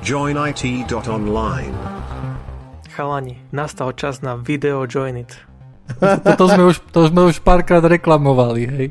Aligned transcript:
joinit.online. 0.00 1.76
Chalani, 2.88 3.36
nastal 3.52 3.92
čas 3.92 4.24
na 4.24 4.34
video 4.34 4.88
Join 4.88 5.16
It. 5.16 5.36
To, 6.00 6.30
to, 6.38 6.44
sme 6.46 6.64
už, 6.70 6.76
to 6.94 7.00
sme 7.10 7.20
už 7.26 7.42
párkrát 7.42 7.82
reklamovali, 7.82 8.62
hej. 8.70 8.86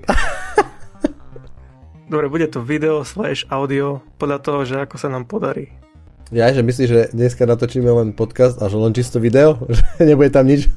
Dobre, 2.12 2.28
bude 2.28 2.52
to 2.52 2.60
video 2.60 3.08
slash 3.08 3.48
audio 3.48 4.04
podľa 4.20 4.38
toho, 4.44 4.60
že 4.68 4.76
ako 4.84 5.00
sa 5.00 5.08
nám 5.08 5.24
podarí. 5.24 5.72
Ja, 6.30 6.52
že 6.52 6.62
myslíš, 6.62 6.90
že 6.92 7.02
dneska 7.16 7.48
natočíme 7.48 7.88
len 7.88 8.12
podcast 8.14 8.60
a 8.62 8.68
že 8.68 8.78
len 8.78 8.94
čisto 8.94 9.18
video? 9.18 9.58
Že 9.98 10.14
nebude 10.14 10.30
tam 10.30 10.46
nič 10.46 10.70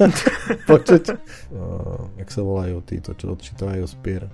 počuť? 0.70 1.12
Uh, 1.52 2.08
jak 2.16 2.30
sa 2.32 2.40
volajú 2.40 2.80
títo, 2.86 3.12
čo 3.18 3.36
odčítavajú 3.36 3.84
spier? 3.84 4.30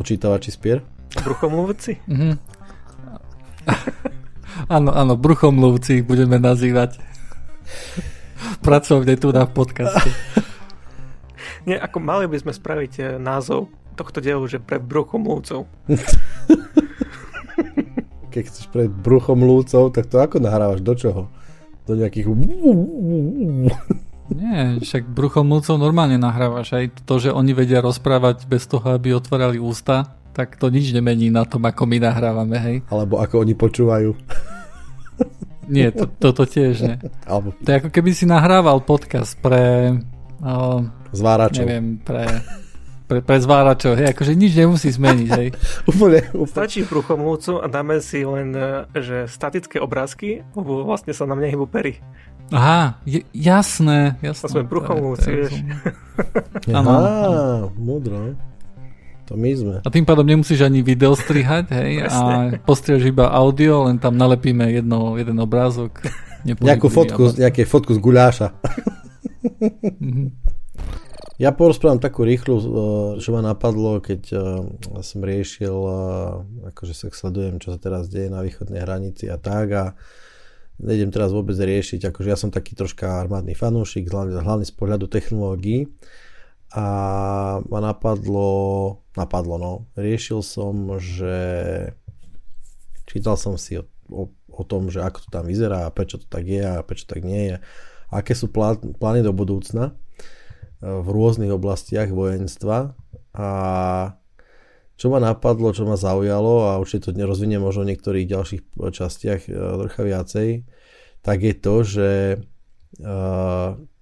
Očítavači 0.00 0.48
spier? 0.54 0.80
Bruchomluvci? 1.20 2.00
Mhm. 2.08 2.32
Áno, 4.70 4.94
áno, 4.94 5.18
bruchomluvci 5.18 6.02
ich 6.02 6.06
budeme 6.06 6.38
nazývať. 6.38 7.02
Pracovne 8.62 9.18
tu 9.18 9.34
na 9.34 9.46
podcaste. 9.46 10.06
Nie, 11.66 11.78
ako 11.78 11.98
mali 12.02 12.26
by 12.26 12.42
sme 12.42 12.52
spraviť 12.54 12.92
eh, 12.98 13.06
názov 13.22 13.70
tohto 13.94 14.18
dielu, 14.18 14.42
že 14.48 14.58
pre 14.58 14.82
bruchomluvcov. 14.82 15.66
Keď 18.32 18.42
chceš 18.48 18.66
pred 18.72 18.88
bruchom 18.88 19.44
lúcov, 19.44 19.92
tak 19.92 20.08
to 20.08 20.16
ako 20.16 20.40
nahrávaš? 20.40 20.80
Do 20.80 20.96
čoho? 20.96 21.28
Do 21.84 21.92
nejakých... 21.92 22.24
Nie, 24.32 24.80
však 24.80 25.12
bruchomluvcov 25.12 25.76
normálne 25.76 26.16
nahrávaš. 26.16 26.72
Aj 26.72 26.88
to, 27.04 27.20
že 27.20 27.28
oni 27.28 27.52
vedia 27.52 27.84
rozprávať 27.84 28.48
bez 28.48 28.64
toho, 28.64 28.96
aby 28.96 29.12
otvárali 29.12 29.60
ústa, 29.60 30.16
tak 30.32 30.56
to 30.56 30.72
nič 30.72 30.96
nemení 30.96 31.28
na 31.28 31.44
tom, 31.44 31.64
ako 31.68 31.84
my 31.84 32.00
nahrávame, 32.00 32.56
hej. 32.56 32.76
Alebo 32.88 33.20
ako 33.20 33.44
oni 33.44 33.54
počúvajú. 33.56 34.10
Nie, 35.72 35.94
to, 35.94 36.10
toto 36.10 36.42
tiež 36.42 36.74
nie. 36.82 36.96
Alebo 37.22 37.54
To 37.62 37.68
je 37.70 37.78
ako 37.78 37.90
keby 37.94 38.10
si 38.12 38.26
nahrával 38.26 38.82
podcast 38.82 39.38
pre... 39.38 39.94
O, 40.42 40.82
zváračov. 41.14 41.62
neviem, 41.62 42.02
pre, 42.02 42.26
pre, 43.06 43.22
pre 43.22 43.36
zváračov, 43.38 43.94
hej, 43.94 44.10
akože 44.10 44.34
nič 44.34 44.58
nemusí 44.58 44.90
zmeniť, 44.90 45.28
hej. 45.38 45.48
Úplne, 45.94 46.34
úplne. 46.34 46.50
Stačí 46.50 46.82
bruchomluvcu 46.82 47.62
a 47.62 47.70
dáme 47.70 48.02
si 48.02 48.26
len 48.26 48.50
eh, 48.58 48.84
že 48.98 49.30
statické 49.30 49.78
obrázky, 49.78 50.42
lebo 50.58 50.82
vlastne 50.82 51.14
sa 51.14 51.30
nám 51.30 51.38
nehybu 51.38 51.70
pery. 51.70 52.02
Aha, 52.52 52.98
je, 53.06 53.22
jasné, 53.32 54.18
jasné. 54.20 54.44
To 54.44 54.52
sme 54.52 54.62
je 54.66 54.68
vieš. 55.30 55.52
Á, 56.68 56.84
múdro. 57.78 58.36
To 59.30 59.38
my 59.38 59.50
sme. 59.54 59.76
A 59.82 59.88
tým 59.88 60.02
pádom 60.02 60.26
nemusíš 60.26 60.66
ani 60.66 60.82
video 60.82 61.14
strihať, 61.14 61.70
hej, 61.72 61.92
a 62.10 62.16
postriaš 62.66 63.06
iba 63.06 63.30
audio, 63.30 63.86
len 63.86 64.02
tam 64.02 64.18
nalepíme 64.18 64.66
jedno, 64.72 65.14
jeden 65.14 65.38
obrázok. 65.38 66.02
Nejakú 66.42 66.90
fotku, 66.90 67.30
a- 67.30 67.38
nejaké 67.38 67.62
fotku 67.62 67.94
z 67.94 68.00
guľáša. 68.02 68.48
Mhm. 70.02 70.42
Ja 71.40 71.50
porozprávam 71.50 71.98
takú 71.98 72.22
rýchlu, 72.22 72.54
čo 73.18 73.28
ma 73.34 73.42
napadlo, 73.42 73.98
keď 73.98 74.22
som 75.02 75.18
riešil, 75.22 75.74
akože 76.70 76.94
sa 76.94 77.10
sledujem, 77.10 77.58
čo 77.58 77.74
sa 77.74 77.78
teraz 77.82 78.06
deje 78.06 78.30
na 78.30 78.42
východnej 78.46 78.78
hranici 78.78 79.26
a 79.26 79.42
tak 79.42 79.66
a 79.74 79.84
nejdem 80.78 81.10
teraz 81.10 81.34
vôbec 81.34 81.58
riešiť, 81.58 82.10
akože 82.10 82.28
ja 82.30 82.38
som 82.38 82.54
taký 82.54 82.78
troška 82.78 83.22
armádny 83.22 83.58
fanúšik, 83.58 84.06
hlavne, 84.10 84.38
hlavne 84.38 84.66
z 84.66 84.74
pohľadu 84.74 85.10
technológií 85.10 85.90
a 86.74 86.84
ma 87.66 87.80
napadlo, 87.82 89.01
napadlo 89.18 89.56
no, 89.60 89.72
riešil 89.98 90.40
som, 90.40 90.96
že 90.96 91.36
čítal 93.04 93.36
som 93.36 93.60
si 93.60 93.76
o, 93.80 93.84
o, 94.08 94.32
o 94.48 94.62
tom, 94.64 94.88
že 94.88 95.04
ako 95.04 95.18
to 95.24 95.28
tam 95.28 95.44
vyzerá 95.48 95.88
a 95.88 95.94
prečo 95.94 96.16
to 96.16 96.26
tak 96.28 96.48
je 96.48 96.64
a 96.64 96.80
prečo 96.80 97.04
tak 97.04 97.24
nie 97.24 97.52
je, 97.52 97.56
aké 98.12 98.32
sú 98.32 98.48
plá, 98.52 98.76
plány 98.76 99.24
do 99.24 99.32
budúcna 99.32 99.96
v 100.82 101.08
rôznych 101.08 101.54
oblastiach 101.54 102.10
vojenstva. 102.10 102.98
A 103.32 103.48
čo 104.98 105.06
ma 105.08 105.22
napadlo, 105.22 105.70
čo 105.70 105.86
ma 105.86 105.94
zaujalo 105.94 106.74
a 106.74 106.78
určite 106.78 107.10
to 107.10 107.16
nerozvinie 107.16 107.56
možno 107.62 107.86
v 107.86 107.94
niektorých 107.94 108.26
ďalších 108.28 108.62
častiach 108.76 109.40
e, 109.46 109.50
trocha 109.50 110.02
viacej, 110.04 110.48
tak 111.22 111.38
je 111.42 111.54
to, 111.56 111.74
že 111.82 112.10
e, 112.34 112.38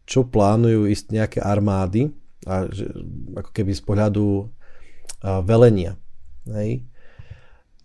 čo 0.05 0.21
plánujú 0.27 0.91
ísť 0.91 1.07
nejaké 1.15 1.39
armády 1.41 2.11
a 2.45 2.69
že, 2.69 2.91
ako 3.33 3.51
keby 3.55 3.73
z 3.73 3.83
pohľadu 3.87 4.27
e, 4.29 4.45
velenia. 5.23 6.01
Hej? 6.49 6.85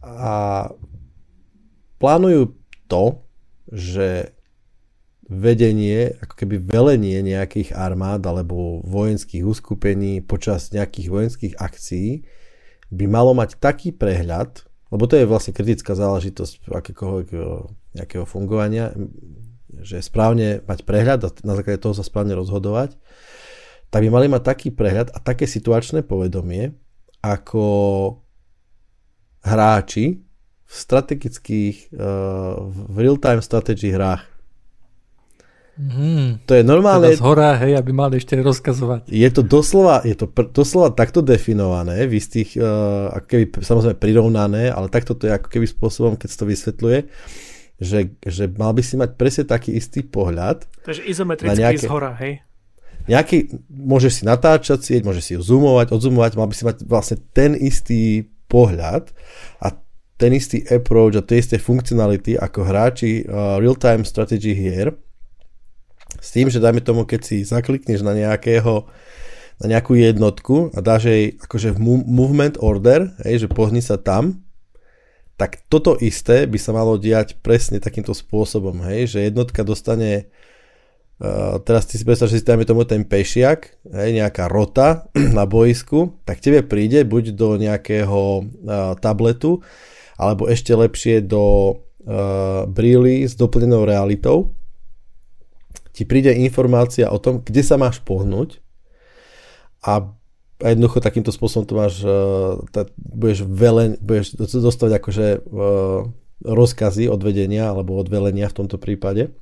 A 0.06 0.70
plánujú 2.00 2.56
to, 2.88 3.26
že 3.72 4.36
vedenie, 5.26 6.14
ako 6.22 6.34
keby 6.38 6.62
velenie 6.62 7.18
nejakých 7.26 7.74
armád 7.74 8.22
alebo 8.30 8.86
vojenských 8.86 9.42
uskupení 9.42 10.22
počas 10.22 10.70
nejakých 10.70 11.08
vojenských 11.10 11.54
akcií 11.58 12.30
by 12.94 13.06
malo 13.10 13.34
mať 13.34 13.58
taký 13.58 13.90
prehľad, 13.90 14.62
lebo 14.94 15.10
to 15.10 15.18
je 15.18 15.26
vlastne 15.26 15.58
kritická 15.58 15.98
záležitosť 15.98 16.70
akékoľvek 16.70 17.28
nejakého 17.98 18.26
fungovania, 18.30 18.94
že 19.82 20.06
správne 20.06 20.62
mať 20.62 20.86
prehľad 20.86 21.20
a 21.26 21.30
na 21.42 21.58
základe 21.58 21.82
toho 21.82 21.98
sa 21.98 22.06
správne 22.06 22.38
rozhodovať, 22.38 22.94
tak 23.90 24.06
by 24.06 24.10
mali 24.14 24.30
mať 24.30 24.46
taký 24.46 24.70
prehľad 24.70 25.10
a 25.10 25.18
také 25.18 25.50
situačné 25.50 26.06
povedomie, 26.06 26.78
ako 27.28 27.66
hráči 29.42 30.22
v 30.64 30.74
strategických, 30.74 31.78
e, 31.90 32.06
v 32.66 32.96
real-time 32.96 33.40
strategy 33.40 33.90
hrách. 33.90 34.22
Mhm. 35.76 36.48
To 36.48 36.56
je 36.56 36.64
normálne, 36.64 37.12
Teda 37.12 37.20
z 37.20 37.26
hora, 37.26 37.52
hej, 37.60 37.76
aby 37.76 37.92
mali 37.92 38.16
ešte 38.16 38.40
rozkazovať. 38.40 39.12
je 39.12 39.28
to 39.28 39.44
doslova, 39.44 40.00
je 40.02 40.16
to 40.16 40.26
pr- 40.26 40.48
doslova 40.48 40.88
takto 40.90 41.20
definované, 41.20 42.08
v 42.08 42.16
istých, 42.16 42.56
uh, 42.56 43.12
ako 43.12 43.26
keby 43.28 43.44
samozrejme 43.60 43.98
prirovnané, 44.00 44.72
ale 44.72 44.88
takto 44.88 45.12
to 45.14 45.28
je 45.28 45.36
ako 45.36 45.52
keby 45.52 45.68
spôsobom, 45.68 46.16
keď 46.16 46.28
sa 46.32 46.38
to 46.40 46.48
vysvetľuje, 46.48 47.00
že, 47.76 48.00
že 48.24 48.48
mal 48.56 48.72
by 48.72 48.80
si 48.80 48.96
mať 48.96 49.20
presne 49.20 49.44
taký 49.44 49.76
istý 49.76 50.00
pohľad. 50.00 50.64
Takže 50.88 51.04
izometricky 51.04 51.52
Na 51.52 51.60
nejaké- 51.60 51.84
z 51.84 51.92
hora, 51.92 52.16
hej? 52.16 52.40
Nejaký, 53.06 53.62
môžeš 53.70 54.22
si 54.22 54.24
natáčať 54.26 54.80
sieť, 54.82 55.02
môžeš 55.06 55.24
si 55.24 55.32
ju 55.38 55.42
zoomovať, 55.46 55.94
odzoomovať, 55.94 56.32
mal 56.38 56.50
by 56.50 56.56
si 56.58 56.64
mať 56.66 56.78
vlastne 56.90 57.18
ten 57.38 57.54
istý 57.54 58.26
pohľad 58.50 59.14
a 59.62 59.78
ten 60.18 60.32
istý 60.34 60.66
approach 60.66 61.14
a 61.20 61.26
tie 61.26 61.38
isté 61.38 61.62
funkcionality 61.62 62.34
ako 62.40 62.66
hráči 62.66 63.22
uh, 63.28 63.62
real-time 63.62 64.08
strategy 64.08 64.58
hier, 64.58 64.98
s 66.18 66.34
tým, 66.34 66.50
že 66.50 66.64
dajme 66.64 66.82
tomu, 66.82 67.06
keď 67.06 67.22
si 67.22 67.46
zaklikneš 67.46 68.02
na 68.02 68.16
nejakého 68.16 68.90
na 69.56 69.72
nejakú 69.72 69.96
jednotku 69.96 70.76
a 70.76 70.84
dáš 70.84 71.08
jej 71.08 71.24
akože 71.40 71.72
v 71.72 71.80
movement 72.04 72.60
order, 72.60 73.16
hej, 73.24 73.48
že 73.48 73.54
pohni 73.54 73.80
sa 73.80 73.96
tam, 73.96 74.44
tak 75.40 75.64
toto 75.72 75.96
isté 75.96 76.44
by 76.44 76.60
sa 76.60 76.76
malo 76.76 77.00
diať 77.00 77.40
presne 77.40 77.80
takýmto 77.80 78.12
spôsobom, 78.12 78.84
hej, 78.84 79.16
že 79.16 79.20
jednotka 79.28 79.64
dostane 79.64 80.28
Uh, 81.16 81.64
teraz 81.64 81.88
ty 81.88 81.96
si 81.96 82.04
predstav, 82.04 82.28
že 82.28 82.44
si 82.44 82.48
dajme 82.48 82.68
tomu 82.68 82.84
ten 82.84 83.08
pešiak, 83.08 83.72
hej, 83.88 84.10
nejaká 84.20 84.52
rota 84.52 85.08
na 85.38 85.48
boisku, 85.48 86.20
tak 86.28 86.44
tebe 86.44 86.60
príde 86.60 87.08
buď 87.08 87.32
do 87.32 87.56
nejakého 87.56 88.44
uh, 88.44 89.00
tabletu, 89.00 89.64
alebo 90.20 90.52
ešte 90.52 90.76
lepšie 90.76 91.24
do 91.24 91.44
uh, 91.72 92.68
brýly 92.68 93.24
s 93.24 93.40
doplnenou 93.40 93.88
realitou, 93.88 94.52
ti 95.96 96.04
príde 96.04 96.36
informácia 96.36 97.08
o 97.08 97.16
tom, 97.16 97.40
kde 97.40 97.64
sa 97.64 97.80
máš 97.80 98.04
pohnúť 98.04 98.60
a 99.88 100.12
a 100.64 100.72
jednoducho 100.72 101.04
takýmto 101.04 101.36
spôsobom 101.36 101.68
to 101.68 101.76
máš, 101.76 102.00
budeš, 102.96 103.44
velen, 103.44 104.00
budeš 104.00 104.40
dostať 104.40 105.04
akože 105.04 105.28
rozkazy 106.48 107.12
od 107.12 107.20
vedenia 107.20 107.68
alebo 107.68 108.00
od 108.00 108.08
velenia 108.08 108.48
v 108.48 108.58
tomto 108.64 108.80
prípade. 108.80 109.36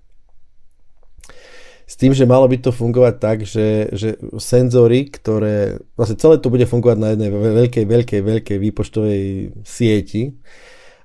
S 1.83 2.00
tým, 2.00 2.15
že 2.15 2.24
malo 2.24 2.47
by 2.47 2.57
to 2.63 2.71
fungovať 2.71 3.15
tak, 3.19 3.38
že, 3.44 3.91
že 3.91 4.15
senzory, 4.39 5.12
ktoré, 5.12 5.83
vlastne 6.00 6.15
celé 6.15 6.39
to 6.39 6.47
bude 6.47 6.63
fungovať 6.63 6.97
na 6.97 7.09
jednej 7.13 7.30
veľkej, 7.31 7.85
veľkej, 7.85 8.21
veľkej 8.24 8.57
výpočtovej 8.57 9.21
sieti, 9.68 10.39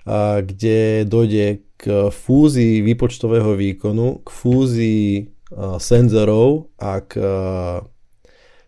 a 0.08 0.40
kde 0.40 1.04
dojde 1.04 1.66
k 1.76 2.08
fúzii 2.08 2.80
výpočtového 2.80 3.52
výkonu, 3.58 4.24
k 4.24 4.28
fúzii 4.32 5.30
senzorov 5.78 6.72
a 6.80 7.04
k 7.04 7.12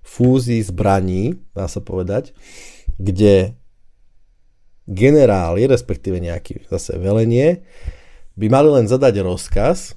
fúzii 0.05 0.61
zbraní, 0.61 1.39
dá 1.55 1.71
sa 1.71 1.81
povedať, 1.81 2.35
kde 2.99 3.55
generáli, 4.91 5.71
respektíve 5.71 6.19
nejaký 6.19 6.67
zase 6.67 6.99
velenie, 6.99 7.63
by 8.35 8.47
mali 8.51 8.69
len 8.75 8.87
zadať 8.91 9.23
rozkaz 9.23 9.95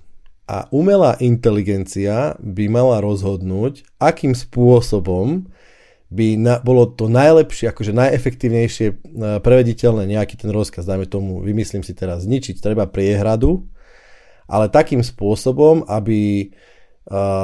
a 0.53 0.69
umelá 0.69 1.17
inteligencia 1.17 2.37
by 2.37 2.69
mala 2.69 3.01
rozhodnúť, 3.01 3.81
akým 3.97 4.37
spôsobom 4.37 5.49
by 6.13 6.37
na, 6.37 6.61
bolo 6.61 6.85
to 6.85 7.09
najlepšie, 7.09 7.73
akože 7.73 7.89
najefektívnejšie 7.89 8.87
uh, 8.93 8.95
prevediteľné 9.41 10.05
nejaký 10.13 10.37
ten 10.37 10.53
rozkaz, 10.53 10.85
dajme 10.85 11.09
tomu, 11.09 11.41
vymyslím 11.41 11.81
si 11.81 11.97
teraz, 11.97 12.29
zničiť 12.29 12.61
treba 12.61 12.85
priehradu, 12.85 13.65
ale 14.45 14.69
takým 14.69 15.01
spôsobom, 15.01 15.89
aby 15.89 16.53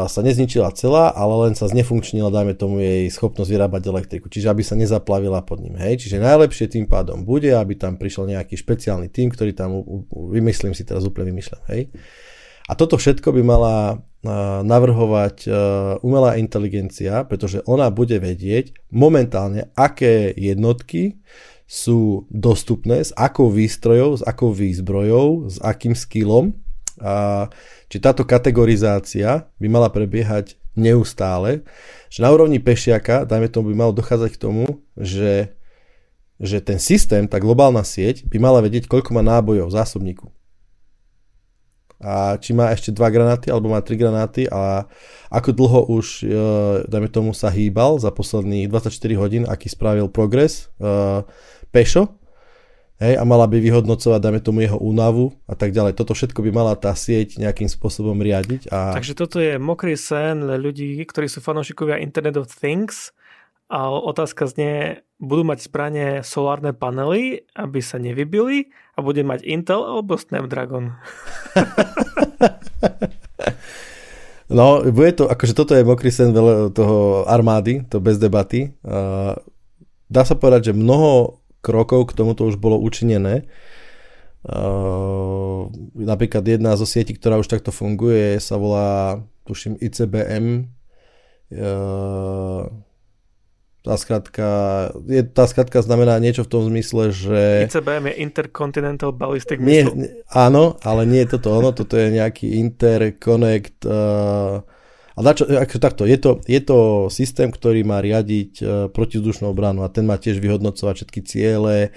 sa 0.08 0.22
nezničila 0.24 0.72
celá, 0.72 1.12
ale 1.12 1.52
len 1.52 1.54
sa 1.54 1.68
znefunkčnila, 1.68 2.32
dajme 2.32 2.56
tomu, 2.56 2.80
jej 2.80 3.12
schopnosť 3.12 3.52
vyrábať 3.52 3.92
elektriku, 3.92 4.32
čiže 4.32 4.48
aby 4.48 4.64
sa 4.64 4.80
nezaplavila 4.80 5.44
pod 5.44 5.60
ním. 5.60 5.76
Hej? 5.76 6.08
Čiže 6.08 6.24
najlepšie 6.24 6.72
tým 6.72 6.88
pádom 6.88 7.28
bude, 7.28 7.52
aby 7.52 7.76
tam 7.76 8.00
prišiel 8.00 8.32
nejaký 8.32 8.56
špeciálny 8.56 9.12
tým, 9.12 9.28
ktorý 9.28 9.52
tam, 9.52 9.84
vymyslím 10.16 10.72
si 10.72 10.88
teraz 10.88 11.04
úplne 11.04 11.36
vymýšľam. 11.36 11.64
Hej? 11.76 11.92
A 12.70 12.78
toto 12.78 13.02
všetko 13.02 13.34
by 13.34 13.42
mala 13.42 13.76
navrhovať 14.62 15.48
umelá 16.04 16.36
inteligencia, 16.38 17.24
pretože 17.24 17.64
ona 17.66 17.88
bude 17.90 18.20
vedieť 18.20 18.76
momentálne, 18.92 19.72
aké 19.80 20.36
jednotky 20.36 21.24
sú 21.70 22.28
dostupné, 22.28 23.06
s 23.06 23.16
akou 23.16 23.48
výstrojou, 23.48 24.20
s 24.20 24.22
akou 24.26 24.52
výzbrojou, 24.52 25.48
s 25.48 25.58
akým 25.64 25.96
skillom 25.96 26.58
a 27.00 27.48
či 27.88 27.98
táto 28.04 28.28
kategorizácia 28.28 29.48
by 29.56 29.68
mala 29.72 29.88
prebiehať 29.88 30.60
neustále, 30.76 31.64
že 32.12 32.20
na 32.20 32.30
úrovni 32.34 32.60
pešiaka, 32.60 33.24
dajme 33.24 33.48
tomu, 33.48 33.72
by 33.72 33.88
malo 33.88 33.94
dochádzať 33.96 34.30
k 34.36 34.42
tomu, 34.42 34.66
že, 35.00 35.56
že 36.44 36.60
ten 36.60 36.76
systém, 36.76 37.24
tá 37.24 37.40
globálna 37.40 37.88
sieť 37.88 38.28
by 38.28 38.36
mala 38.36 38.60
vedieť, 38.60 38.92
koľko 38.92 39.16
má 39.16 39.24
nábojov 39.24 39.72
v 39.72 39.76
zásobníku. 39.80 40.28
A 42.00 42.40
či 42.40 42.56
má 42.56 42.72
ešte 42.72 42.96
dva 42.96 43.12
granáty, 43.12 43.52
alebo 43.52 43.76
má 43.76 43.84
tri 43.84 44.00
granáty 44.00 44.48
a 44.48 44.88
ako 45.28 45.52
dlho 45.52 45.80
už, 46.00 46.24
e, 46.24 46.32
dajme 46.88 47.12
tomu, 47.12 47.32
sa 47.36 47.52
hýbal 47.52 48.00
za 48.00 48.08
posledných 48.08 48.72
24 48.72 49.20
hodín, 49.20 49.44
aký 49.44 49.68
spravil 49.68 50.08
progres 50.08 50.72
uh, 50.80 51.28
pešo, 51.76 52.20
hej, 53.00 53.16
a 53.16 53.24
mala 53.24 53.48
by 53.48 53.58
vyhodnocovať, 53.60 54.20
dáme 54.20 54.40
tomu 54.44 54.64
jeho 54.64 54.78
únavu 54.78 55.36
a 55.48 55.56
tak 55.56 55.72
ďalej. 55.72 55.96
Toto 55.96 56.12
všetko 56.16 56.44
by 56.44 56.52
mala 56.52 56.74
tá 56.76 56.92
sieť 56.94 57.40
nejakým 57.40 57.72
spôsobom 57.72 58.20
riadiť. 58.20 58.70
A... 58.70 58.94
Takže 58.94 59.14
toto 59.16 59.40
je 59.40 59.56
mokrý 59.56 59.96
sen 59.96 60.44
ľudí, 60.44 61.00
ktorí 61.08 61.32
sú 61.32 61.40
fanúšikovia 61.40 62.04
Internet 62.04 62.36
of 62.36 62.52
Things 62.52 63.16
a 63.70 63.94
otázka 63.94 64.50
znie, 64.50 65.06
budú 65.22 65.46
mať 65.46 65.70
správne 65.70 66.06
solárne 66.26 66.74
panely, 66.74 67.46
aby 67.54 67.80
sa 67.86 68.02
nevybili 68.02 68.74
a 68.98 69.06
bude 69.06 69.22
mať 69.22 69.46
Intel 69.46 69.86
alebo 69.86 70.18
Snapdragon? 70.18 70.98
No, 74.50 74.82
bude 74.82 75.14
to, 75.14 75.30
akože 75.30 75.54
toto 75.54 75.78
je 75.78 75.86
mokrý 75.86 76.10
sen 76.10 76.34
toho 76.74 77.22
armády, 77.30 77.86
to 77.86 78.02
bez 78.02 78.18
debaty. 78.18 78.74
Dá 80.10 80.22
sa 80.26 80.34
povedať, 80.34 80.74
že 80.74 80.78
mnoho 80.78 81.38
krokov 81.62 82.10
k 82.10 82.18
tomuto 82.18 82.50
už 82.50 82.58
bolo 82.58 82.82
učinené. 82.82 83.46
Napríklad 85.94 86.42
jedna 86.42 86.74
zo 86.82 86.90
sietí, 86.90 87.14
ktorá 87.14 87.38
už 87.38 87.46
takto 87.46 87.70
funguje, 87.70 88.42
sa 88.42 88.58
volá, 88.58 89.22
tuším, 89.46 89.78
ICBM. 89.78 90.66
Tá 93.80 93.96
skratka, 93.96 94.48
je, 95.08 95.24
tá 95.24 95.48
skratka 95.48 95.80
znamená 95.80 96.20
niečo 96.20 96.44
v 96.44 96.52
tom 96.52 96.68
zmysle, 96.68 97.16
že... 97.16 97.64
ICBM 97.72 98.12
je 98.12 98.16
Intercontinental 98.28 99.16
Ballistic 99.16 99.56
Missile. 99.56 99.96
Nie, 99.96 100.28
áno, 100.28 100.76
ale 100.84 101.08
nie 101.08 101.24
je 101.24 101.40
toto 101.40 101.56
ono, 101.56 101.72
toto 101.72 101.96
je 101.96 102.12
nejaký 102.12 102.60
Interconnect 102.60 103.88
uh, 103.88 104.60
a 105.16 105.20
dačo, 105.20 105.48
ako 105.48 105.80
takto, 105.84 106.04
je 106.04 106.20
to, 106.20 106.40
je 106.44 106.60
to 106.64 107.08
systém, 107.12 107.52
ktorý 107.52 107.84
má 107.84 108.04
riadiť 108.04 108.52
uh, 108.60 108.68
protizdušnú 108.88 109.52
obranu 109.52 109.84
a 109.84 109.92
ten 109.92 110.08
má 110.08 110.16
tiež 110.16 110.40
vyhodnocovať 110.40 110.96
všetky 111.00 111.20
ciele 111.28 111.96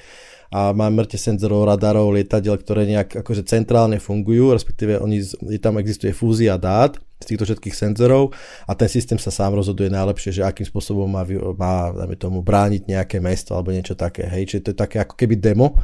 a 0.51 0.75
má 0.75 0.91
mŕte 0.91 1.17
senzorov, 1.17 1.71
radarov, 1.71 2.15
lietadiel, 2.15 2.59
ktoré 2.59 2.83
nejak 2.85 3.23
akože 3.23 3.47
centrálne 3.47 4.03
fungujú, 4.03 4.51
respektíve 4.51 4.99
oni, 4.99 5.23
tam 5.63 5.79
existuje 5.79 6.11
fúzia 6.11 6.59
dát 6.59 6.99
z 7.23 7.29
týchto 7.35 7.47
všetkých 7.47 7.75
senzorov 7.75 8.35
a 8.67 8.75
ten 8.75 8.91
systém 8.91 9.17
sa 9.17 9.31
sám 9.31 9.55
rozhoduje 9.55 9.89
najlepšie, 9.89 10.37
že 10.37 10.43
akým 10.43 10.67
spôsobom 10.67 11.07
má, 11.07 11.23
má 11.55 11.95
tomu, 12.19 12.43
brániť 12.43 12.91
nejaké 12.91 13.23
mesto 13.23 13.55
alebo 13.55 13.71
niečo 13.71 13.95
také. 13.95 14.27
Hej, 14.27 14.51
čiže 14.51 14.63
to 14.67 14.71
je 14.75 14.79
také 14.83 14.97
ako 15.01 15.15
keby 15.15 15.39
demo 15.39 15.79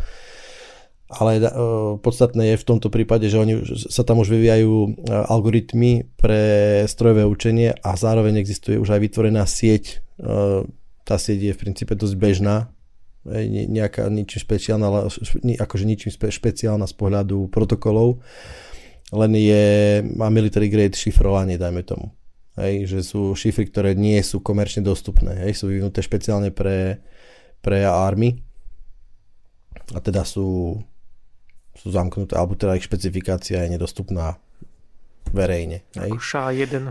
ale 1.08 1.40
uh, 1.40 1.96
podstatné 1.96 2.52
je 2.52 2.60
v 2.60 2.68
tomto 2.68 2.92
prípade, 2.92 3.32
že 3.32 3.40
oni 3.40 3.64
sa 3.88 4.04
tam 4.04 4.20
už 4.20 4.28
vyvíjajú 4.28 4.72
uh, 4.84 4.90
algoritmy 5.32 6.04
pre 6.20 6.40
strojové 6.84 7.24
učenie 7.24 7.72
a 7.80 7.96
zároveň 7.96 8.36
existuje 8.36 8.76
už 8.76 8.92
aj 8.92 9.00
vytvorená 9.00 9.48
sieť. 9.48 10.04
Uh, 10.20 10.68
tá 11.08 11.16
sieť 11.16 11.48
je 11.48 11.52
v 11.56 11.60
princípe 11.64 11.96
dosť 11.96 12.12
bežná, 12.20 12.68
ne, 13.24 13.64
nejaká 13.64 14.04
ničím 14.12 14.44
špeciálna, 14.44 15.08
akože 15.56 15.84
ničím 15.88 16.12
špeciálna 16.12 16.84
z 16.84 16.94
pohľadu 17.00 17.48
protokolov, 17.48 18.20
len 19.12 19.32
je, 19.36 19.66
má 20.16 20.28
military 20.28 20.68
grade 20.68 20.96
šifrovanie, 20.96 21.56
dajme 21.56 21.82
tomu. 21.84 22.12
Hej, 22.58 22.90
že 22.90 23.00
sú 23.06 23.38
šifry, 23.38 23.70
ktoré 23.70 23.90
nie 23.94 24.18
sú 24.20 24.42
komerčne 24.42 24.82
dostupné, 24.82 25.46
hej, 25.46 25.54
sú 25.54 25.70
vyvinuté 25.70 26.02
špeciálne 26.02 26.50
pre, 26.50 26.98
pre 27.62 27.86
army 27.86 28.42
a 29.94 30.02
teda 30.02 30.26
sú 30.26 30.76
sú 31.78 31.94
zamknuté, 31.94 32.34
alebo 32.34 32.58
teda 32.58 32.74
ich 32.74 32.82
špecifikácia 32.82 33.62
je 33.62 33.78
nedostupná 33.78 34.34
verejne. 35.30 35.86
Hej? 35.94 36.10
Ako 36.10 36.18
ša 36.18 36.50
1. 36.66 36.90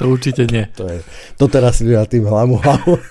to 0.00 0.08
určite 0.08 0.48
nie. 0.48 0.64
To, 0.80 0.88
je, 0.88 1.04
to 1.36 1.44
teraz 1.52 1.76
si 1.76 1.84
na 1.84 2.08
tým 2.08 2.24
hlavu 2.24 2.56
hlavu. 2.56 2.96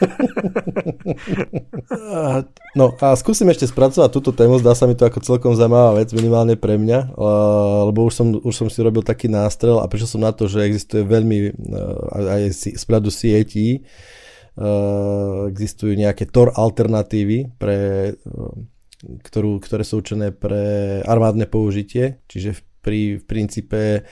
no 2.79 2.97
a 2.97 3.13
skúsim 3.13 3.45
ešte 3.53 3.69
spracovať 3.69 4.09
túto 4.09 4.33
tému, 4.33 4.57
zdá 4.57 4.73
sa 4.73 4.89
mi 4.89 4.97
to 4.97 5.05
ako 5.05 5.21
celkom 5.21 5.53
zaujímavá 5.53 6.01
vec, 6.01 6.09
minimálne 6.17 6.57
pre 6.57 6.81
mňa, 6.81 7.13
lebo 7.93 8.09
už 8.09 8.13
som, 8.17 8.33
už 8.33 8.55
som 8.57 8.67
si 8.73 8.81
robil 8.81 9.05
taký 9.05 9.29
nástrel 9.29 9.77
a 9.77 9.85
prišiel 9.85 10.17
som 10.17 10.25
na 10.25 10.33
to, 10.33 10.49
že 10.49 10.65
existuje 10.65 11.05
veľmi 11.05 11.53
aj 12.09 12.73
z 12.73 12.83
pohľadu 12.89 13.13
sietí 13.13 13.85
Eh, 14.59 15.41
existujú 15.47 15.95
nejaké 15.95 16.27
TOR 16.27 16.51
alternatívy, 16.51 17.55
pre, 17.55 18.11
eh, 18.11 18.55
ktorú, 18.99 19.63
ktoré 19.63 19.87
sú 19.87 20.03
určené 20.03 20.35
pre 20.35 20.99
armádne 21.07 21.47
použitie, 21.47 22.19
čiže 22.27 22.51
v, 22.51 22.59
pri, 22.83 22.99
v 23.19 23.23
princípe 23.23 24.03
uh, 24.03 24.05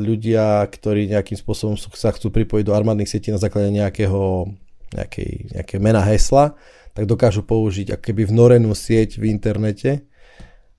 ľudia, 0.00 0.64
ktorí 0.64 1.12
nejakým 1.12 1.36
spôsobom 1.36 1.76
sa 1.76 2.10
chcú 2.16 2.32
pripojiť 2.32 2.64
do 2.64 2.72
armádnych 2.72 3.12
sietí 3.12 3.28
na 3.28 3.36
základe 3.36 3.68
nejakého 3.68 4.48
nejakej, 4.96 5.52
nejaké 5.52 5.76
mena 5.82 6.00
hesla, 6.00 6.54
tak 6.96 7.04
dokážu 7.04 7.44
použiť 7.44 7.92
ako 7.96 8.02
keby 8.02 8.22
vnorenú 8.30 8.72
sieť 8.72 9.20
v 9.20 9.28
internete 9.28 10.06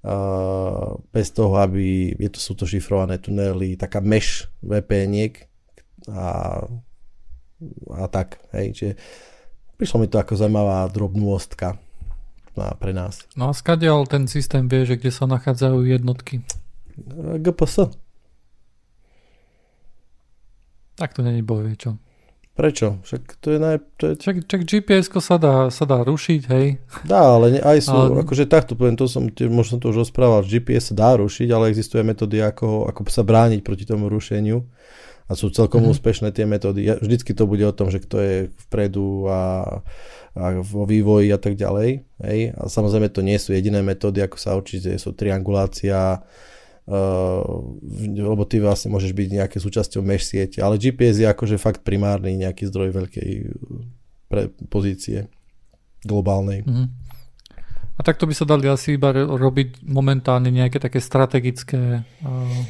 uh, 0.02 0.98
bez 1.14 1.30
toho, 1.30 1.60
aby 1.62 2.16
je 2.18 2.30
to, 2.32 2.40
sú 2.42 2.58
to 2.58 2.66
šifrované 2.66 3.22
tunely, 3.22 3.78
taká 3.78 4.02
mesh 4.02 4.50
VPN 4.64 5.14
a 6.10 6.26
a 7.90 8.06
tak. 8.06 8.38
Hej, 8.54 8.68
čiže 8.78 8.94
prišlo 9.82 10.06
mi 10.06 10.08
to 10.10 10.22
ako 10.22 10.38
zaujímavá 10.38 10.86
drobnôstka 10.94 11.82
pre 12.54 12.94
nás. 12.94 13.26
No 13.38 13.50
a 13.50 13.54
skadiaľ 13.54 14.10
ten 14.10 14.26
systém 14.26 14.66
vie, 14.66 14.86
že 14.86 14.98
kde 14.98 15.14
sa 15.14 15.30
nachádzajú 15.30 15.86
jednotky? 15.86 16.42
GPS. 17.42 17.94
Tak 20.98 21.14
to 21.14 21.22
není 21.22 21.46
bohvie 21.46 21.78
čo. 21.78 22.02
Prečo? 22.58 22.98
Však 23.06 23.38
to 23.38 23.54
je 23.54 23.60
naj... 23.62 23.78
To 24.02 24.04
je... 24.10 24.14
Čak, 24.18 24.50
čak 24.50 24.62
gps 24.66 25.14
sa 25.22 25.38
dá, 25.38 25.70
sa 25.70 25.86
dá 25.86 26.02
rušiť, 26.02 26.42
hej? 26.50 26.82
Dá, 27.06 27.38
ale 27.38 27.54
ne, 27.54 27.60
aj 27.62 27.86
sú, 27.86 27.94
ale... 27.94 28.26
akože 28.26 28.50
takto 28.50 28.74
poviem, 28.74 28.98
to 28.98 29.06
som, 29.06 29.30
možno 29.30 29.78
som 29.78 29.80
to 29.80 29.94
už 29.94 30.10
rozprával, 30.10 30.42
GPS 30.42 30.90
sa 30.90 30.96
dá 30.98 31.22
rušiť, 31.22 31.54
ale 31.54 31.70
existuje 31.70 32.02
metódy, 32.02 32.42
ako, 32.42 32.90
ako 32.90 33.06
sa 33.14 33.22
brániť 33.22 33.62
proti 33.62 33.86
tomu 33.86 34.10
rušeniu 34.10 34.66
a 35.30 35.38
sú 35.38 35.54
celkom 35.54 35.86
mm-hmm. 35.86 35.94
úspešné 36.02 36.30
tie 36.34 36.50
metódy. 36.50 36.98
Vždycky 36.98 37.38
to 37.38 37.46
bude 37.46 37.62
o 37.62 37.78
tom, 37.78 37.94
že 37.94 38.02
kto 38.02 38.18
je 38.18 38.36
vpredu 38.66 39.30
a, 39.30 39.42
a 40.34 40.44
vo 40.66 40.90
vývoji 40.90 41.30
a 41.30 41.38
tak 41.38 41.62
ďalej. 41.62 42.10
Hej? 42.26 42.40
A 42.58 42.66
samozrejme 42.74 43.14
to 43.14 43.22
nie 43.22 43.38
sú 43.38 43.54
jediné 43.54 43.86
metódy, 43.86 44.26
ako 44.26 44.38
sa 44.42 44.58
učiť, 44.58 44.98
sú 44.98 45.14
triangulácia, 45.14 46.26
lebo 46.88 48.48
ty 48.48 48.64
vlastne 48.64 48.96
môžeš 48.96 49.12
byť 49.12 49.30
nejaké 49.44 49.58
súčasťou 49.60 50.00
mesh 50.00 50.32
siete, 50.32 50.64
ale 50.64 50.80
GPS 50.80 51.20
je 51.20 51.28
akože 51.28 51.60
fakt 51.60 51.84
primárny 51.84 52.40
nejaký 52.40 52.64
zdroj 52.72 52.96
veľkej 52.96 53.30
pre 54.32 54.48
pozície 54.72 55.28
globálnej. 56.08 56.64
Mm-hmm. 56.64 56.88
A 57.98 58.02
takto 58.06 58.30
by 58.30 58.34
sa 58.38 58.46
dali 58.48 58.70
asi 58.72 58.96
iba 58.96 59.12
robiť 59.12 59.84
momentálne 59.84 60.48
nejaké 60.48 60.80
také 60.80 61.02
strategické 61.02 62.06
uh, 62.24 62.62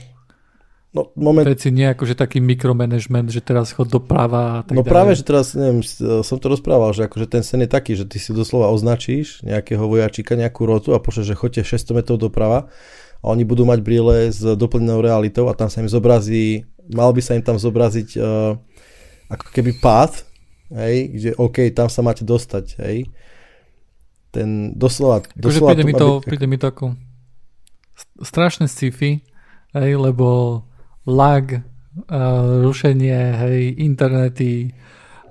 No, 0.95 1.11
moment... 1.13 1.45
Veci 1.45 1.69
nie 1.69 1.85
ako, 1.85 2.09
že 2.09 2.15
taký 2.15 2.41
mikromanagement, 2.41 3.29
že 3.29 3.43
teraz 3.43 3.75
chod 3.75 3.91
doprava 3.91 4.41
a 4.41 4.59
tak 4.65 4.73
No 4.73 4.81
ďalej. 4.81 4.93
práve, 4.95 5.11
že 5.13 5.23
teraz, 5.27 5.51
neviem, 5.53 5.83
som 6.23 6.37
to 6.41 6.47
rozprával, 6.49 6.95
že 6.95 7.05
akože 7.05 7.27
ten 7.29 7.43
sen 7.45 7.61
je 7.61 7.69
taký, 7.69 7.93
že 7.93 8.07
ty 8.09 8.17
si 8.17 8.33
doslova 8.33 8.71
označíš 8.73 9.43
nejakého 9.45 9.83
vojačíka, 9.83 10.33
nejakú 10.33 10.63
rotu 10.65 10.95
a 10.95 11.03
pošleš, 11.03 11.27
že 11.27 11.35
chodte 11.35 11.61
600 11.61 11.91
metrov 11.91 12.17
doprava 12.17 12.71
a 13.21 13.25
oni 13.33 13.43
budú 13.43 13.65
mať 13.65 13.79
brýle 13.81 14.29
s 14.29 14.41
doplnenou 14.41 15.01
realitou 15.01 15.49
a 15.49 15.57
tam 15.57 15.67
sa 15.67 15.81
im 15.81 15.89
zobrazí 15.89 16.67
mal 16.91 17.11
by 17.11 17.21
sa 17.21 17.35
im 17.35 17.43
tam 17.43 17.59
zobraziť 17.59 18.09
uh, 18.19 18.55
ako 19.27 19.45
keby 19.51 19.75
path, 19.83 20.23
hej, 20.71 21.11
kde 21.11 21.29
OK, 21.35 21.67
tam 21.75 21.91
sa 21.91 21.99
máte 21.99 22.23
dostať, 22.23 22.79
hej. 22.83 22.97
Ten 24.31 24.75
doslova... 24.75 25.23
Akože 25.23 25.63
príde, 25.63 25.83
mi 25.83 25.95
to, 25.95 26.23
aby... 26.23 26.27
príde 26.27 26.47
mi 26.47 26.57
to 26.59 26.67
ako 26.71 26.95
strašné 28.23 28.71
sci-fi, 28.71 29.19
hej, 29.75 29.91
lebo 29.99 30.61
lag, 31.03 31.59
uh, 31.59 32.63
rušenie, 32.63 33.19
hej, 33.35 33.75
internety, 33.83 34.71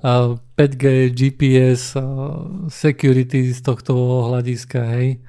uh, 0.04 0.36
5G, 0.60 1.12
GPS, 1.12 1.96
uh, 1.96 2.68
security 2.68 3.52
z 3.52 3.60
tohto 3.64 3.96
hľadiska, 4.28 4.80
hej. 5.00 5.24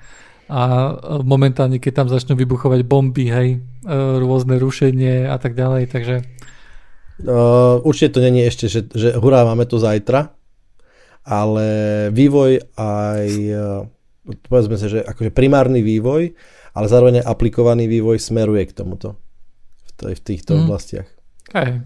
A 0.48 0.96
momentálne, 1.28 1.76
keď 1.76 2.04
tam 2.04 2.08
začnú 2.08 2.40
vybuchovať 2.40 2.88
bomby, 2.88 3.28
hej, 3.28 3.50
uh, 3.84 4.16
rôzne 4.20 4.56
rušenie 4.56 5.28
a 5.28 5.36
tak 5.36 5.60
ďalej, 5.60 5.92
takže... 5.92 6.16
Uh, 7.18 7.84
určite 7.84 8.16
to 8.16 8.20
není 8.24 8.46
ešte, 8.46 8.72
že, 8.72 8.88
že 8.94 9.18
hurá, 9.18 9.44
máme 9.44 9.68
to 9.68 9.82
zajtra, 9.82 10.32
ale 11.28 11.68
vývoj 12.16 12.64
aj, 12.80 13.28
povedzme 14.48 14.80
sa, 14.80 14.88
že 14.88 15.04
akože 15.04 15.36
primárny 15.36 15.84
vývoj, 15.84 16.32
ale 16.72 16.86
zároveň 16.88 17.26
aplikovaný 17.26 17.92
vývoj 17.92 18.16
smeruje 18.22 18.72
k 18.72 18.78
tomuto 18.78 19.20
v, 20.00 20.16
v 20.16 20.22
týchto 20.24 20.56
mm. 20.56 20.60
oblastiach. 20.64 21.10
Hej. 21.52 21.84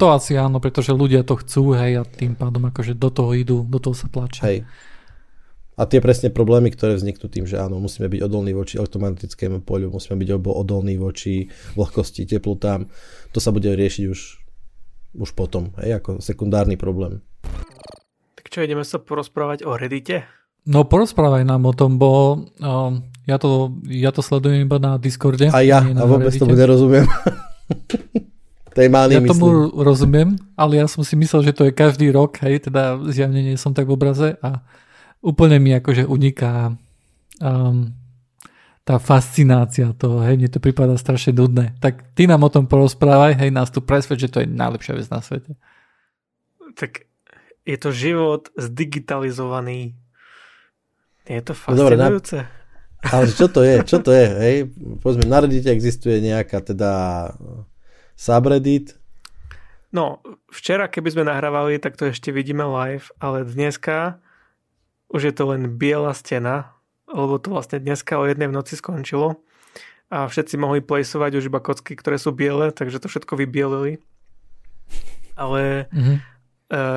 To 0.00 0.06
asi 0.08 0.40
áno, 0.40 0.56
pretože 0.56 0.96
ľudia 0.96 1.20
to 1.20 1.36
chcú, 1.36 1.76
hej, 1.76 2.00
a 2.00 2.02
tým 2.08 2.32
pádom 2.32 2.64
akože 2.72 2.96
do 2.96 3.12
toho 3.12 3.36
idú, 3.36 3.60
do 3.68 3.76
toho 3.76 3.92
sa 3.92 4.08
tlačia. 4.08 4.40
Hej. 4.48 4.64
A 5.74 5.90
tie 5.90 5.98
presne 5.98 6.30
problémy, 6.30 6.70
ktoré 6.70 6.94
vzniknú 6.94 7.26
tým, 7.26 7.50
že 7.50 7.58
áno, 7.58 7.82
musíme 7.82 8.06
byť 8.06 8.20
odolní 8.22 8.54
voči 8.54 8.78
elektromagnetickému 8.78 9.66
poľu, 9.66 9.90
musíme 9.90 10.14
byť 10.22 10.28
odolní 10.38 10.94
voči 11.02 11.50
vlhkosti, 11.74 12.30
teplotám, 12.30 12.86
to 13.34 13.38
sa 13.42 13.50
bude 13.50 13.66
riešiť 13.66 14.04
už, 14.06 14.20
už 15.18 15.30
potom, 15.34 15.74
hej, 15.82 15.98
ako 15.98 16.22
sekundárny 16.22 16.78
problém. 16.78 17.26
Tak 18.38 18.54
čo, 18.54 18.62
ideme 18.62 18.86
sa 18.86 19.02
porozprávať 19.02 19.66
o 19.66 19.74
Reddite? 19.74 20.22
No 20.64 20.86
porozprávaj 20.86 21.42
nám 21.42 21.66
o 21.66 21.74
tom, 21.74 21.98
bo 21.98 22.38
um, 22.56 22.92
ja, 23.26 23.36
to, 23.36 23.74
ja 23.90 24.14
to 24.14 24.22
sledujem 24.24 24.64
iba 24.64 24.78
na 24.80 24.96
Discorde. 24.96 25.50
A 25.50 25.60
ja, 25.60 25.82
a 25.82 26.04
vôbec 26.06 26.32
tomu 26.38 26.54
nerozumiem. 26.54 27.04
Tej 28.78 28.90
mány, 28.90 29.14
ja 29.14 29.22
myslím. 29.22 29.30
tomu 29.38 29.70
rozumiem, 29.70 30.34
ale 30.58 30.82
ja 30.82 30.86
som 30.90 31.06
si 31.06 31.14
myslel, 31.14 31.46
že 31.46 31.52
to 31.54 31.62
je 31.70 31.72
každý 31.74 32.10
rok, 32.10 32.42
hej, 32.42 32.58
teda 32.58 32.98
zjavne 33.06 33.38
nie 33.38 33.54
som 33.54 33.70
tak 33.70 33.86
v 33.86 33.94
obraze 33.94 34.34
a 34.42 34.66
úplne 35.24 35.56
mi 35.56 35.72
akože 35.72 36.04
uniká 36.04 36.76
um, 37.40 37.96
tá 38.84 39.00
fascinácia 39.00 39.96
toho, 39.96 40.20
hej, 40.20 40.36
mne 40.36 40.52
to 40.52 40.60
prípada 40.60 40.92
strašne 41.00 41.32
nudné. 41.32 41.72
Tak 41.80 42.12
ty 42.12 42.28
nám 42.28 42.44
o 42.44 42.52
tom 42.52 42.68
porozprávaj, 42.68 43.40
hej, 43.40 43.48
nás 43.48 43.72
tu 43.72 43.80
presvedč, 43.80 44.28
že 44.28 44.32
to 44.32 44.38
je 44.44 44.52
najlepšia 44.52 44.92
vec 44.92 45.08
na 45.08 45.24
svete. 45.24 45.56
Tak 46.76 47.08
je 47.64 47.76
to 47.80 47.90
život 47.96 48.52
zdigitalizovaný. 48.60 49.96
Je 51.24 51.40
to 51.40 51.56
fascinujúce. 51.56 52.44
No 52.44 52.44
dobre, 52.44 53.00
na... 53.00 53.08
ale 53.08 53.24
čo 53.32 53.48
to 53.48 53.64
je? 53.64 53.76
Čo 53.88 53.98
to 54.04 54.12
je? 54.12 54.26
Hej? 54.28 54.56
Povedzme, 55.00 55.24
na 55.24 55.40
Reddite 55.40 55.72
existuje 55.72 56.20
nejaká 56.20 56.60
teda 56.60 56.92
subreddit? 58.12 59.00
No, 59.96 60.20
včera, 60.52 60.92
keby 60.92 61.08
sme 61.08 61.24
nahrávali, 61.24 61.80
tak 61.80 61.96
to 61.96 62.12
ešte 62.12 62.28
vidíme 62.36 62.68
live, 62.68 63.08
ale 63.16 63.48
dneska 63.48 64.20
už 65.14 65.30
je 65.30 65.34
to 65.34 65.54
len 65.54 65.78
biela 65.78 66.10
stena, 66.10 66.74
lebo 67.06 67.38
to 67.38 67.54
vlastne 67.54 67.78
dneska 67.78 68.18
o 68.18 68.26
jednej 68.26 68.50
v 68.50 68.56
noci 68.58 68.74
skončilo 68.74 69.38
a 70.10 70.26
všetci 70.26 70.58
mohli 70.58 70.82
plejsovať 70.82 71.30
už 71.38 71.44
iba 71.46 71.62
kocky, 71.62 71.94
ktoré 71.94 72.18
sú 72.18 72.34
biele, 72.34 72.74
takže 72.74 72.98
to 72.98 73.06
všetko 73.06 73.38
vybielili. 73.38 74.02
Ale 75.38 75.86
mm-hmm. 75.90 76.16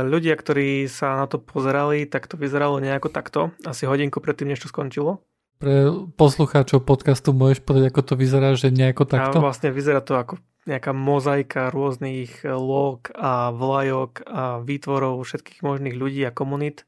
ľudia, 0.10 0.34
ktorí 0.34 0.90
sa 0.90 1.22
na 1.22 1.26
to 1.30 1.38
pozerali, 1.38 2.10
tak 2.10 2.26
to 2.26 2.38
vyzeralo 2.38 2.82
nejako 2.82 3.14
takto, 3.14 3.54
asi 3.66 3.86
hodinku 3.86 4.18
predtým, 4.18 4.50
než 4.54 4.66
to 4.66 4.70
skončilo. 4.70 5.22
Pre 5.58 6.06
poslucháčov 6.14 6.86
podcastu 6.86 7.34
môžeš 7.34 7.66
povedať, 7.66 7.90
ako 7.90 8.02
to 8.02 8.14
vyzerá, 8.14 8.54
že 8.54 8.70
nejako 8.70 9.10
takto? 9.10 9.42
A 9.42 9.46
vlastne 9.46 9.74
vyzerá 9.74 10.06
to 10.06 10.14
ako 10.14 10.38
nejaká 10.70 10.94
mozaika 10.94 11.74
rôznych 11.74 12.46
log 12.46 13.10
a 13.18 13.50
vlajok 13.50 14.22
a 14.28 14.62
výtvorov 14.62 15.24
všetkých 15.26 15.66
možných 15.66 15.96
ľudí 15.98 16.22
a 16.28 16.36
komunít. 16.36 16.86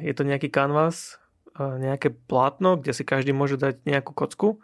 Je 0.00 0.12
to 0.12 0.28
nejaký 0.28 0.52
kanvas, 0.52 1.16
nejaké 1.56 2.12
plátno, 2.12 2.76
kde 2.76 2.92
si 2.92 3.06
každý 3.06 3.32
môže 3.32 3.56
dať 3.56 3.86
nejakú 3.88 4.12
kocku. 4.12 4.60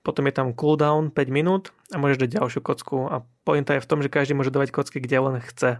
Potom 0.00 0.24
je 0.26 0.34
tam 0.34 0.56
cooldown 0.56 1.12
5 1.12 1.28
minút 1.28 1.76
a 1.92 2.00
môžeš 2.00 2.24
dať 2.24 2.40
ďalšiu 2.40 2.60
kocku. 2.64 3.06
A 3.06 3.22
pointa 3.44 3.76
je 3.76 3.84
v 3.84 3.88
tom, 3.88 4.00
že 4.00 4.08
každý 4.08 4.32
môže 4.32 4.48
dávať 4.48 4.72
kocky, 4.72 4.98
kde 4.98 5.18
len 5.20 5.36
chce. 5.44 5.78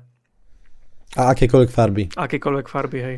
A 1.16 1.20
akékoľvek 1.34 1.70
farby. 1.72 2.04
Akékoľvek 2.14 2.66
farby, 2.68 2.98
hej. 3.00 3.16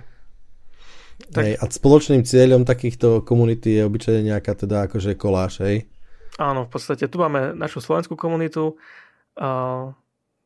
Tak... 1.35 1.43
Hej, 1.45 1.55
a 1.61 1.65
spoločným 1.69 2.23
cieľom 2.25 2.65
takýchto 2.65 3.27
komunity 3.27 3.77
je 3.77 3.83
obyčajne 3.85 4.33
nejaká 4.33 4.57
teda 4.57 4.89
akože 4.89 5.19
koláž, 5.19 5.61
hej? 5.61 5.85
Áno, 6.41 6.65
v 6.65 6.71
podstate 6.73 7.05
tu 7.13 7.21
máme 7.21 7.53
našu 7.53 7.85
slovenskú 7.85 8.17
komunitu, 8.17 8.81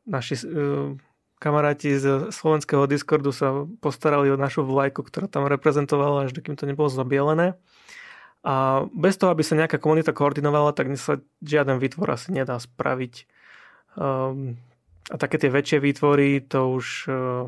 naši 0.03 0.35
uh, 0.43 0.91
kamaráti 1.37 1.97
z 1.97 2.33
slovenského 2.33 2.89
Discordu 2.89 3.29
sa 3.29 3.65
postarali 3.81 4.33
o 4.33 4.37
našu 4.37 4.65
vlajku, 4.65 5.05
ktorá 5.05 5.29
tam 5.29 5.45
reprezentovala, 5.45 6.27
až 6.27 6.33
dokým 6.33 6.57
to 6.57 6.65
nebolo 6.65 6.89
zabielené. 6.89 7.57
A 8.45 8.85
bez 8.93 9.17
toho, 9.17 9.33
aby 9.33 9.43
sa 9.43 9.57
nejaká 9.57 9.77
komunita 9.77 10.13
koordinovala, 10.13 10.73
tak 10.73 10.93
sa 10.97 11.19
žiaden 11.41 11.77
výtvor 11.81 12.15
asi 12.15 12.31
nedá 12.33 12.57
spraviť. 12.57 13.27
Um, 13.97 14.61
a 15.09 15.15
také 15.17 15.41
tie 15.41 15.51
väčšie 15.51 15.83
výtvory, 15.83 16.45
to 16.45 16.71
už, 16.73 16.87
uh, 17.11 17.45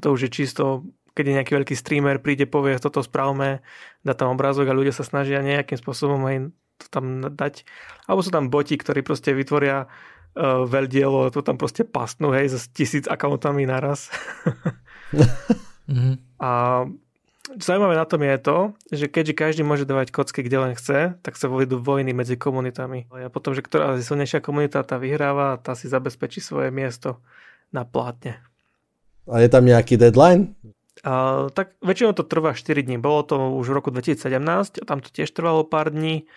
to 0.00 0.06
už 0.12 0.28
je 0.28 0.30
čisto, 0.30 0.88
keď 1.14 1.24
je 1.24 1.36
nejaký 1.42 1.52
veľký 1.58 1.74
streamer, 1.74 2.22
príde, 2.22 2.46
povie, 2.46 2.78
toto 2.78 3.02
spravme, 3.02 3.60
dá 4.06 4.14
tam 4.14 4.34
obrázok 4.34 4.70
a 4.70 4.76
ľudia 4.76 4.94
sa 4.94 5.02
snažia 5.02 5.42
nejakým 5.42 5.74
spôsobom 5.74 6.22
aj 6.26 6.36
to 6.78 6.86
tam 6.94 7.34
dať. 7.34 7.66
Alebo 8.06 8.22
sú 8.22 8.30
tam 8.30 8.54
boti, 8.54 8.78
ktorí 8.78 9.02
proste 9.02 9.34
vytvoria 9.34 9.90
veľdielo, 10.44 11.34
to 11.34 11.42
tam 11.42 11.58
proste 11.58 11.82
pastnú, 11.82 12.30
hej, 12.30 12.54
s 12.54 12.70
tisíc 12.70 13.10
akauntami 13.10 13.66
naraz. 13.66 14.08
mm-hmm. 15.90 16.14
A 16.38 16.50
zaujímavé 17.56 17.98
na 17.98 18.06
tom 18.06 18.22
je 18.22 18.38
to, 18.38 18.56
že 18.94 19.06
keďže 19.10 19.34
každý 19.34 19.62
môže 19.66 19.88
dávať 19.88 20.14
kocky, 20.14 20.46
kde 20.46 20.58
len 20.62 20.72
chce, 20.78 21.18
tak 21.18 21.34
sa 21.34 21.50
vojdú 21.50 21.82
vojny 21.82 22.14
medzi 22.14 22.38
komunitami. 22.38 23.10
A 23.10 23.26
potom, 23.32 23.56
že 23.56 23.64
ktorá 23.64 23.98
je 23.98 24.06
silnejšia 24.06 24.38
komunita, 24.38 24.86
tá 24.86 25.00
vyhráva 25.00 25.56
a 25.56 25.60
tá 25.60 25.74
si 25.74 25.90
zabezpečí 25.90 26.38
svoje 26.38 26.70
miesto 26.70 27.18
na 27.74 27.82
plátne. 27.82 28.38
A 29.26 29.42
je 29.42 29.50
tam 29.50 29.66
nejaký 29.66 29.98
deadline? 29.98 30.54
A, 31.02 31.46
tak 31.52 31.74
väčšinou 31.82 32.14
to 32.14 32.22
trvá 32.22 32.54
4 32.54 32.86
dní. 32.86 32.96
Bolo 33.02 33.26
to 33.26 33.36
už 33.58 33.66
v 33.72 33.76
roku 33.76 33.90
2017 33.90 34.78
a 34.78 34.84
tam 34.86 35.02
to 35.02 35.10
tiež 35.10 35.34
trvalo 35.34 35.66
pár 35.66 35.90
dní. 35.90 36.30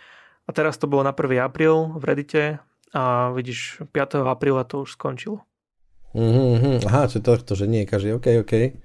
A 0.47 0.49
teraz 0.51 0.81
to 0.81 0.89
bolo 0.89 1.05
na 1.05 1.13
1. 1.13 1.37
apríl 1.37 1.93
v 1.95 2.03
Reddite 2.03 2.43
a 2.93 3.31
vidíš, 3.31 3.81
5. 3.91 4.27
apríla 4.27 4.63
to 4.67 4.83
už 4.83 4.99
skončilo. 4.99 5.43
Mm-hmm, 6.11 6.83
aha, 6.91 7.07
čo 7.07 7.23
to, 7.23 7.53
že 7.55 7.71
nie 7.71 7.87
každý, 7.87 8.19
OK, 8.19 8.43
OK. 8.43 8.75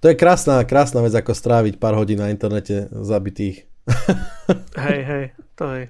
To 0.00 0.08
je 0.08 0.16
krásna, 0.16 0.64
krásna 0.64 1.04
vec, 1.04 1.12
ako 1.12 1.36
stráviť 1.36 1.76
pár 1.76 1.94
hodín 2.00 2.18
na 2.18 2.32
internete 2.32 2.88
zabitých. 2.90 3.68
hej, 4.88 5.00
hej, 5.04 5.24
to 5.54 5.64
je. 5.68 5.84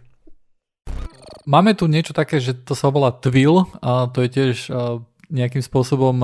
Máme 1.47 1.75
tu 1.75 1.87
niečo 1.87 2.15
také, 2.15 2.39
že 2.39 2.55
to 2.55 2.75
sa 2.75 2.91
volá 2.91 3.11
Twill 3.15 3.67
a 3.83 4.07
to 4.11 4.23
je 4.27 4.31
tiež 4.31 4.57
nejakým 5.31 5.63
spôsobom 5.63 6.15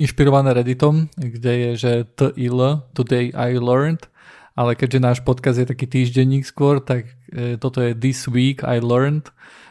inšpirované 0.00 0.56
Redditom, 0.56 1.12
kde 1.14 1.52
je, 1.52 1.70
že 1.76 1.92
TIL, 2.16 2.82
Today 2.96 3.36
I 3.36 3.60
Learned, 3.60 4.08
ale 4.56 4.72
keďže 4.74 5.00
náš 5.00 5.18
podcast 5.20 5.60
je 5.60 5.68
taký 5.68 5.84
týždenník 5.84 6.48
skôr, 6.48 6.80
tak 6.80 7.12
e, 7.32 7.60
toto 7.60 7.84
je 7.84 7.92
This 7.92 8.24
Week 8.26 8.64
I 8.64 8.80
Learned. 8.80 9.28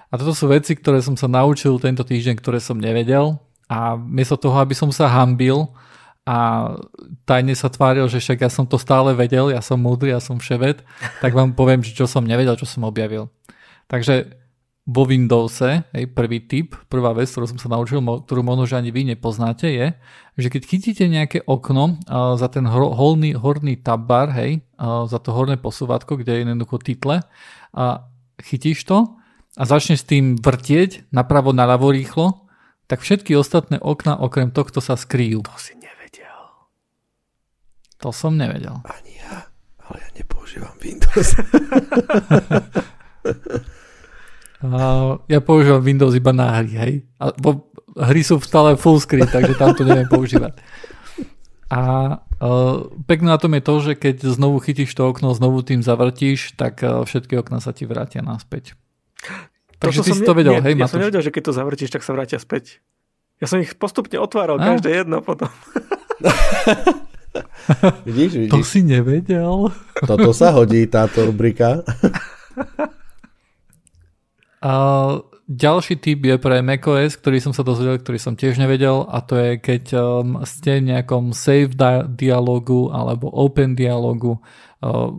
A 0.10 0.18
toto 0.18 0.34
sú 0.34 0.50
veci, 0.50 0.74
ktoré 0.74 1.06
som 1.06 1.14
sa 1.14 1.30
naučil 1.30 1.78
tento 1.78 2.02
týždeň, 2.02 2.42
ktoré 2.42 2.58
som 2.58 2.82
nevedel. 2.82 3.38
A 3.70 3.94
miesto 3.94 4.34
toho, 4.34 4.58
aby 4.58 4.74
som 4.74 4.90
sa 4.90 5.06
hambil 5.06 5.70
a 6.26 6.70
tajne 7.26 7.54
sa 7.54 7.70
tváril, 7.70 8.10
že 8.10 8.22
však 8.22 8.46
ja 8.46 8.50
som 8.50 8.66
to 8.66 8.82
stále 8.82 9.14
vedel, 9.14 9.54
ja 9.54 9.62
som 9.62 9.82
múdry, 9.82 10.14
ja 10.14 10.22
som 10.22 10.42
vševet, 10.42 10.82
tak 11.22 11.32
vám 11.34 11.54
poviem, 11.54 11.86
čo 11.86 12.10
som 12.10 12.26
nevedel, 12.26 12.58
čo 12.58 12.66
som 12.66 12.86
objavil. 12.86 13.30
Takže 13.90 14.40
vo 14.90 15.06
Windowse, 15.06 15.86
hej, 15.94 16.10
prvý 16.18 16.42
tip, 16.50 16.74
prvá 16.90 17.14
vec, 17.14 17.30
ktorú 17.30 17.46
som 17.46 17.62
sa 17.62 17.70
naučil, 17.70 18.02
ktorú 18.02 18.42
možno, 18.42 18.66
že 18.66 18.82
ani 18.82 18.90
vy 18.90 19.06
nepoznáte, 19.14 19.70
je, 19.70 19.94
že 20.34 20.48
keď 20.50 20.62
chytíte 20.66 21.06
nejaké 21.06 21.46
okno 21.46 22.02
uh, 22.10 22.34
za 22.34 22.50
ten 22.50 22.66
horný, 22.66 23.38
horný 23.38 23.78
tabbar, 23.78 24.34
hej, 24.34 24.66
uh, 24.82 25.06
za 25.06 25.22
to 25.22 25.30
horné 25.30 25.62
posúvatko, 25.62 26.18
kde 26.18 26.32
je 26.34 26.40
jednoducho 26.42 26.82
title, 26.82 27.22
a 27.70 28.10
chytíš 28.42 28.82
to 28.90 29.14
a 29.60 29.68
začneš 29.68 30.08
s 30.08 30.10
tým 30.10 30.40
vrtieť 30.40 31.12
napravo, 31.12 31.52
naľavo 31.52 31.92
rýchlo, 31.92 32.48
tak 32.88 33.04
všetky 33.04 33.36
ostatné 33.36 33.76
okna 33.76 34.16
okrem 34.16 34.56
tohto 34.56 34.80
sa 34.80 34.96
skryjú. 34.96 35.44
To 35.44 35.56
si 35.60 35.76
nevedel. 35.76 36.40
To 38.00 38.16
som 38.16 38.40
nevedel. 38.40 38.80
Ani 38.88 39.20
ja, 39.20 39.52
ale 39.84 39.98
ja 40.00 40.10
nepoužívam 40.16 40.76
Windows. 40.80 41.30
Uh, 44.60 45.24
ja 45.32 45.40
používam 45.40 45.80
Windows 45.80 46.12
iba 46.20 46.36
na 46.36 46.60
hry, 46.60 46.72
hej. 46.76 46.94
A, 47.16 47.32
bo 47.32 47.72
hry 47.96 48.20
sú 48.28 48.44
stále 48.44 48.76
full 48.76 49.00
screen, 49.00 49.24
takže 49.24 49.56
tam 49.56 49.72
to 49.72 49.88
neviem 49.88 50.04
používať. 50.12 50.52
A 51.72 51.80
uh, 52.20 52.92
pekné 53.08 53.32
na 53.32 53.40
tom 53.40 53.56
je 53.56 53.64
to, 53.64 53.76
že 53.80 53.94
keď 53.96 54.36
znovu 54.36 54.60
chytíš 54.60 54.92
to 54.92 55.08
okno, 55.08 55.32
znovu 55.32 55.64
tým 55.64 55.80
zavrtíš, 55.80 56.60
tak 56.60 56.84
uh, 56.84 57.08
všetky 57.08 57.40
okna 57.40 57.64
sa 57.64 57.72
ti 57.72 57.88
vrátia 57.88 58.20
naspäť. 58.20 58.76
Takže 59.78 60.00
ty 60.02 60.12
si 60.12 60.22
to 60.22 60.34
vedel, 60.34 60.54
nie, 60.54 60.62
hej, 60.62 60.74
Ja 60.74 60.80
Matúš? 60.82 60.92
som 60.92 61.00
nevedel, 61.00 61.22
že 61.22 61.32
keď 61.32 61.44
to 61.46 61.54
zavrtíš, 61.54 61.90
tak 61.90 62.02
sa 62.02 62.12
vrátia 62.12 62.36
späť. 62.36 62.84
Ja 63.38 63.46
som 63.46 63.58
ich 63.58 63.72
postupne 63.74 64.18
otváral, 64.18 64.56
A? 64.56 64.76
každé 64.76 64.92
jedno 64.98 65.20
potom. 65.20 65.48
Vidíš, 68.04 68.50
To 68.50 68.58
vidíš? 68.58 68.66
si 68.66 68.80
nevedel. 68.82 69.72
Toto 70.10 70.30
sa 70.32 70.52
hodí, 70.52 70.84
táto 70.86 71.24
rubrika. 71.24 71.80
A 74.60 74.74
ďalší 75.46 75.96
typ 75.96 76.20
je 76.20 76.36
pre 76.36 76.60
macOS, 76.60 77.16
ktorý 77.16 77.40
som 77.40 77.56
sa 77.56 77.64
dozvedel, 77.64 77.96
ktorý 77.96 78.20
som 78.20 78.36
tiež 78.36 78.60
nevedel 78.60 79.08
a 79.08 79.24
to 79.24 79.34
je 79.34 79.52
keď 79.56 79.84
um, 79.96 80.44
ste 80.44 80.78
v 80.78 80.92
nejakom 80.92 81.32
save 81.32 81.72
dia- 81.72 82.04
dialogu 82.04 82.92
alebo 82.92 83.32
open 83.32 83.72
dialogu 83.72 84.36
uh, 84.84 85.16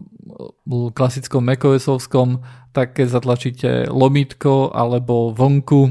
klasickom 0.93 1.43
macOSovskom, 1.45 2.29
tak 2.71 2.95
keď 2.99 3.07
zatlačíte 3.11 3.71
lomitko 3.91 4.71
alebo 4.71 5.35
vonku, 5.35 5.91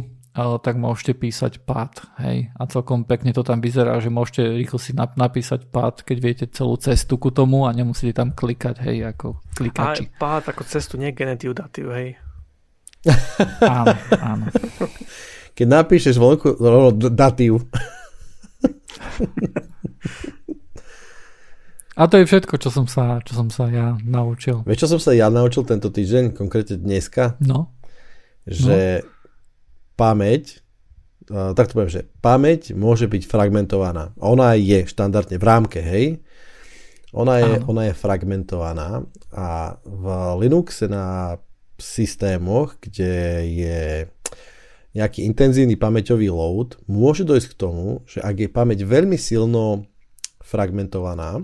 tak 0.64 0.80
môžete 0.80 1.20
písať 1.20 1.60
pad. 1.68 2.00
Hej? 2.24 2.48
A 2.56 2.64
celkom 2.72 3.04
pekne 3.04 3.36
to 3.36 3.44
tam 3.44 3.60
vyzerá, 3.60 4.00
že 4.00 4.08
môžete 4.08 4.56
rýchlo 4.56 4.80
si 4.80 4.96
nap- 4.96 5.20
napísať 5.20 5.68
pad, 5.68 6.00
keď 6.06 6.18
viete 6.22 6.46
celú 6.48 6.80
cestu 6.80 7.20
ku 7.20 7.28
tomu 7.34 7.68
a 7.68 7.76
nemusíte 7.76 8.16
tam 8.16 8.32
klikať, 8.32 8.80
hej, 8.88 9.12
ako 9.12 9.36
A 9.36 9.40
klikači. 9.60 10.08
pád 10.16 10.56
ako 10.56 10.64
cestu, 10.64 10.96
nie 10.96 11.12
genetív, 11.12 11.60
datív, 11.60 11.92
hej. 11.92 12.16
Áno, 13.64 13.96
áno. 14.20 14.46
Keď 15.56 15.68
napíšeš 15.68 16.20
vonku, 16.20 16.56
datív. 17.12 17.64
A 22.00 22.08
to 22.08 22.16
je 22.16 22.32
všetko, 22.32 22.56
čo 22.64 22.72
som 22.72 22.88
sa, 22.88 23.20
čo 23.28 23.36
som 23.36 23.52
sa 23.52 23.68
ja 23.68 24.00
naučil. 24.08 24.64
Vieš, 24.64 24.88
čo 24.88 24.92
som 24.96 25.00
sa 25.04 25.12
ja 25.12 25.28
naučil 25.28 25.68
tento 25.68 25.92
týždeň, 25.92 26.32
konkrétne 26.32 26.80
dneska? 26.80 27.36
No, 27.44 27.76
Že 28.48 29.04
pamäť, 30.00 30.64
uh, 31.28 31.52
tak 31.52 31.68
to 31.68 31.76
poviem, 31.76 31.92
že 31.92 32.08
pamäť 32.24 32.72
môže 32.72 33.04
byť 33.04 33.28
fragmentovaná. 33.28 34.16
Ona 34.16 34.56
je 34.56 34.88
štandardne 34.88 35.36
v 35.36 35.44
rámke, 35.44 35.84
hej? 35.84 36.24
Ona 37.12 37.44
je, 37.44 37.52
ona 37.68 37.92
je 37.92 38.00
fragmentovaná 38.00 39.04
a 39.36 39.76
v 39.84 40.06
Linuxe 40.40 40.88
na 40.88 41.36
systémoch, 41.76 42.80
kde 42.80 43.44
je 43.50 43.82
nejaký 44.96 45.28
intenzívny 45.28 45.76
pamäťový 45.76 46.32
load, 46.32 46.80
môže 46.88 47.28
dojsť 47.28 47.48
k 47.50 47.60
tomu, 47.60 48.08
že 48.08 48.24
ak 48.24 48.36
je 48.46 48.50
pamäť 48.50 48.88
veľmi 48.88 49.18
silno 49.18 49.90
fragmentovaná, 50.46 51.44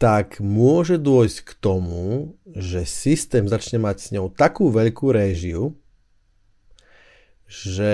tak 0.00 0.40
môže 0.40 0.96
dôjsť 0.96 1.38
k 1.44 1.50
tomu, 1.60 2.32
že 2.48 2.88
systém 2.88 3.44
začne 3.44 3.84
mať 3.84 3.96
s 4.00 4.08
ňou 4.16 4.32
takú 4.32 4.72
veľkú 4.72 5.12
réžiu, 5.12 5.76
že 7.44 7.92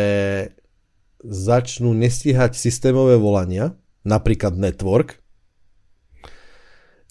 začnú 1.27 1.91
nestíhať 1.99 2.55
systémové 2.55 3.19
volania, 3.19 3.75
napríklad 4.07 4.55
network, 4.55 5.19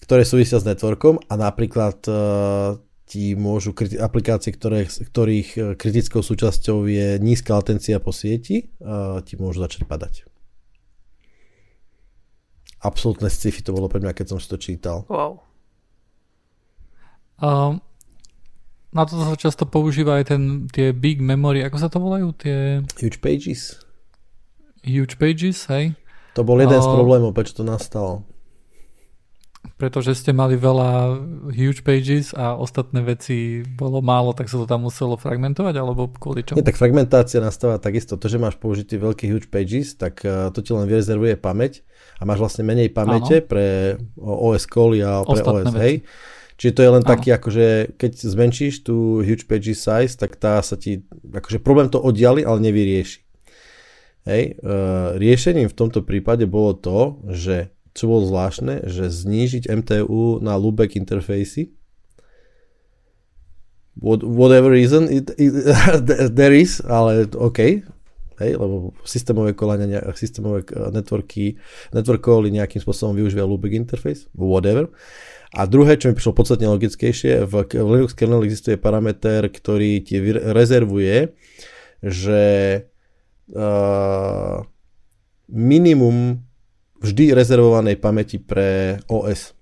ktoré 0.00 0.24
súvisia 0.24 0.56
s 0.56 0.64
networkom 0.64 1.20
a 1.28 1.34
napríklad 1.36 2.00
uh, 2.08 2.80
ti 3.04 3.36
môžu 3.36 3.76
kriti- 3.76 4.00
aplikácie, 4.00 4.50
ktoré, 4.56 4.88
ktorých 4.88 5.48
eh, 5.54 5.62
kritickou 5.78 6.24
súčasťou 6.24 6.88
je 6.90 7.20
nízka 7.22 7.54
latencia 7.54 8.00
po 8.00 8.10
sieti, 8.16 8.72
uh, 8.80 9.20
ti 9.22 9.36
môžu 9.36 9.60
začať 9.62 9.84
padať. 9.84 10.26
Absolutné 12.78 13.32
sci-fi 13.32 13.64
to 13.64 13.72
bolo 13.72 13.88
pre 13.88 13.98
mňa, 13.98 14.12
keď 14.12 14.36
som 14.36 14.38
si 14.38 14.46
to 14.46 14.56
čítal. 14.56 15.04
Wow. 15.08 15.40
a 17.40 17.76
na 18.92 19.02
to 19.04 19.12
sa 19.20 19.36
často 19.36 19.68
používa 19.68 20.16
aj 20.16 20.24
ten, 20.32 20.42
tie 20.72 20.88
big 20.96 21.20
memory, 21.20 21.60
ako 21.60 21.76
sa 21.76 21.92
to 21.92 22.00
volajú? 22.00 22.32
Tie 22.32 22.80
Huge 22.96 23.20
Pages. 23.20 23.76
huge 24.86 25.18
pages, 25.18 25.66
hej? 25.68 25.92
To 26.32 26.46
bol 26.46 26.56
jeden 26.62 26.78
z 26.80 26.86
A- 26.86 26.94
problémov, 26.94 27.34
prečo 27.34 27.58
to 27.58 27.64
nastalo. 27.66 28.22
Pretože 29.76 30.14
ste 30.14 30.30
mali 30.30 30.54
veľa 30.54 31.18
huge 31.50 31.82
pages 31.82 32.30
a 32.32 32.54
ostatné 32.54 33.02
veci 33.02 33.66
bolo 33.66 33.98
málo, 33.98 34.30
tak 34.32 34.46
sa 34.46 34.62
to 34.62 34.64
tam 34.64 34.86
muselo 34.86 35.18
fragmentovať, 35.18 35.74
alebo 35.74 36.06
kvôli 36.06 36.46
čomu? 36.46 36.56
Nie, 36.56 36.64
tak 36.64 36.78
fragmentácia 36.78 37.42
nastáva 37.42 37.76
takisto. 37.82 38.14
To, 38.14 38.30
že 38.30 38.38
máš 38.38 38.56
použitý 38.56 38.96
veľký 38.96 39.26
huge 39.26 39.50
pages, 39.50 39.98
tak 39.98 40.22
uh, 40.22 40.54
to 40.54 40.62
ti 40.62 40.70
len 40.70 40.86
vyrezervuje 40.86 41.34
pamäť 41.36 41.82
a 42.16 42.22
máš 42.24 42.40
vlastne 42.40 42.64
menej 42.64 42.92
pamäte 42.92 43.44
Áno. 43.44 43.48
pre 43.48 43.66
OS 44.16 44.64
call 44.64 44.96
a 45.04 45.20
pre 45.22 45.40
Ostatné 45.40 45.62
OS, 45.68 45.74
veci. 45.76 45.82
hej? 45.84 45.94
Čiže 46.56 46.72
to 46.72 46.80
je 46.80 46.90
len 46.90 47.04
Áno. 47.04 47.10
taký, 47.12 47.28
akože 47.36 47.66
keď 48.00 48.12
zmenšíš 48.16 48.74
tú 48.80 49.20
huge 49.20 49.44
pages 49.44 49.84
size, 49.84 50.16
tak 50.16 50.40
tá 50.40 50.60
sa 50.64 50.80
ti, 50.80 51.04
akože 51.28 51.60
problém 51.60 51.92
to 51.92 52.00
oddiali, 52.00 52.40
ale 52.40 52.64
nevyrieši. 52.64 53.20
Hej, 54.26 54.58
uh, 54.58 55.14
riešením 55.14 55.70
v 55.70 55.78
tomto 55.78 56.02
prípade 56.02 56.50
bolo 56.50 56.74
to, 56.74 57.22
že 57.30 57.70
čo 57.94 58.10
bolo 58.10 58.26
zvláštne, 58.26 58.90
že 58.90 59.06
znížiť 59.06 59.70
MTU 59.70 60.42
na 60.42 60.58
loopback 60.58 60.98
interfejsy 60.98 61.76
what, 64.00 64.22
whatever 64.22 64.70
reason 64.70 65.08
it, 65.08 65.30
it, 65.38 65.52
there 66.36 66.52
is, 66.52 66.80
ale 66.84 67.26
OK, 67.34 67.82
hej, 68.42 68.56
lebo 68.56 68.92
systémové 69.02 69.52
kolania, 69.52 70.00
systémové 70.12 70.62
k- 70.62 70.76
networky, 70.92 71.56
network 71.92 72.22
cally 72.22 72.52
nejakým 72.52 72.80
spôsobom 72.80 73.16
využívajú 73.16 73.46
loopback 73.46 73.74
interface, 73.74 74.28
whatever. 74.36 74.92
A 75.56 75.64
druhé, 75.64 75.96
čo 75.96 76.10
mi 76.10 76.16
prišlo 76.18 76.36
podstatne 76.36 76.68
logickejšie, 76.68 77.48
v, 77.48 77.52
v 77.64 77.88
Linux 77.96 78.12
kernel 78.12 78.44
existuje 78.44 78.76
parameter, 78.76 79.48
ktorý 79.48 80.04
ti 80.04 80.20
rezervuje, 80.28 81.32
že 82.04 82.42
uh, 83.56 84.60
minimum 85.48 86.44
vždy 87.00 87.32
rezervovanej 87.32 87.96
pamäti 88.02 88.36
pre 88.42 89.00
OS. 89.06 89.54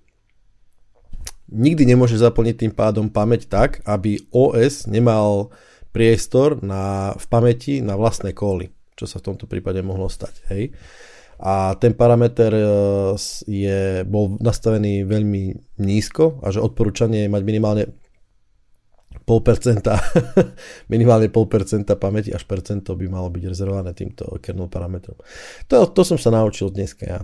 Nikdy 1.53 1.85
nemôže 1.87 2.17
zaplniť 2.17 2.67
tým 2.67 2.73
pádom 2.73 3.07
pamäť 3.13 3.47
tak, 3.47 3.85
aby 3.85 4.19
OS 4.33 4.89
nemal 4.89 5.53
priestor 5.95 6.59
na, 6.59 7.15
v 7.15 7.27
pamäti 7.31 7.79
na 7.79 7.95
vlastné 7.95 8.35
kóly, 8.35 8.75
čo 8.99 9.07
sa 9.07 9.23
v 9.23 9.31
tomto 9.31 9.47
prípade 9.47 9.79
mohlo 9.87 10.11
stať. 10.11 10.35
Hej. 10.51 10.75
A 11.39 11.79
ten 11.79 11.95
parameter 11.95 12.51
e, 12.51 12.67
je, 13.47 14.03
bol 14.03 14.35
nastavený 14.43 15.07
veľmi 15.07 15.55
nízko 15.79 16.43
a 16.43 16.51
že 16.51 16.59
odporúčanie 16.59 17.27
je 17.27 17.31
mať 17.31 17.43
minimálne 17.47 17.85
0,5%, 19.23 19.87
minimálne 20.95 21.31
0,5% 21.31 21.95
pamäti 21.97 22.35
až 22.35 22.43
percento 22.45 22.99
by 22.99 23.07
malo 23.07 23.31
byť 23.31 23.45
rezervované 23.47 23.95
týmto 23.95 24.27
kernel 24.43 24.67
parametrom. 24.67 25.17
To, 25.71 25.87
to 25.91 26.03
som 26.03 26.19
sa 26.19 26.35
naučil 26.35 26.75
dneska 26.75 27.07
ja. 27.07 27.21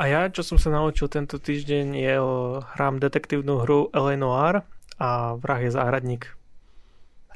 A 0.00 0.08
ja, 0.08 0.26
čo 0.32 0.42
som 0.42 0.56
sa 0.58 0.72
naučil 0.72 1.06
tento 1.12 1.38
týždeň, 1.38 1.86
je 1.94 2.14
o, 2.18 2.58
hrám 2.74 2.98
detektívnu 2.98 3.62
hru 3.62 3.92
L.A. 3.94 4.16
Noir 4.18 4.66
a 4.98 5.36
vrah 5.38 5.60
je 5.62 5.70
záhradník. 5.70 6.41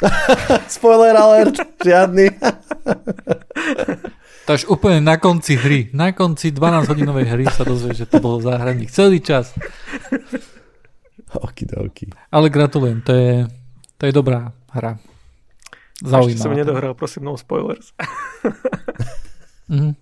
Spoiler 0.77 1.17
alert, 1.17 1.57
žiadny. 1.81 2.31
To 4.47 4.51
až 4.55 4.63
úplne 4.71 5.03
na 5.03 5.19
konci 5.19 5.59
hry, 5.59 5.91
na 5.91 6.15
konci 6.15 6.55
12 6.55 6.87
hodinovej 6.87 7.27
hry 7.27 7.45
sa 7.51 7.67
dozvieš, 7.67 8.07
že 8.07 8.11
to 8.11 8.23
bolo 8.23 8.39
záhradník 8.39 8.95
celý 8.95 9.19
čas. 9.19 9.51
Okidoki. 11.35 12.15
Ale 12.31 12.47
gratulujem, 12.47 13.03
to 13.03 13.13
je, 13.13 13.35
to 13.99 14.03
je 14.07 14.13
dobrá 14.15 14.55
hra. 14.71 15.03
Ešte 15.97 16.07
som 16.39 16.53
Zaujímavá. 16.53 16.55
nedohral, 16.55 16.93
prosím, 16.95 17.25
no 17.25 17.35
spoilers. 17.35 17.91
Mhm. 19.67 19.97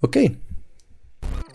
OK. 0.00 0.16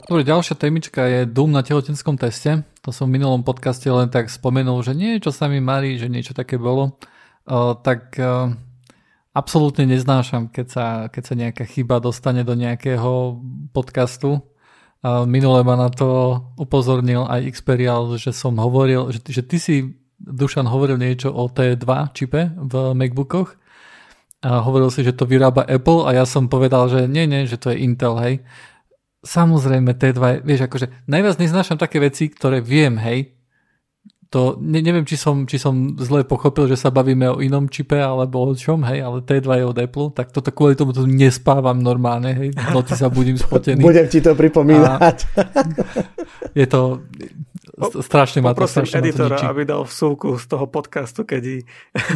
Dobre, 0.07 0.23
ďalšia 0.23 0.55
témička 0.55 1.03
je 1.03 1.27
Doom 1.27 1.51
na 1.51 1.59
tehotenskom 1.59 2.15
teste. 2.15 2.63
To 2.87 2.95
som 2.95 3.11
v 3.11 3.19
minulom 3.19 3.43
podcaste 3.43 3.91
len 3.91 4.07
tak 4.07 4.31
spomenul, 4.31 4.79
že 4.79 4.95
niečo 4.95 5.35
sa 5.35 5.51
mi 5.51 5.59
marí, 5.59 5.99
že 5.99 6.07
niečo 6.07 6.31
také 6.31 6.55
bolo. 6.55 6.95
Uh, 7.43 7.75
tak 7.75 8.15
uh, 8.15 8.55
absolútne 9.35 9.83
neznášam, 9.83 10.47
keď 10.47 10.67
sa, 10.71 10.85
keď 11.11 11.23
sa 11.27 11.33
nejaká 11.35 11.67
chyba 11.67 11.99
dostane 11.99 12.47
do 12.47 12.55
nejakého 12.55 13.35
podcastu. 13.75 14.39
Uh, 15.03 15.27
minule 15.27 15.59
ma 15.67 15.75
na 15.75 15.91
to 15.91 16.39
upozornil 16.55 17.27
aj 17.27 17.59
Xperial, 17.59 18.15
že 18.15 18.31
som 18.31 18.55
hovoril, 18.63 19.11
že, 19.11 19.19
že 19.27 19.43
ty 19.43 19.59
si, 19.59 19.75
Dušan, 20.23 20.71
hovoril 20.71 20.95
niečo 21.03 21.35
o 21.35 21.51
T2 21.51 22.15
čipe 22.15 22.55
v 22.55 22.95
MacBookoch 22.95 23.59
a 24.39 24.63
hovoril 24.63 24.87
si, 24.87 25.03
že 25.03 25.11
to 25.11 25.27
vyrába 25.27 25.67
Apple 25.67 26.07
a 26.07 26.15
ja 26.15 26.23
som 26.23 26.47
povedal, 26.47 26.87
že 26.87 27.11
nie, 27.11 27.27
nie, 27.27 27.43
že 27.43 27.59
to 27.59 27.75
je 27.75 27.83
Intel, 27.83 28.15
hej. 28.23 28.47
Samozrejme 29.27 29.91
T2, 29.91 30.21
je- 30.31 30.41
vieš, 30.47 30.61
akože 30.71 30.87
najviac 31.03 31.35
neznášam 31.35 31.75
také 31.75 31.99
veci, 31.99 32.31
ktoré 32.31 32.63
viem, 32.63 32.95
hej, 32.95 33.35
to 34.27 34.59
ne, 34.59 34.83
neviem, 34.83 35.07
či 35.07 35.15
som, 35.15 35.47
či 35.47 35.55
som 35.55 35.95
zle 35.95 36.27
pochopil, 36.27 36.67
že 36.67 36.75
sa 36.75 36.91
bavíme 36.91 37.31
o 37.31 37.39
inom 37.39 37.71
čipe 37.71 37.95
alebo 37.95 38.43
o 38.43 38.51
čom, 38.51 38.83
hej, 38.83 38.99
ale 38.99 39.23
T2 39.23 39.47
je 39.47 39.65
od 39.65 39.77
Apple, 39.79 40.07
tak 40.11 40.35
toto 40.35 40.51
kvôli 40.51 40.75
tomu 40.75 40.91
to 40.91 41.07
nespávam 41.07 41.79
normálne, 41.79 42.35
hej, 42.35 42.49
v 42.51 42.69
noci 42.75 42.99
sa 42.99 43.07
budím 43.07 43.39
spotený. 43.39 43.79
Budem 43.87 44.11
ti 44.11 44.19
to 44.19 44.35
pripomínať. 44.35 44.99
A 44.99 45.07
je 46.51 46.65
to, 46.67 47.07
strašne 48.01 48.41
ma 48.41 48.57
to 48.57 48.65
strašne 48.65 49.05
editora, 49.05 49.37
aby 49.47 49.63
dal 49.63 49.85
vsúku 49.85 50.35
z 50.41 50.45
toho 50.49 50.65
podcastu, 50.65 51.21
keď 51.23 51.63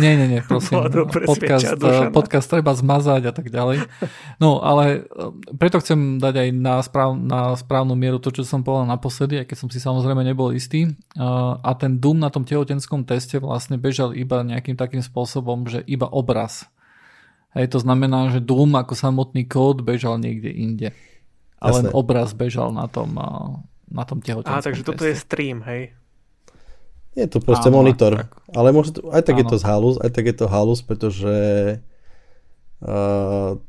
Nie, 0.02 0.18
nie, 0.18 0.28
nie, 0.28 0.42
prosím. 0.42 0.82
podcast, 1.06 1.78
podcast 2.10 2.48
treba 2.50 2.74
zmazať 2.74 3.22
a 3.30 3.34
tak 3.34 3.48
ďalej. 3.54 3.86
No, 4.42 4.58
ale 4.60 5.06
e, 5.06 5.32
preto 5.56 5.78
chcem 5.78 6.18
dať 6.18 6.34
aj 6.34 6.50
na, 6.58 6.76
správ, 6.82 7.14
na 7.14 7.54
správnu 7.54 7.94
mieru 7.94 8.18
to, 8.18 8.34
čo 8.34 8.42
som 8.42 8.66
povedal 8.66 8.90
naposledy, 8.90 9.38
aj 9.38 9.54
keď 9.54 9.58
som 9.62 9.70
si 9.70 9.78
samozrejme 9.78 10.26
nebol 10.26 10.50
istý. 10.50 10.90
E, 10.90 10.92
a 11.62 11.72
ten 11.78 12.01
Doom 12.02 12.18
na 12.18 12.34
tom 12.34 12.42
tehotenskom 12.42 13.06
teste 13.06 13.38
vlastne 13.38 13.78
bežal 13.78 14.18
iba 14.18 14.42
nejakým 14.42 14.74
takým 14.74 15.06
spôsobom, 15.06 15.70
že 15.70 15.86
iba 15.86 16.10
obraz. 16.10 16.66
Hej, 17.54 17.78
to 17.78 17.80
znamená, 17.84 18.34
že 18.34 18.42
Doom 18.42 18.74
ako 18.74 18.98
samotný 18.98 19.46
kód 19.46 19.86
bežal 19.86 20.18
niekde 20.18 20.50
inde. 20.50 20.90
A 21.62 21.70
len 21.70 21.94
obraz 21.94 22.34
bežal 22.34 22.74
na 22.74 22.90
tom 22.90 23.14
na 23.92 24.04
tom 24.08 24.24
tehotenskom 24.24 24.58
Á, 24.58 24.66
takže 24.66 24.82
teste. 24.82 24.90
toto 24.90 25.04
je 25.04 25.16
stream, 25.20 25.62
hej? 25.68 25.92
Je 27.12 27.28
to 27.28 27.44
proste 27.44 27.68
Áno, 27.68 27.84
monitor. 27.84 28.24
Tak. 28.24 28.32
Ale 28.56 28.72
môže, 28.72 28.96
aj 29.12 29.24
tak 29.28 29.36
Áno. 29.36 29.40
je 29.44 29.46
to 29.52 29.58
z 29.60 29.66
halus, 29.68 29.96
aj 30.00 30.12
tak 30.16 30.26
je 30.32 30.36
to 30.40 30.48
halus, 30.48 30.80
pretože 30.80 31.36
uh, 32.80 33.60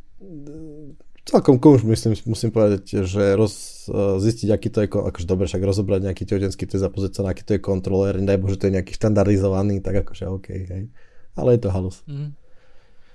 celkom 1.33 1.57
cool, 1.57 1.81
myslím, 1.89 2.13
musím 2.29 2.53
povedať, 2.53 3.09
že 3.09 3.33
roz, 3.33 3.89
uh, 3.89 4.21
zistiť, 4.21 4.49
aký 4.53 4.69
to 4.69 4.85
je, 4.85 4.89
akože 4.93 5.25
dobre, 5.25 5.49
však 5.49 5.65
rozobrať 5.65 6.13
nejaký 6.13 6.29
tehotenský 6.29 6.69
test 6.69 6.85
a 6.85 6.93
pozrieť 6.93 7.19
sa 7.19 7.23
na 7.25 7.33
aký 7.33 7.41
to 7.41 7.57
je 7.57 7.61
kontroler, 7.65 8.21
nedaj 8.21 8.37
Bože, 8.37 8.61
to 8.61 8.69
je 8.69 8.77
nejaký 8.77 8.93
štandardizovaný, 8.93 9.81
tak 9.81 10.05
akože 10.05 10.29
OK, 10.29 10.49
hej. 10.53 10.93
Ale 11.33 11.57
je 11.57 11.61
to 11.65 11.73
halus. 11.73 12.05
Mm. 12.05 12.37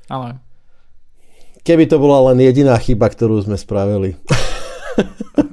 Ale. 0.10 0.42
Keby 1.62 1.86
to 1.86 2.02
bola 2.02 2.34
len 2.34 2.42
jediná 2.42 2.74
chyba, 2.82 3.06
ktorú 3.06 3.38
sme 3.46 3.56
spravili. 3.56 4.18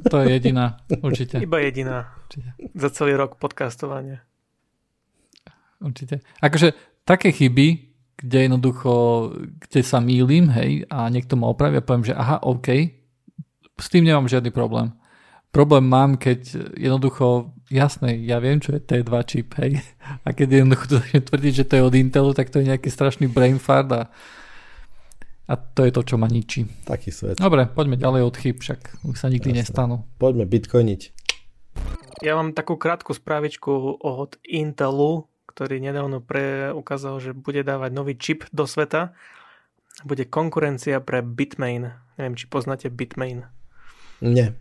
To 0.08 0.20
je 0.24 0.40
jediná, 0.40 0.80
určite. 1.04 1.36
Iba 1.36 1.60
jediná. 1.60 2.08
Určite. 2.28 2.56
Za 2.72 2.88
celý 2.92 3.12
rok 3.16 3.36
podcastovania. 3.36 4.24
Určite. 5.84 6.24
Akože 6.40 6.72
také 7.04 7.28
chyby, 7.28 7.93
kde 8.16 8.38
jednoducho, 8.50 8.92
kde 9.68 9.80
sa 9.82 9.98
mýlim, 9.98 10.48
hej, 10.54 10.86
a 10.88 11.10
niekto 11.10 11.34
ma 11.34 11.50
opraví 11.50 11.78
a 11.78 11.84
poviem, 11.84 12.06
že 12.06 12.14
aha, 12.14 12.42
OK, 12.46 12.68
s 13.78 13.86
tým 13.90 14.06
nemám 14.06 14.30
žiadny 14.30 14.54
problém. 14.54 14.94
Problém 15.54 15.86
mám, 15.86 16.18
keď 16.18 16.70
jednoducho, 16.74 17.54
jasné, 17.70 18.18
ja 18.26 18.42
viem, 18.42 18.58
čo 18.58 18.74
je 18.74 18.82
T2 18.82 19.12
čip, 19.26 19.54
hej, 19.62 19.82
a 20.26 20.28
keď 20.34 20.62
jednoducho 20.62 20.84
to 20.86 20.98
tvrdiť, 21.02 21.52
že 21.62 21.66
to 21.66 21.72
je 21.78 21.86
od 21.86 21.94
Intelu, 21.94 22.30
tak 22.34 22.50
to 22.50 22.62
je 22.62 22.70
nejaký 22.70 22.90
strašný 22.90 23.30
brain 23.30 23.58
fart 23.58 23.90
a 23.90 24.02
a 25.44 25.60
to 25.60 25.84
je 25.84 25.92
to, 25.92 26.02
čo 26.08 26.16
ma 26.16 26.24
ničí. 26.24 26.64
Taký 26.88 27.12
svet. 27.12 27.36
Dobre, 27.36 27.68
poďme 27.68 28.00
ďalej 28.00 28.22
od 28.24 28.36
chyb, 28.36 28.64
však 28.64 29.04
už 29.04 29.16
sa 29.20 29.28
nikdy 29.28 29.52
Jasne. 29.52 29.60
nestanú. 29.60 29.96
Poďme 30.16 30.48
bitcoiniť. 30.48 31.00
Ja 32.24 32.40
mám 32.40 32.56
takú 32.56 32.80
krátku 32.80 33.12
správičku 33.12 34.00
od 34.00 34.40
Intelu, 34.48 35.28
ktorý 35.54 35.78
nedávno 35.78 36.18
pre 36.18 36.74
ukázal, 36.74 37.22
že 37.22 37.30
bude 37.30 37.62
dávať 37.62 37.90
nový 37.94 38.14
čip 38.18 38.44
do 38.50 38.66
sveta. 38.66 39.14
Bude 40.02 40.26
konkurencia 40.26 40.98
pre 40.98 41.22
Bitmain. 41.22 41.94
Neviem, 42.18 42.34
či 42.34 42.50
poznáte 42.50 42.90
Bitmain. 42.90 43.46
Nie. 44.18 44.58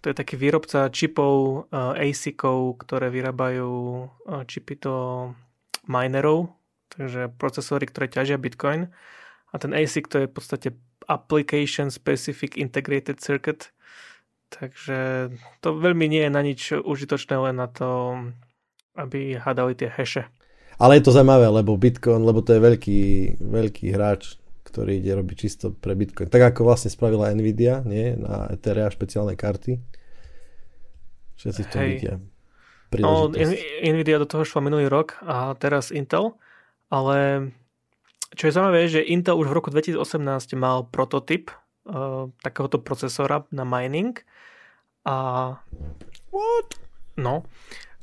To 0.00 0.12
je 0.12 0.16
taký 0.16 0.36
výrobca 0.36 0.88
čipov, 0.88 1.68
uh, 1.68 1.96
ASICov, 1.96 2.80
ktoré 2.80 3.08
vyrábajú 3.08 3.72
uh, 4.04 4.44
čipy 4.44 4.80
do 4.80 5.30
minerov, 5.88 6.52
takže 6.92 7.32
procesory, 7.36 7.84
ktoré 7.88 8.08
ťažia 8.08 8.40
Bitcoin 8.40 8.92
a 9.54 9.58
ten 9.62 9.70
ASIC 9.70 10.10
to 10.10 10.16
je 10.18 10.26
v 10.26 10.34
podstate 10.34 10.68
Application 11.06 11.94
Specific 11.94 12.58
Integrated 12.58 13.22
Circuit. 13.22 13.70
Takže 14.50 15.30
to 15.62 15.68
veľmi 15.78 16.10
nie 16.10 16.26
je 16.26 16.32
na 16.32 16.42
nič 16.42 16.60
užitočné, 16.74 17.38
len 17.38 17.56
na 17.58 17.70
to, 17.70 18.18
aby 18.94 19.38
hádali 19.38 19.74
tie 19.74 19.90
haše. 19.90 20.26
Ale 20.78 20.98
je 20.98 21.06
to 21.06 21.14
zaujímavé, 21.14 21.46
lebo 21.50 21.78
Bitcoin, 21.78 22.26
lebo 22.26 22.42
to 22.42 22.54
je 22.54 22.60
veľký, 22.62 23.00
veľký 23.38 23.86
hráč, 23.94 24.38
ktorý 24.66 24.98
ide 24.98 25.14
robiť 25.14 25.36
čisto 25.38 25.70
pre 25.70 25.94
Bitcoin. 25.94 26.26
Tak 26.26 26.54
ako 26.54 26.66
vlastne 26.66 26.90
spravila 26.90 27.30
Nvidia, 27.30 27.86
nie? 27.86 28.18
Na 28.18 28.50
Ethereum 28.50 28.90
špeciálne 28.90 29.38
karty. 29.38 29.78
Všetci 31.38 31.60
v 31.62 31.68
tom 31.70 31.80
Hej. 31.82 31.90
vidia. 31.94 32.14
No, 32.94 33.26
Nvidia 33.82 34.22
do 34.22 34.26
toho 34.26 34.46
šla 34.46 34.62
minulý 34.62 34.86
rok 34.86 35.18
a 35.26 35.58
teraz 35.58 35.90
Intel, 35.90 36.38
ale 36.90 37.50
čo 38.38 38.46
je 38.46 38.54
zaujímavé, 38.54 38.86
že 38.86 39.02
Intel 39.02 39.38
už 39.38 39.50
v 39.50 39.56
roku 39.56 39.70
2018 39.70 39.98
mal 40.54 40.86
prototyp 40.86 41.50
uh, 41.86 42.30
takéhoto 42.42 42.78
procesora 42.78 43.46
na 43.50 43.66
mining 43.66 44.14
a 45.06 45.16
What? 46.30 46.78
No. 47.14 47.46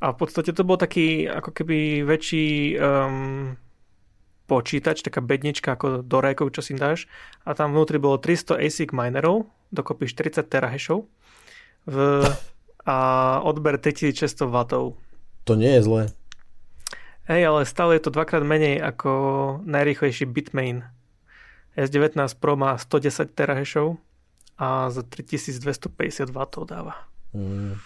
A 0.02 0.12
v 0.12 0.18
podstate 0.18 0.50
to 0.52 0.66
bol 0.66 0.82
taký 0.82 1.30
ako 1.30 1.54
keby 1.54 2.02
väčší 2.02 2.74
um, 2.82 3.54
počítač, 4.50 5.06
taká 5.06 5.22
bednička 5.22 5.78
ako 5.78 6.02
do 6.02 6.18
rajkov, 6.20 6.58
čo 6.58 6.66
si 6.66 6.74
dáš. 6.74 7.06
A 7.46 7.54
tam 7.54 7.72
vnútri 7.72 8.02
bolo 8.02 8.18
300 8.18 8.58
ASIC 8.58 8.92
minerov, 8.92 9.46
dokopy 9.70 10.10
40 10.10 10.44
terahashov 10.50 11.06
v, 11.86 12.26
a 12.90 12.98
odber 13.46 13.78
3600 13.78 14.50
W. 14.50 14.98
To 15.46 15.54
nie 15.54 15.72
je 15.78 15.82
zlé. 15.86 16.02
Hej, 17.30 17.48
ale 17.48 17.70
stále 17.70 17.96
je 17.96 18.10
to 18.10 18.12
dvakrát 18.12 18.42
menej 18.42 18.82
ako 18.82 19.12
najrýchlejší 19.64 20.26
Bitmain. 20.26 20.84
S19 21.78 22.18
Pro 22.42 22.60
má 22.60 22.76
110 22.76 23.32
terahashov 23.32 24.02
a 24.58 24.92
za 24.92 25.06
3250 25.06 26.34
W 26.34 26.38
dáva. 26.68 27.08
Mm. 27.32 27.80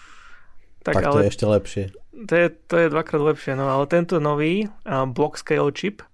Tak, 0.86 1.02
tak 1.02 1.10
to 1.10 1.18
ale, 1.18 1.26
je 1.26 1.30
ešte 1.34 1.46
lepšie. 1.50 1.84
To 2.30 2.34
je, 2.38 2.46
to 2.70 2.74
je 2.78 2.86
dvakrát 2.94 3.22
lepšie, 3.34 3.58
no 3.58 3.66
ale 3.66 3.90
tento 3.90 4.22
nový 4.22 4.70
uh, 4.86 5.02
Blockscale 5.10 5.74
chip 5.74 6.06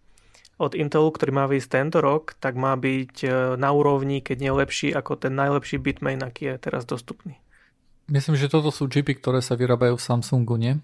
od 0.57 0.73
Intelu, 0.73 1.13
ktorý 1.13 1.31
má 1.37 1.45
výjsť 1.45 1.69
tento 1.69 1.99
rok, 2.01 2.33
tak 2.41 2.57
má 2.57 2.73
byť 2.81 3.15
uh, 3.29 3.33
na 3.61 3.69
úrovni, 3.77 4.25
keď 4.25 4.37
nie 4.41 4.53
lepší 4.57 4.97
ako 4.97 5.21
ten 5.21 5.37
najlepší 5.37 5.77
Bitmain, 5.77 6.25
aký 6.25 6.57
je 6.57 6.57
teraz 6.57 6.89
dostupný. 6.89 7.37
Myslím, 8.09 8.41
že 8.41 8.49
toto 8.49 8.73
sú 8.73 8.89
čipy, 8.89 9.13
ktoré 9.21 9.45
sa 9.45 9.61
vyrábajú 9.61 10.01
v 10.01 10.05
Samsungu, 10.09 10.57
nie? 10.57 10.81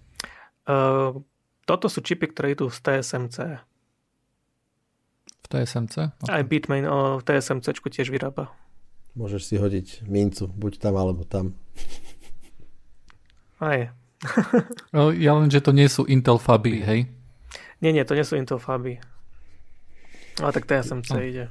Uh, 0.69 1.17
toto 1.65 1.89
sú 1.89 2.05
čipy, 2.05 2.29
ktoré 2.29 2.53
idú 2.53 2.69
z 2.69 2.81
TSMC. 2.85 3.65
V 5.41 5.47
TSMC? 5.49 5.95
Okay. 6.25 6.29
Aj 6.29 6.43
Bitmain 6.45 6.85
o, 6.85 7.17
v 7.21 7.23
TSMC 7.25 7.73
tiež 7.73 8.13
vyrába. 8.13 8.53
Môžeš 9.17 9.49
si 9.49 9.55
hodiť 9.57 10.05
mincu, 10.05 10.45
buď 10.45 10.77
tam 10.77 11.01
alebo 11.01 11.25
tam. 11.25 11.57
Aj. 13.59 13.91
no, 14.95 15.15
ja 15.15 15.35
len, 15.39 15.51
že 15.51 15.63
to 15.63 15.71
nie 15.71 15.87
sú 15.87 16.07
Intel 16.07 16.39
Faby, 16.43 16.83
hej? 16.83 17.01
Nie, 17.79 17.95
nie, 17.95 18.03
to 18.03 18.19
nie 18.19 18.27
sú 18.27 18.35
Intel 18.35 18.59
Faby. 18.59 18.99
Ale 20.39 20.51
tak 20.55 20.67
TSMC 20.67 21.11
no. 21.15 21.23
ide. 21.23 21.47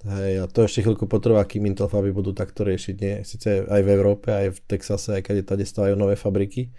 Hej, 0.00 0.32
a 0.40 0.44
to 0.48 0.64
ešte 0.64 0.80
chvíľku 0.80 1.04
potrvá, 1.10 1.44
kým 1.44 1.66
Intel 1.66 1.90
Faby 1.90 2.14
budú 2.14 2.32
takto 2.32 2.62
riešiť. 2.64 2.96
Nie? 2.98 3.14
Sice 3.26 3.66
aj 3.66 3.80
v 3.82 3.92
Európe, 3.92 4.32
aj 4.32 4.56
v 4.56 4.58
Texase, 4.64 5.18
aj 5.18 5.22
keď 5.26 5.54
tady 5.54 5.62
stavajú 5.66 5.94
nové 5.98 6.16
fabriky 6.16 6.72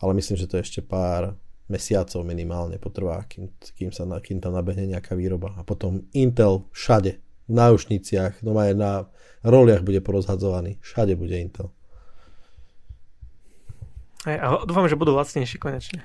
ale 0.00 0.14
myslím, 0.14 0.36
že 0.38 0.46
to 0.46 0.58
ešte 0.58 0.80
pár 0.82 1.34
mesiacov 1.68 2.24
minimálne 2.24 2.80
potrvá, 2.80 3.26
kým, 3.28 3.52
kým, 3.76 3.90
sa, 3.92 4.06
kým 4.22 4.40
tam 4.40 4.56
nabehne 4.56 4.88
nejaká 4.88 5.12
výroba. 5.18 5.52
A 5.58 5.66
potom 5.66 6.06
Intel 6.16 6.64
všade, 6.72 7.20
v 7.48 7.52
náušniciach, 7.52 8.44
no 8.44 8.56
aj 8.56 8.72
na 8.76 8.92
roliach 9.44 9.84
bude 9.84 10.00
porozhadzovaný. 10.00 10.80
Všade 10.80 11.16
bude 11.16 11.36
Intel. 11.36 11.72
Hej, 14.26 14.36
a 14.42 14.66
dúfam, 14.66 14.90
že 14.90 14.98
budú 14.98 15.14
lacnejší 15.14 15.62
konečne. 15.62 16.02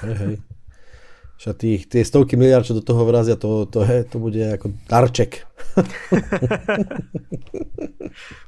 Hej, 0.00 0.16
hej. 0.16 0.34
Však 1.40 1.56
tých, 1.56 1.88
tie 1.88 2.04
stovky 2.04 2.36
miliard, 2.36 2.68
čo 2.68 2.76
do 2.76 2.84
toho 2.84 3.08
vrazia, 3.08 3.36
to, 3.36 3.64
to, 3.64 3.80
je, 3.80 4.04
to 4.04 4.20
bude 4.20 4.36
ako 4.36 4.76
darček. 4.88 5.48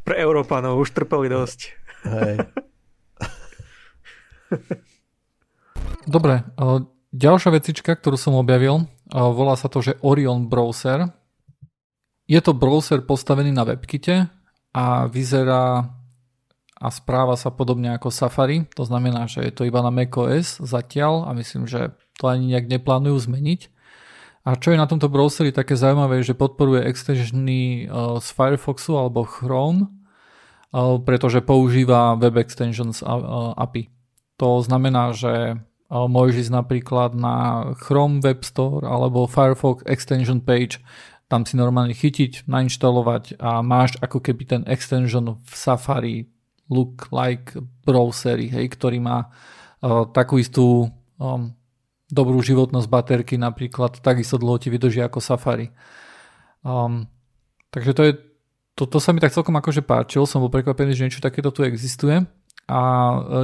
Pre 0.06 0.16
Európanov 0.16 0.76
už 0.76 0.92
trpeli 0.92 1.32
dosť. 1.32 1.72
Hej. 2.04 2.36
Dobre, 6.04 6.44
ďalšia 7.16 7.50
vecička, 7.56 7.96
ktorú 7.96 8.20
som 8.20 8.36
objavil, 8.36 8.84
volá 9.08 9.56
sa 9.56 9.72
to, 9.72 9.80
že 9.80 9.96
Orion 10.04 10.48
Browser. 10.48 11.08
Je 12.28 12.40
to 12.40 12.56
browser 12.56 13.02
postavený 13.04 13.52
na 13.52 13.64
WebKite 13.64 14.28
a 14.72 15.06
vyzerá 15.08 15.84
a 16.82 16.90
správa 16.90 17.38
sa 17.38 17.54
podobne 17.54 17.94
ako 17.94 18.10
Safari, 18.10 18.66
to 18.74 18.82
znamená, 18.82 19.30
že 19.30 19.46
je 19.46 19.54
to 19.54 19.62
iba 19.62 19.78
na 19.78 19.94
macOS 19.94 20.58
zatiaľ 20.58 21.30
a 21.30 21.38
myslím, 21.38 21.70
že 21.70 21.94
to 22.18 22.26
ani 22.26 22.50
nejak 22.50 22.66
neplánujú 22.66 23.14
zmeniť. 23.22 23.70
A 24.42 24.58
čo 24.58 24.74
je 24.74 24.82
na 24.82 24.90
tomto 24.90 25.06
browseri 25.06 25.54
také 25.54 25.78
zaujímavé, 25.78 26.26
že 26.26 26.34
podporuje 26.34 26.82
extensiony 26.82 27.86
z 28.18 28.26
Firefoxu 28.34 28.98
alebo 28.98 29.22
Chrome, 29.22 29.86
pretože 31.06 31.38
používa 31.46 32.18
Web 32.18 32.42
Extensions 32.42 33.06
API. 33.54 33.86
To 34.42 34.58
znamená, 34.58 35.14
že 35.14 35.62
môžeš 35.86 36.50
ísť 36.50 36.52
napríklad 36.58 37.14
na 37.14 37.70
Chrome 37.78 38.18
Web 38.18 38.42
Store 38.42 38.82
alebo 38.82 39.30
Firefox 39.30 39.86
Extension 39.86 40.42
Page, 40.42 40.82
tam 41.30 41.46
si 41.46 41.54
normálne 41.54 41.94
chytiť, 41.94 42.44
nainštalovať 42.50 43.38
a 43.38 43.62
máš 43.62 43.94
ako 44.02 44.20
keby 44.20 44.42
ten 44.42 44.62
extension 44.66 45.38
v 45.38 45.54
Safari 45.54 46.16
look 46.72 47.12
like 47.12 47.52
browsery, 47.84 48.48
hej, 48.48 48.72
ktorý 48.72 49.04
má 49.04 49.28
uh, 49.28 50.08
takú 50.08 50.40
istú 50.40 50.88
um, 51.20 51.52
dobrú 52.08 52.40
životnosť 52.40 52.88
baterky 52.88 53.36
napríklad, 53.36 54.00
takisto 54.00 54.40
dlho 54.40 54.56
ti 54.56 54.72
vydrží 54.72 55.04
ako 55.04 55.20
Safari. 55.20 55.68
Um, 56.64 57.04
takže 57.68 57.92
to 57.92 58.02
je 58.08 58.12
to, 58.72 58.88
to 58.88 58.98
sa 59.04 59.12
mi 59.12 59.20
tak 59.20 59.36
celkom 59.36 59.52
akože 59.52 59.84
páčilo, 59.84 60.24
som 60.24 60.40
bol 60.40 60.48
prekvapený, 60.48 60.96
že 60.96 61.04
niečo 61.04 61.20
takéto 61.24 61.52
tu 61.52 61.60
existuje 61.60 62.24
a 62.68 62.80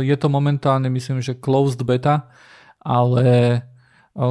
e, 0.01 0.09
je 0.09 0.17
to 0.17 0.33
momentálne 0.33 0.89
myslím, 0.89 1.21
že 1.21 1.37
closed 1.37 1.85
beta, 1.85 2.33
ale 2.81 3.61
e, 4.17 4.25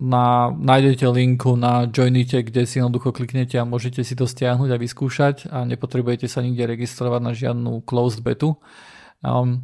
na, 0.00 0.50
nájdete 0.50 1.06
linku 1.06 1.54
na 1.54 1.86
Joinite, 1.86 2.42
kde 2.42 2.66
si 2.66 2.82
jednoducho 2.82 3.14
kliknete 3.14 3.54
a 3.62 3.68
môžete 3.68 4.02
si 4.02 4.18
to 4.18 4.26
stiahnuť 4.26 4.74
a 4.74 4.80
vyskúšať 4.80 5.36
a 5.54 5.62
nepotrebujete 5.62 6.26
sa 6.26 6.42
nikde 6.42 6.66
registrovať 6.66 7.20
na 7.22 7.32
žiadnu 7.32 7.86
closed 7.86 8.18
betu. 8.26 8.58
Um, 9.22 9.62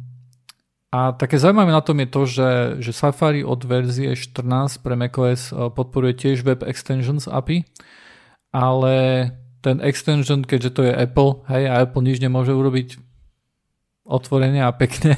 a 0.91 1.15
také 1.15 1.39
zaujímavé 1.39 1.71
na 1.71 1.83
tom 1.83 1.99
je 2.03 2.07
to, 2.11 2.21
že, 2.27 2.49
že 2.83 2.91
Safari 2.91 3.43
od 3.47 3.63
verzie 3.63 4.11
14 4.11 4.83
pre 4.83 4.99
macOS 4.99 5.55
e, 5.55 5.71
podporuje 5.71 6.19
tiež 6.19 6.43
Web 6.43 6.67
Extensions 6.67 7.31
API, 7.31 7.63
ale 8.51 8.95
ten 9.63 9.79
extension, 9.79 10.43
keďže 10.43 10.71
to 10.75 10.81
je 10.83 10.91
Apple, 10.91 11.47
hej, 11.47 11.63
a 11.71 11.87
Apple 11.87 12.03
nič 12.03 12.19
nemôže 12.19 12.51
urobiť 12.51 12.99
otvorene 14.05 14.63
a 14.65 14.71
pekne, 14.73 15.17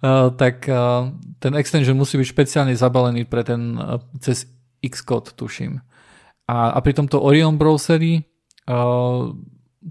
uh, 0.00 0.32
tak 0.42 0.64
uh, 0.68 1.10
ten 1.38 1.52
extension 1.56 1.96
musí 1.96 2.16
byť 2.20 2.28
špeciálne 2.28 2.74
zabalený 2.74 3.28
pre 3.28 3.44
ten 3.44 3.76
uh, 3.76 4.00
cez 4.20 4.48
Xcode, 4.84 5.32
tuším. 5.32 5.80
A, 6.44 6.76
a 6.76 6.78
pri 6.84 6.92
tomto 6.92 7.24
Orion 7.24 7.56
browseri 7.56 8.20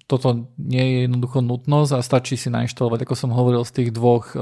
toto 0.06 0.54
nie 0.58 0.86
je 0.86 0.98
jednoducho 1.10 1.42
nutnosť 1.42 1.92
a 1.98 2.06
stačí 2.06 2.38
si 2.38 2.54
nainštalovať, 2.54 3.06
ako 3.06 3.14
som 3.18 3.34
hovoril, 3.34 3.66
z 3.66 3.74
tých 3.74 3.90
dvoch 3.94 4.38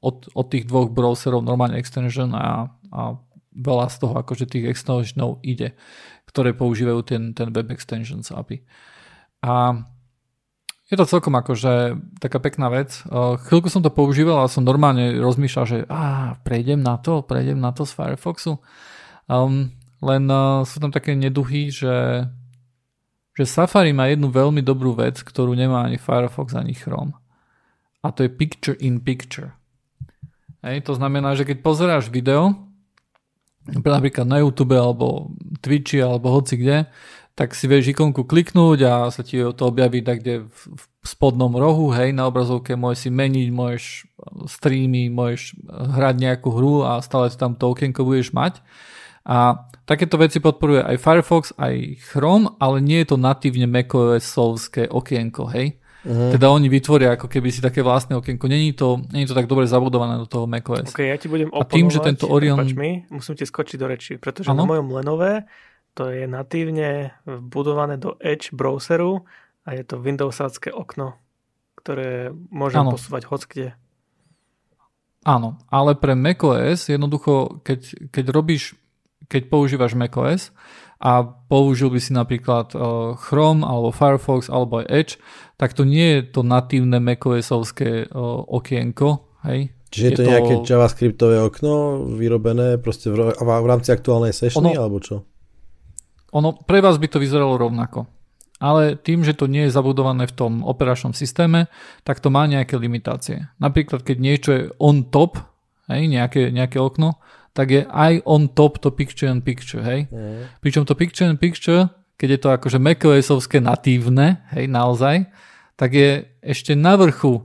od, 0.00 0.16
od 0.32 0.46
tých 0.48 0.64
dvoch 0.68 0.92
browserov 0.92 1.40
normálne 1.44 1.80
extension 1.80 2.32
a, 2.36 2.68
a 2.92 3.16
veľa 3.52 3.92
z 3.92 3.96
toho 3.96 4.12
akože 4.20 4.44
tých 4.48 4.72
extensionov 4.72 5.40
ide 5.40 5.76
ktoré 6.30 6.54
používajú 6.54 7.00
ten, 7.02 7.22
ten 7.34 7.50
Web 7.50 7.74
Extensions 7.74 8.30
API. 8.30 8.62
A 9.42 9.82
je 10.90 10.98
to 10.98 11.06
celkom 11.06 11.38
akože 11.38 11.94
taká 12.18 12.42
pekná 12.42 12.66
vec. 12.66 13.06
Chvíľku 13.46 13.70
som 13.70 13.78
to 13.78 13.94
používal 13.94 14.42
a 14.42 14.50
som 14.50 14.66
normálne 14.66 15.22
rozmýšľal, 15.22 15.64
že 15.64 15.78
á, 15.86 16.34
prejdem 16.42 16.82
na 16.82 16.98
to, 16.98 17.22
prejdem 17.22 17.62
na 17.62 17.70
to 17.70 17.86
z 17.86 17.94
Firefoxu. 17.94 18.58
Um, 19.30 19.70
len 20.02 20.26
uh, 20.26 20.66
sú 20.66 20.82
tam 20.82 20.90
také 20.90 21.14
neduhy, 21.14 21.70
že, 21.70 22.26
že 23.38 23.44
Safari 23.46 23.94
má 23.94 24.10
jednu 24.10 24.34
veľmi 24.34 24.66
dobrú 24.66 24.98
vec, 24.98 25.22
ktorú 25.22 25.54
nemá 25.54 25.86
ani 25.86 25.94
Firefox, 25.94 26.58
ani 26.58 26.74
Chrome. 26.74 27.14
A 28.02 28.10
to 28.10 28.26
je 28.26 28.30
picture 28.32 28.74
in 28.82 28.98
picture. 28.98 29.54
Hej, 30.66 30.90
to 30.90 30.98
znamená, 30.98 31.38
že 31.38 31.46
keď 31.46 31.62
pozeráš 31.62 32.10
video, 32.10 32.66
napríklad 33.70 34.26
na 34.26 34.42
YouTube 34.42 34.74
alebo 34.74 35.30
Twitchi 35.62 36.02
alebo 36.02 36.34
hoci 36.34 36.58
kde, 36.58 36.90
tak 37.34 37.56
si 37.56 37.64
vieš 37.70 37.96
ikonku 37.96 38.28
kliknúť 38.28 38.78
a 38.84 38.92
sa 39.08 39.22
ti 39.24 39.40
to 39.40 39.62
objaví 39.64 40.04
tak 40.04 40.20
kde 40.20 40.44
v, 40.44 40.60
v 40.76 40.82
spodnom 41.06 41.52
rohu, 41.56 41.88
hej, 41.96 42.12
na 42.12 42.28
obrazovke 42.28 42.76
môžeš 42.76 43.08
si 43.08 43.10
meniť, 43.10 43.48
môžeš 43.48 43.86
streamy, 44.44 45.08
môžeš 45.08 45.56
hrať 45.70 46.14
nejakú 46.20 46.48
hru 46.52 46.84
a 46.84 47.00
stále 47.00 47.32
tam 47.32 47.56
to 47.56 47.72
okienko 47.72 48.04
budeš 48.04 48.36
mať. 48.36 48.60
A 49.24 49.68
takéto 49.84 50.16
veci 50.16 50.40
podporuje 50.40 50.84
aj 50.84 50.96
Firefox, 51.00 51.44
aj 51.56 52.00
Chrome, 52.12 52.52
ale 52.60 52.80
nie 52.84 53.04
je 53.04 53.14
to 53.14 53.16
natívne 53.20 53.68
macOSovské 53.68 54.88
okienko, 54.88 55.48
hej. 55.52 55.80
Uh-huh. 56.00 56.32
Teda 56.32 56.48
oni 56.48 56.72
vytvoria 56.72 57.12
ako 57.12 57.28
keby 57.28 57.52
si 57.52 57.60
také 57.60 57.84
vlastné 57.84 58.16
okienko. 58.16 58.48
Není 58.48 58.72
to, 58.72 59.04
není 59.12 59.28
to 59.28 59.36
tak 59.36 59.44
dobre 59.44 59.68
zabudované 59.68 60.16
do 60.16 60.24
toho 60.24 60.48
macOS. 60.48 60.96
Ok, 60.96 61.04
ja 61.04 61.20
ti 61.20 61.28
budem 61.28 61.52
oponovať. 61.52 61.68
A 61.68 61.76
tým, 61.76 61.86
že 61.92 62.00
tento 62.00 62.24
Orion... 62.32 62.56
mi, 62.72 63.04
musím 63.12 63.36
ti 63.36 63.44
skočiť 63.44 63.76
do 63.76 63.86
reči, 63.86 64.12
pretože 64.16 64.48
ano? 64.48 64.64
na 64.64 64.68
mojom 64.72 64.88
Lenove 64.96 65.44
to 66.00 66.08
je 66.08 66.24
natívne 66.24 67.12
vbudované 67.28 68.00
do 68.00 68.16
Edge 68.24 68.56
browseru 68.56 69.28
a 69.68 69.76
je 69.76 69.84
to 69.84 70.00
Windowsácké 70.00 70.72
okno, 70.72 71.20
ktoré 71.76 72.32
môžem 72.48 72.88
ano. 72.88 72.96
posúvať 72.96 73.28
hockde. 73.28 73.68
Áno, 75.28 75.60
ale 75.68 75.92
pre 76.00 76.16
macOS 76.16 76.88
jednoducho, 76.88 77.60
keď, 77.60 78.08
keď 78.08 78.24
robíš, 78.32 78.72
keď 79.28 79.52
používaš 79.52 79.92
macOS, 79.92 80.56
a 81.00 81.24
použil 81.24 81.92
by 81.92 82.00
si 82.00 82.12
napríklad 82.16 82.76
uh, 82.76 83.16
Chrome 83.16 83.64
alebo 83.64 83.92
Firefox 83.92 84.52
alebo 84.52 84.84
aj 84.84 84.86
Edge, 84.88 85.12
tak 85.56 85.76
to 85.76 85.88
nie 85.88 86.16
je 86.16 86.32
to 86.32 86.40
natívne 86.40 86.96
macOSovské 86.96 88.08
uh, 88.08 88.40
okienko, 88.48 89.40
hej? 89.44 89.72
Čiže 89.92 90.06
je 90.06 90.12
to, 90.16 90.22
to 90.24 90.28
nejaké 90.32 90.54
javascriptové 90.64 91.36
okno 91.44 92.04
vyrobené 92.16 92.80
proste 92.80 93.12
v, 93.12 93.32
v 93.36 93.66
rámci 93.68 93.92
aktuálnej 93.92 94.32
sessiony, 94.36 94.76
ono, 94.76 94.80
alebo 94.80 95.00
čo? 95.00 95.24
Ono, 96.30 96.54
pre 96.54 96.78
vás 96.78 96.98
by 96.98 97.08
to 97.10 97.18
vyzeralo 97.18 97.58
rovnako. 97.58 98.06
Ale 98.60 99.00
tým, 99.00 99.24
že 99.24 99.32
to 99.32 99.48
nie 99.48 99.66
je 99.66 99.74
zabudované 99.74 100.28
v 100.28 100.36
tom 100.36 100.52
operačnom 100.60 101.16
systéme, 101.16 101.72
tak 102.04 102.20
to 102.20 102.28
má 102.28 102.44
nejaké 102.44 102.76
limitácie. 102.76 103.48
Napríklad, 103.56 104.04
keď 104.04 104.16
niečo 104.20 104.50
je 104.52 104.62
on 104.76 105.08
top, 105.08 105.40
hej, 105.88 106.04
nejaké, 106.06 106.52
nejaké 106.52 106.76
okno, 106.76 107.16
tak 107.56 107.72
je 107.72 107.82
aj 107.88 108.20
on 108.28 108.52
top 108.52 108.78
to 108.78 108.92
picture 108.92 109.32
in 109.32 109.40
picture, 109.40 109.82
hej. 109.82 110.06
Mm. 110.12 110.60
Pričom 110.60 110.84
to 110.84 110.92
picture 110.92 111.26
in 111.26 111.40
picture, 111.40 111.88
keď 112.20 112.28
je 112.36 112.40
to 112.44 112.48
akože 112.52 112.78
macOSovské 112.78 113.58
natívne, 113.64 114.44
hej, 114.52 114.68
naozaj, 114.68 115.24
tak 115.80 115.96
je 115.96 116.28
ešte 116.44 116.76
na 116.76 117.00
vrchu 117.00 117.40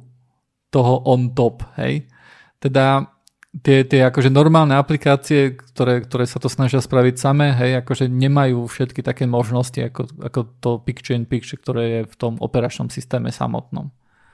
toho 0.68 1.00
on 1.08 1.32
top, 1.32 1.64
hej. 1.80 2.12
Teda 2.60 3.15
tie, 3.64 3.88
tie 3.88 4.02
akože 4.04 4.28
normálne 4.34 4.76
aplikácie, 4.76 5.56
ktoré, 5.56 6.04
ktoré 6.04 6.26
sa 6.28 6.42
to 6.42 6.52
snažia 6.52 6.84
spraviť 6.84 7.16
samé, 7.16 7.56
hej, 7.56 7.80
akože 7.86 8.12
nemajú 8.12 8.68
všetky 8.68 9.00
také 9.00 9.24
možnosti 9.30 9.78
ako, 9.80 10.12
ako 10.20 10.40
to 10.60 10.72
picture 10.84 11.16
in 11.16 11.24
picture, 11.24 11.60
ktoré 11.60 11.84
je 11.84 12.00
v 12.10 12.16
tom 12.20 12.34
operačnom 12.44 12.92
systéme 12.92 13.32
samotnom. 13.32 13.94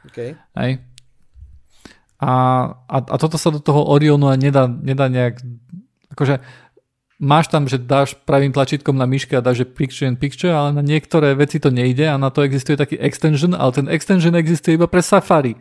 Okay. 0.10 0.34
Hej. 0.58 0.82
A, 2.22 2.34
a, 2.86 2.98
a 3.02 3.16
toto 3.18 3.38
sa 3.38 3.50
do 3.50 3.62
toho 3.62 3.86
Orionu 3.90 4.30
nedá, 4.38 4.70
nedá 4.70 5.10
nejak, 5.10 5.42
akože 6.14 6.42
máš 7.22 7.50
tam, 7.54 7.70
že 7.70 7.82
dáš 7.82 8.18
pravým 8.26 8.54
tlačítkom 8.54 8.98
na 8.98 9.06
myške 9.06 9.38
a 9.38 9.46
dáš, 9.46 9.66
že 9.66 9.70
picture 9.70 10.10
in 10.10 10.18
picture, 10.18 10.54
ale 10.54 10.74
na 10.74 10.82
niektoré 10.82 11.38
veci 11.38 11.62
to 11.62 11.70
nejde 11.70 12.10
a 12.10 12.18
na 12.18 12.34
to 12.34 12.42
existuje 12.42 12.78
taký 12.78 12.98
extension, 12.98 13.54
ale 13.54 13.74
ten 13.74 13.88
extension 13.90 14.34
existuje 14.34 14.78
iba 14.78 14.90
pre 14.90 15.06
Safari. 15.06 15.54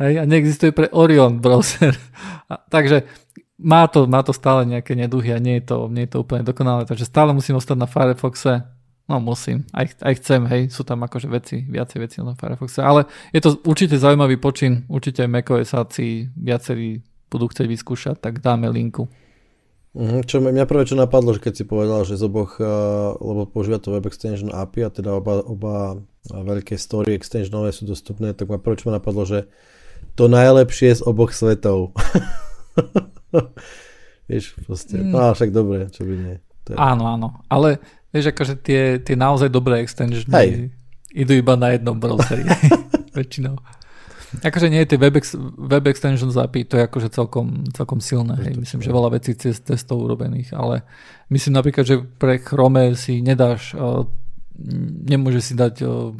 Hej, 0.00 0.20
a 0.20 0.24
neexistuje 0.26 0.74
pre 0.74 0.90
Orion 0.90 1.38
browser. 1.38 1.94
A, 2.52 2.60
takže 2.60 3.08
má 3.56 3.88
to, 3.88 4.04
má 4.04 4.20
to 4.20 4.36
stále 4.36 4.68
nejaké 4.68 4.92
neduhy 4.92 5.32
a 5.32 5.40
nie 5.40 5.56
je, 5.62 5.72
to, 5.72 5.88
nie 5.88 6.04
je 6.04 6.12
to 6.12 6.20
úplne 6.20 6.44
dokonalé, 6.44 6.84
takže 6.84 7.08
stále 7.08 7.32
musím 7.32 7.56
ostať 7.56 7.76
na 7.80 7.88
Firefoxe 7.88 8.68
No 9.04 9.20
musím, 9.20 9.68
aj, 9.76 10.00
aj 10.00 10.16
chcem, 10.16 10.48
hej, 10.48 10.62
sú 10.72 10.80
tam 10.80 11.04
akože 11.04 11.28
veci, 11.28 11.60
viacej 11.60 11.98
veci 12.00 12.16
na 12.24 12.32
Firefoxe, 12.32 12.80
ale 12.80 13.04
je 13.36 13.40
to 13.44 13.60
určite 13.68 14.00
zaujímavý 14.00 14.40
počin, 14.40 14.88
určite 14.88 15.28
macOSáci 15.28 16.32
viacerí 16.32 17.04
budú 17.28 17.52
chcieť 17.52 17.68
vyskúšať, 17.68 18.16
tak 18.16 18.40
dáme 18.40 18.64
linku. 18.72 19.04
Mhm, 19.92 20.24
čo 20.24 20.40
mňa 20.40 20.64
prvé 20.64 20.88
čo 20.88 20.96
napadlo, 20.96 21.36
že 21.36 21.44
keď 21.44 21.52
si 21.52 21.64
povedal, 21.68 22.08
že 22.08 22.16
z 22.16 22.24
oboch, 22.24 22.56
uh, 22.56 23.12
lebo 23.20 23.44
používa 23.44 23.76
to 23.76 23.92
Web 23.92 24.08
Extension 24.08 24.48
API 24.48 24.88
a 24.88 24.90
teda 24.90 25.20
oba, 25.20 25.44
oba 25.44 26.00
veľké 26.32 26.80
story 26.80 27.12
extensionové 27.12 27.76
sú 27.76 27.84
dostupné, 27.84 28.32
tak 28.32 28.48
ma 28.48 28.56
prvé 28.56 28.80
čo 28.80 28.88
ma 28.88 28.96
napadlo, 28.96 29.28
že 29.28 29.52
to 30.14 30.30
najlepšie 30.30 30.98
z 30.98 31.02
oboch 31.02 31.34
svetov. 31.34 31.94
Vieš, 34.30 34.56
proste, 34.64 35.02
mm. 35.02 35.10
no 35.10 35.34
však 35.34 35.50
dobre, 35.52 35.90
čo 35.92 36.06
by 36.06 36.14
nie. 36.16 36.34
To 36.64 36.68
je... 36.72 36.76
Áno, 36.80 37.04
áno, 37.10 37.28
ale 37.52 37.82
Vieš, 38.14 38.30
akože 38.30 38.54
tie, 38.62 38.80
tie 39.02 39.18
naozaj 39.18 39.50
dobré 39.50 39.82
extensiony 39.82 40.30
Hej. 40.30 40.70
idú 41.10 41.34
iba 41.34 41.58
na 41.58 41.74
jednom 41.74 41.98
browseri. 41.98 42.46
väčšinou. 43.18 43.58
Akože 44.38 44.70
nie, 44.70 44.86
tie 44.86 44.98
web, 44.98 45.18
ex, 45.18 45.34
web 45.58 45.86
extensions 45.90 46.38
API, 46.38 46.62
to 46.62 46.78
je 46.78 46.86
akože 46.86 47.10
celkom, 47.10 47.66
celkom 47.74 47.98
silné. 47.98 48.38
Hej. 48.38 48.54
Myslím, 48.54 48.80
že 48.86 48.94
veľa 48.94 49.18
vecí 49.18 49.34
cez 49.34 49.58
testov 49.58 50.06
urobených, 50.06 50.54
ale 50.54 50.86
myslím 51.34 51.58
napríklad, 51.58 51.86
že 51.86 52.06
pre 52.06 52.38
Chrome 52.38 52.94
si 52.94 53.18
nedáš, 53.18 53.74
uh, 53.74 54.06
nemôže 55.06 55.42
si 55.42 55.58
dať 55.58 55.82
uh, 55.82 56.14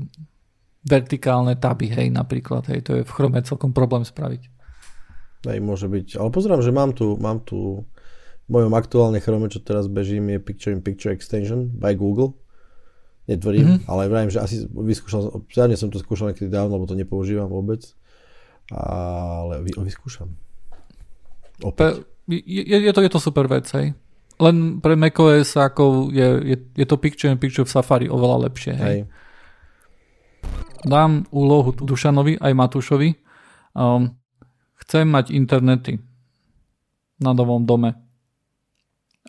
vertikálne 0.85 1.57
taby, 1.57 1.88
hej, 1.88 2.09
napríklad, 2.12 2.68
hej, 2.68 2.81
to 2.85 2.90
je 3.01 3.03
v 3.03 3.12
Chrome 3.12 3.40
celkom 3.40 3.73
problém 3.73 4.05
spraviť. 4.05 4.53
Hej, 5.49 5.59
môže 5.61 5.88
byť, 5.88 6.20
ale 6.20 6.29
pozerám, 6.33 6.61
že 6.61 6.73
mám 6.73 6.92
tu, 6.92 7.16
mám 7.20 7.40
tu 7.44 7.85
v 8.44 8.51
mojom 8.53 8.73
aktuálne 8.77 9.20
Chrome, 9.25 9.49
čo 9.49 9.64
teraz 9.64 9.88
bežím, 9.88 10.29
je 10.29 10.38
Picture 10.40 10.73
in 10.77 10.85
Picture 10.85 11.12
Extension 11.12 11.73
by 11.73 11.97
Google. 11.97 12.37
Netvrdím, 13.25 13.81
mm-hmm. 13.81 13.88
ale 13.88 14.12
vrajím, 14.12 14.33
že 14.37 14.44
asi 14.44 14.68
vyskúšal, 14.68 15.49
zjavne 15.49 15.81
som 15.81 15.88
to 15.88 15.97
skúšal 15.97 16.29
niekedy 16.29 16.53
dávno, 16.53 16.77
lebo 16.77 16.85
to 16.85 16.92
nepoužívam 16.92 17.49
vôbec. 17.49 17.81
Ale 18.68 19.64
vyskúšam. 19.64 20.29
Opäť. 21.64 22.05
Je, 22.29 22.64
je, 22.64 22.92
to, 22.92 23.01
je 23.01 23.12
to 23.12 23.20
super 23.20 23.49
vec, 23.49 23.64
hej. 23.73 23.97
Len 24.40 24.57
pre 24.81 24.97
macOS 24.97 25.57
ako 25.57 26.12
je, 26.12 26.29
je, 26.53 26.57
je 26.77 26.87
to 26.88 26.97
picture 27.01 27.33
in 27.33 27.40
picture 27.40 27.64
v 27.64 27.73
Safari 27.73 28.07
oveľa 28.12 28.49
lepšie, 28.49 28.75
hej. 28.77 28.85
hej. 28.85 29.01
Dám 30.85 31.25
úlohu 31.33 31.73
Dušanovi 31.73 32.38
aj 32.38 32.53
Matúšovi. 32.53 33.16
Um, 33.73 34.14
chcem 34.85 35.09
mať 35.09 35.33
internety 35.33 35.99
na 37.18 37.33
novom 37.33 37.64
dome. 37.64 37.97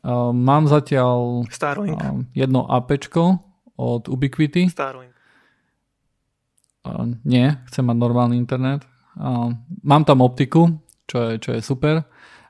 Um, 0.04 0.36
mám 0.36 0.68
zatiaľ 0.68 1.48
Starlink. 1.50 1.98
Um, 2.04 2.28
jedno 2.36 2.68
APčko 2.68 3.39
od 3.80 4.12
Ubiquity. 4.12 4.68
Starlink. 4.68 5.15
Um, 6.86 7.18
nie, 7.26 7.56
chcem 7.72 7.88
mať 7.88 7.98
normálny 7.98 8.36
internet. 8.38 8.84
Um, 9.15 9.63
mám 9.82 10.04
tam 10.04 10.22
optiku, 10.22 10.84
čo 11.08 11.18
je, 11.32 11.32
čo 11.39 11.50
je 11.56 11.62
super 11.63 12.04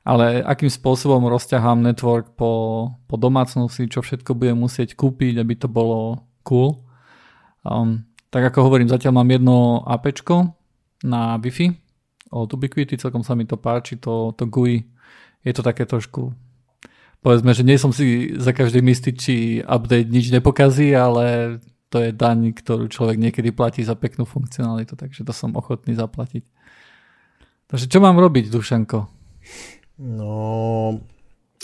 ale 0.06 0.46
akým 0.46 0.70
spôsobom 0.70 1.26
rozťahám 1.26 1.82
network 1.82 2.38
po, 2.38 2.94
po 3.10 3.16
domácnosti, 3.18 3.90
čo 3.90 4.06
všetko 4.06 4.38
budem 4.38 4.62
musieť 4.62 4.94
kúpiť, 4.94 5.42
aby 5.42 5.58
to 5.58 5.66
bolo 5.66 6.30
cool. 6.46 6.86
Um, 7.66 8.06
tak 8.36 8.52
ako 8.52 8.68
hovorím, 8.68 8.92
zatiaľ 8.92 9.24
mám 9.24 9.32
jedno 9.32 9.80
AP 9.88 10.12
na 11.08 11.40
Wi-Fi 11.40 11.72
od 12.36 12.52
Ubiquity, 12.52 13.00
celkom 13.00 13.24
sa 13.24 13.32
mi 13.32 13.48
to 13.48 13.56
páči, 13.56 13.96
to, 13.96 14.36
to 14.36 14.44
GUI 14.44 14.84
je 15.46 15.54
to 15.56 15.64
také 15.64 15.88
trošku 15.88 16.36
povedzme, 17.26 17.58
že 17.58 17.66
nie 17.66 17.82
som 17.82 17.90
si 17.90 18.38
za 18.38 18.54
každý 18.54 18.86
istý, 18.86 19.10
či 19.18 19.34
update 19.66 20.14
nič 20.14 20.30
nepokazí, 20.30 20.94
ale 20.94 21.58
to 21.90 21.98
je 21.98 22.14
daň, 22.14 22.54
ktorú 22.54 22.86
človek 22.86 23.18
niekedy 23.18 23.50
platí 23.50 23.82
za 23.82 23.98
peknú 23.98 24.30
funkcionalitu, 24.30 24.94
takže 24.94 25.26
to 25.26 25.34
som 25.34 25.58
ochotný 25.58 25.98
zaplatiť. 25.98 26.46
Takže 27.66 27.90
čo 27.90 27.98
mám 27.98 28.22
robiť, 28.22 28.54
Dušanko? 28.54 29.10
No... 30.06 30.30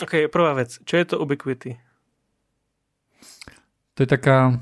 Ok, 0.02 0.34
prvá 0.34 0.58
vec. 0.58 0.82
Čo 0.82 0.98
je 0.98 1.06
to 1.06 1.22
Ubiquity? 1.22 1.78
To 3.94 4.00
je 4.02 4.10
taká 4.10 4.58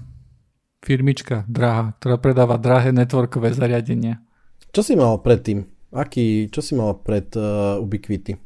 firmička 0.80 1.44
drahá, 1.48 1.96
ktorá 2.00 2.15
predáva 2.20 2.56
drahé 2.56 2.96
networkové 2.96 3.52
zariadenia. 3.52 4.24
Čo 4.72 4.82
si 4.86 4.94
mal 4.96 5.20
predtým? 5.20 5.65
Aký, 5.89 6.48
čo 6.54 6.62
si 6.62 6.78
mal 6.78 7.02
pred 7.02 7.34
uh, 7.34 7.82
Ubiquity? 7.82 8.38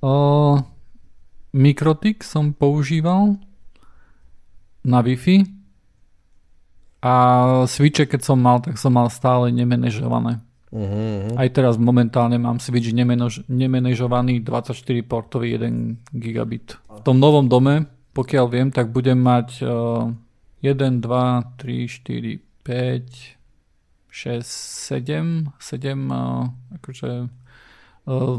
Uh, 0.00 0.60
Mikrotik 1.52 2.24
som 2.24 2.56
používal 2.56 3.36
na 4.86 4.98
Wi-Fi 5.04 5.44
a 7.04 7.14
switche, 7.68 8.08
keď 8.08 8.20
som 8.24 8.38
mal, 8.40 8.58
tak 8.64 8.80
som 8.80 8.94
mal 8.94 9.12
stále 9.12 9.52
nemenežované. 9.52 10.40
Uh-huh. 10.76 11.32
Aj 11.38 11.48
teraz 11.48 11.78
momentálne 11.78 12.36
mám 12.36 12.58
Switch 12.58 12.90
nemenož, 12.90 13.46
nemenežovaný 13.46 14.42
24 14.42 14.76
portový 15.06 15.56
1 15.56 16.12
gigabit. 16.12 16.76
V 16.90 17.00
tom 17.06 17.16
novom 17.16 17.46
dome, 17.46 17.86
pokiaľ 18.16 18.46
viem, 18.48 18.68
tak 18.72 18.88
budem 18.96 19.20
mať 19.20 19.60
uh, 19.60 20.08
1, 20.64 21.04
2, 21.04 21.60
3, 21.60 21.84
4, 21.84 22.40
5, 22.64 23.36
6, 24.08 24.40
7, 24.40 25.52
7 25.60 26.08
uh, 26.08 26.48
akože 26.80 27.12
uh, 28.08 28.36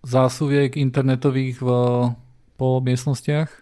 zásuviek 0.00 0.80
internetových 0.80 1.60
v, 1.60 1.68
po 2.56 2.80
miestnostiach. 2.80 3.52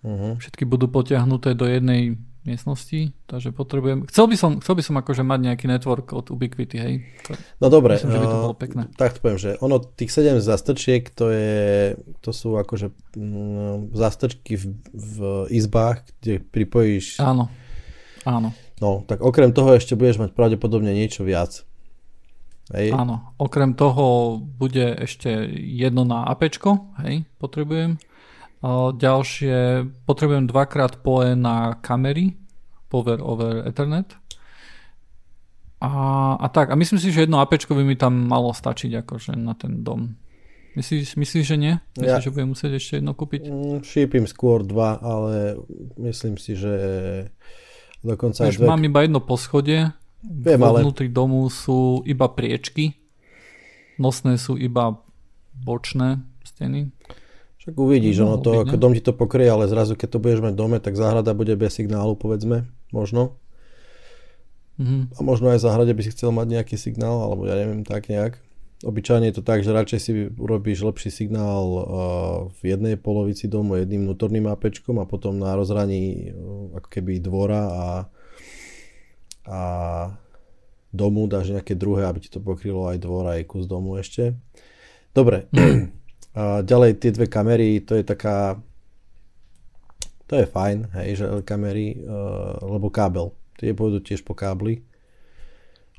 Uh-huh. 0.00 0.40
Všetky 0.40 0.64
budú 0.64 0.88
potiahnuté 0.88 1.52
do 1.52 1.68
jednej 1.68 2.16
miestnosti, 2.48 3.12
takže 3.28 3.52
potrebujem... 3.52 4.08
Chcel 4.08 4.26
by 4.26 4.36
som, 4.36 4.50
chcel 4.64 4.74
by 4.80 4.82
som 4.84 4.96
akože 4.96 5.20
mať 5.20 5.40
nejaký 5.52 5.66
network 5.68 6.16
od 6.16 6.32
Ubiquity, 6.32 6.76
hej. 6.80 6.94
To, 7.28 7.36
no 7.36 7.66
dobre, 7.68 8.00
myslím, 8.00 8.16
že 8.16 8.20
by 8.20 8.28
to 8.28 8.38
bolo 8.40 8.56
pekné. 8.56 8.82
tak 8.96 9.16
to 9.16 9.20
poviem, 9.20 9.40
že 9.40 9.50
ono, 9.60 9.76
tých 9.76 10.08
7 10.08 10.40
zastrčiek, 10.40 11.04
to, 11.12 11.28
je, 11.28 12.00
to 12.24 12.30
sú 12.32 12.56
akože 12.56 12.96
mm, 13.16 13.92
zastrčky 13.92 14.56
v, 14.56 14.64
v 14.96 15.16
izbách, 15.52 16.08
kde 16.20 16.40
pripojíš... 16.40 17.20
Áno, 17.20 17.52
áno. 18.24 18.56
No, 18.80 19.04
tak 19.04 19.20
okrem 19.20 19.52
toho 19.52 19.76
ešte 19.76 19.92
budeš 19.92 20.24
mať 20.24 20.32
pravdepodobne 20.32 20.96
niečo 20.96 21.28
viac. 21.28 21.68
Hej. 22.72 22.94
Áno, 22.94 23.34
okrem 23.36 23.74
toho 23.76 24.38
bude 24.40 24.94
ešte 24.96 25.28
jedno 25.52 26.06
na 26.06 26.24
APčko, 26.30 26.94
hej, 27.02 27.26
potrebujem. 27.36 27.98
Ďalšie, 28.96 29.88
potrebujem 30.04 30.44
dvakrát 30.44 31.00
PoE 31.00 31.32
na 31.32 31.80
kamery, 31.80 32.36
Power 32.92 33.22
over 33.24 33.64
Ethernet. 33.64 34.12
A, 35.80 36.36
a 36.36 36.46
tak, 36.52 36.68
a 36.68 36.76
myslím 36.76 37.00
si, 37.00 37.08
že 37.08 37.24
jedno 37.24 37.40
AP 37.40 37.56
by 37.56 37.84
mi 37.86 37.96
tam 37.96 38.28
malo 38.28 38.52
stačiť 38.52 39.00
akože 39.00 39.32
na 39.32 39.56
ten 39.56 39.80
dom. 39.80 40.12
Myslíš, 40.76 41.16
myslíš 41.16 41.44
že 41.44 41.56
nie? 41.56 41.74
Myslíš, 41.96 42.20
ja, 42.20 42.20
že 42.20 42.30
budem 42.30 42.52
musieť 42.52 42.72
ešte 42.76 42.92
jedno 43.00 43.16
kúpiť? 43.16 43.42
Mm, 43.48 43.78
šípim 43.80 44.28
skôr 44.28 44.60
dva, 44.62 45.00
ale 45.00 45.56
myslím 45.96 46.36
si, 46.36 46.52
že 46.54 46.74
dokonca 48.04 48.44
Víš, 48.44 48.60
aj 48.60 48.60
dve... 48.60 48.68
mám 48.68 48.82
iba 48.84 49.00
jedno 49.02 49.24
poschodie, 49.24 49.90
Viem, 50.20 50.60
ale... 50.60 50.84
vnútri 50.84 51.08
domu 51.08 51.48
sú 51.48 52.04
iba 52.04 52.28
priečky, 52.28 52.92
nosné 53.96 54.36
sú 54.36 54.60
iba 54.60 55.00
bočné 55.56 56.20
steny. 56.44 56.92
Však 57.60 57.76
uvidíš, 57.76 58.24
no, 58.24 58.32
ono 58.32 58.36
to, 58.40 58.64
ako 58.64 58.76
dom 58.80 58.96
ti 58.96 59.04
to 59.04 59.12
pokrie, 59.12 59.44
ale 59.44 59.68
zrazu 59.68 59.92
keď 59.92 60.16
to 60.16 60.22
budeš 60.22 60.40
mať 60.40 60.54
dome, 60.56 60.80
tak 60.80 60.96
záhrada 60.96 61.36
bude 61.36 61.52
bez 61.60 61.76
signálu, 61.76 62.16
povedzme, 62.16 62.64
možno. 62.88 63.36
Mm-hmm. 64.80 65.12
A 65.12 65.18
možno 65.20 65.52
aj 65.52 65.60
v 65.60 65.64
záhrade 65.68 65.92
by 65.92 66.00
si 66.00 66.12
chcel 66.16 66.32
mať 66.32 66.56
nejaký 66.56 66.80
signál, 66.80 67.20
alebo 67.20 67.44
ja 67.44 67.60
neviem, 67.60 67.84
tak 67.84 68.08
nejak. 68.08 68.40
Obyčajne 68.80 69.28
je 69.28 69.36
to 69.36 69.44
tak, 69.44 69.60
že 69.60 69.76
radšej 69.76 70.00
si 70.00 70.12
urobíš 70.40 70.80
lepší 70.88 71.12
signál 71.12 71.66
uh, 71.68 71.84
v 72.48 72.60
jednej 72.64 72.96
polovici 72.96 73.44
domu 73.44 73.76
jedným 73.76 74.08
vnútorným 74.08 74.48
APčkom 74.48 74.96
a 74.96 75.04
potom 75.04 75.36
na 75.36 75.52
rozhraní 75.52 76.32
uh, 76.32 76.80
ako 76.80 76.88
keby 76.88 77.20
dvora 77.20 77.60
a, 77.60 77.86
a 79.44 79.60
domu 80.96 81.28
dáš 81.28 81.52
nejaké 81.52 81.76
druhé, 81.76 82.08
aby 82.08 82.24
ti 82.24 82.32
to 82.32 82.40
pokrylo 82.40 82.88
aj 82.88 83.04
dvor, 83.04 83.28
aj 83.28 83.44
kus 83.44 83.68
domu 83.68 84.00
ešte. 84.00 84.32
Dobre, 85.12 85.44
A 86.30 86.62
ďalej 86.62 87.02
tie 87.02 87.10
dve 87.10 87.26
kamery, 87.26 87.82
to 87.82 87.98
je 87.98 88.06
taká, 88.06 88.54
to 90.30 90.38
je 90.38 90.46
fajn, 90.46 90.94
hej, 91.02 91.18
že 91.18 91.24
kamery, 91.42 91.98
uh, 92.06 92.54
lebo 92.70 92.86
kábel, 92.86 93.34
tie 93.58 93.74
pôjdu 93.74 93.98
tiež 93.98 94.22
po 94.22 94.38
kábli. 94.38 94.86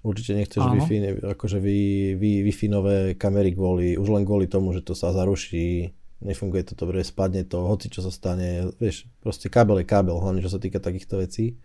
Určite 0.01 0.33
nechceš 0.33 0.65
Wi-Fi, 0.65 0.97
akože 1.37 1.61
vy, 1.61 1.79
vy, 2.17 2.41
Wi-Fi 2.47 2.67
nové 2.73 3.13
kamery 3.19 3.53
kvôli, 3.53 3.99
už 3.99 4.09
len 4.09 4.25
kvôli 4.25 4.49
tomu, 4.49 4.73
že 4.73 4.81
to 4.81 4.97
sa 4.97 5.13
zaruší, 5.13 5.93
nefunguje 6.25 6.63
to 6.63 6.73
dobre, 6.73 7.05
spadne 7.05 7.45
to, 7.45 7.61
hoci 7.61 7.91
čo 7.91 8.01
sa 8.01 8.09
stane, 8.09 8.71
vieš, 8.81 9.05
proste 9.21 9.45
kábel 9.45 9.83
je 9.83 9.85
kábel, 9.85 10.17
hlavne 10.17 10.41
čo 10.41 10.49
sa 10.49 10.57
týka 10.57 10.81
takýchto 10.81 11.21
vecí. 11.21 11.59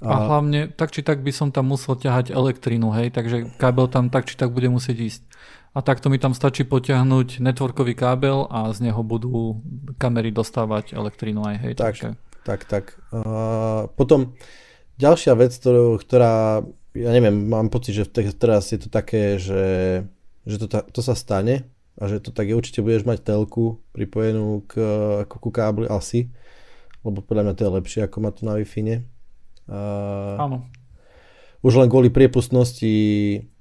A, 0.00 0.08
a 0.08 0.16
hlavne, 0.32 0.72
tak 0.72 0.96
či 0.96 1.04
tak 1.04 1.20
by 1.20 1.28
som 1.28 1.52
tam 1.52 1.68
musel 1.68 1.92
ťahať 1.92 2.32
elektrínu, 2.32 2.88
hej, 2.96 3.12
takže 3.12 3.52
kábel 3.60 3.84
tam 3.84 4.08
tak 4.08 4.24
či 4.24 4.32
tak 4.32 4.48
bude 4.48 4.72
musieť 4.72 4.96
ísť 4.96 5.22
a 5.70 5.78
takto 5.86 6.10
mi 6.10 6.18
tam 6.18 6.34
stačí 6.34 6.66
potiahnuť 6.66 7.38
networkový 7.38 7.94
kábel 7.94 8.50
a 8.50 8.74
z 8.74 8.90
neho 8.90 9.06
budú 9.06 9.62
kamery 10.02 10.34
dostávať 10.34 10.98
elektrínu 10.98 11.46
aj, 11.46 11.56
hej. 11.62 11.72
Tak, 11.78 11.86
takže... 11.94 12.08
tak, 12.42 12.60
tak. 12.66 12.84
Uh, 13.14 13.86
potom 13.94 14.34
ďalšia 14.98 15.38
vec, 15.38 15.54
ktorú, 15.54 16.02
ktorá, 16.02 16.66
ja 16.98 17.10
neviem, 17.14 17.46
mám 17.46 17.70
pocit, 17.70 17.94
že 17.94 18.10
teraz 18.34 18.74
je 18.74 18.82
to 18.82 18.90
také, 18.90 19.38
že, 19.38 20.02
že 20.42 20.56
to, 20.58 20.66
to 20.66 21.00
sa 21.06 21.14
stane 21.14 21.70
a 21.94 22.02
že 22.10 22.18
to 22.18 22.34
tak 22.34 22.50
je, 22.50 22.58
určite 22.58 22.82
budeš 22.82 23.06
mať 23.06 23.22
telku 23.22 23.78
pripojenú 23.94 24.66
k, 24.66 24.74
ku 25.30 25.50
kábli 25.54 25.86
asi, 25.86 26.34
lebo 27.06 27.22
podľa 27.22 27.46
mňa 27.46 27.54
to 27.54 27.62
je 27.62 27.76
lepšie, 27.78 28.00
ako 28.10 28.16
má 28.18 28.30
to 28.34 28.42
na 28.42 28.58
Wi-Fi. 28.58 29.06
Uh, 29.70 30.36
Áno. 30.36 30.56
Už 31.62 31.78
len 31.78 31.86
kvôli 31.86 32.10
priepustnosti 32.10 32.90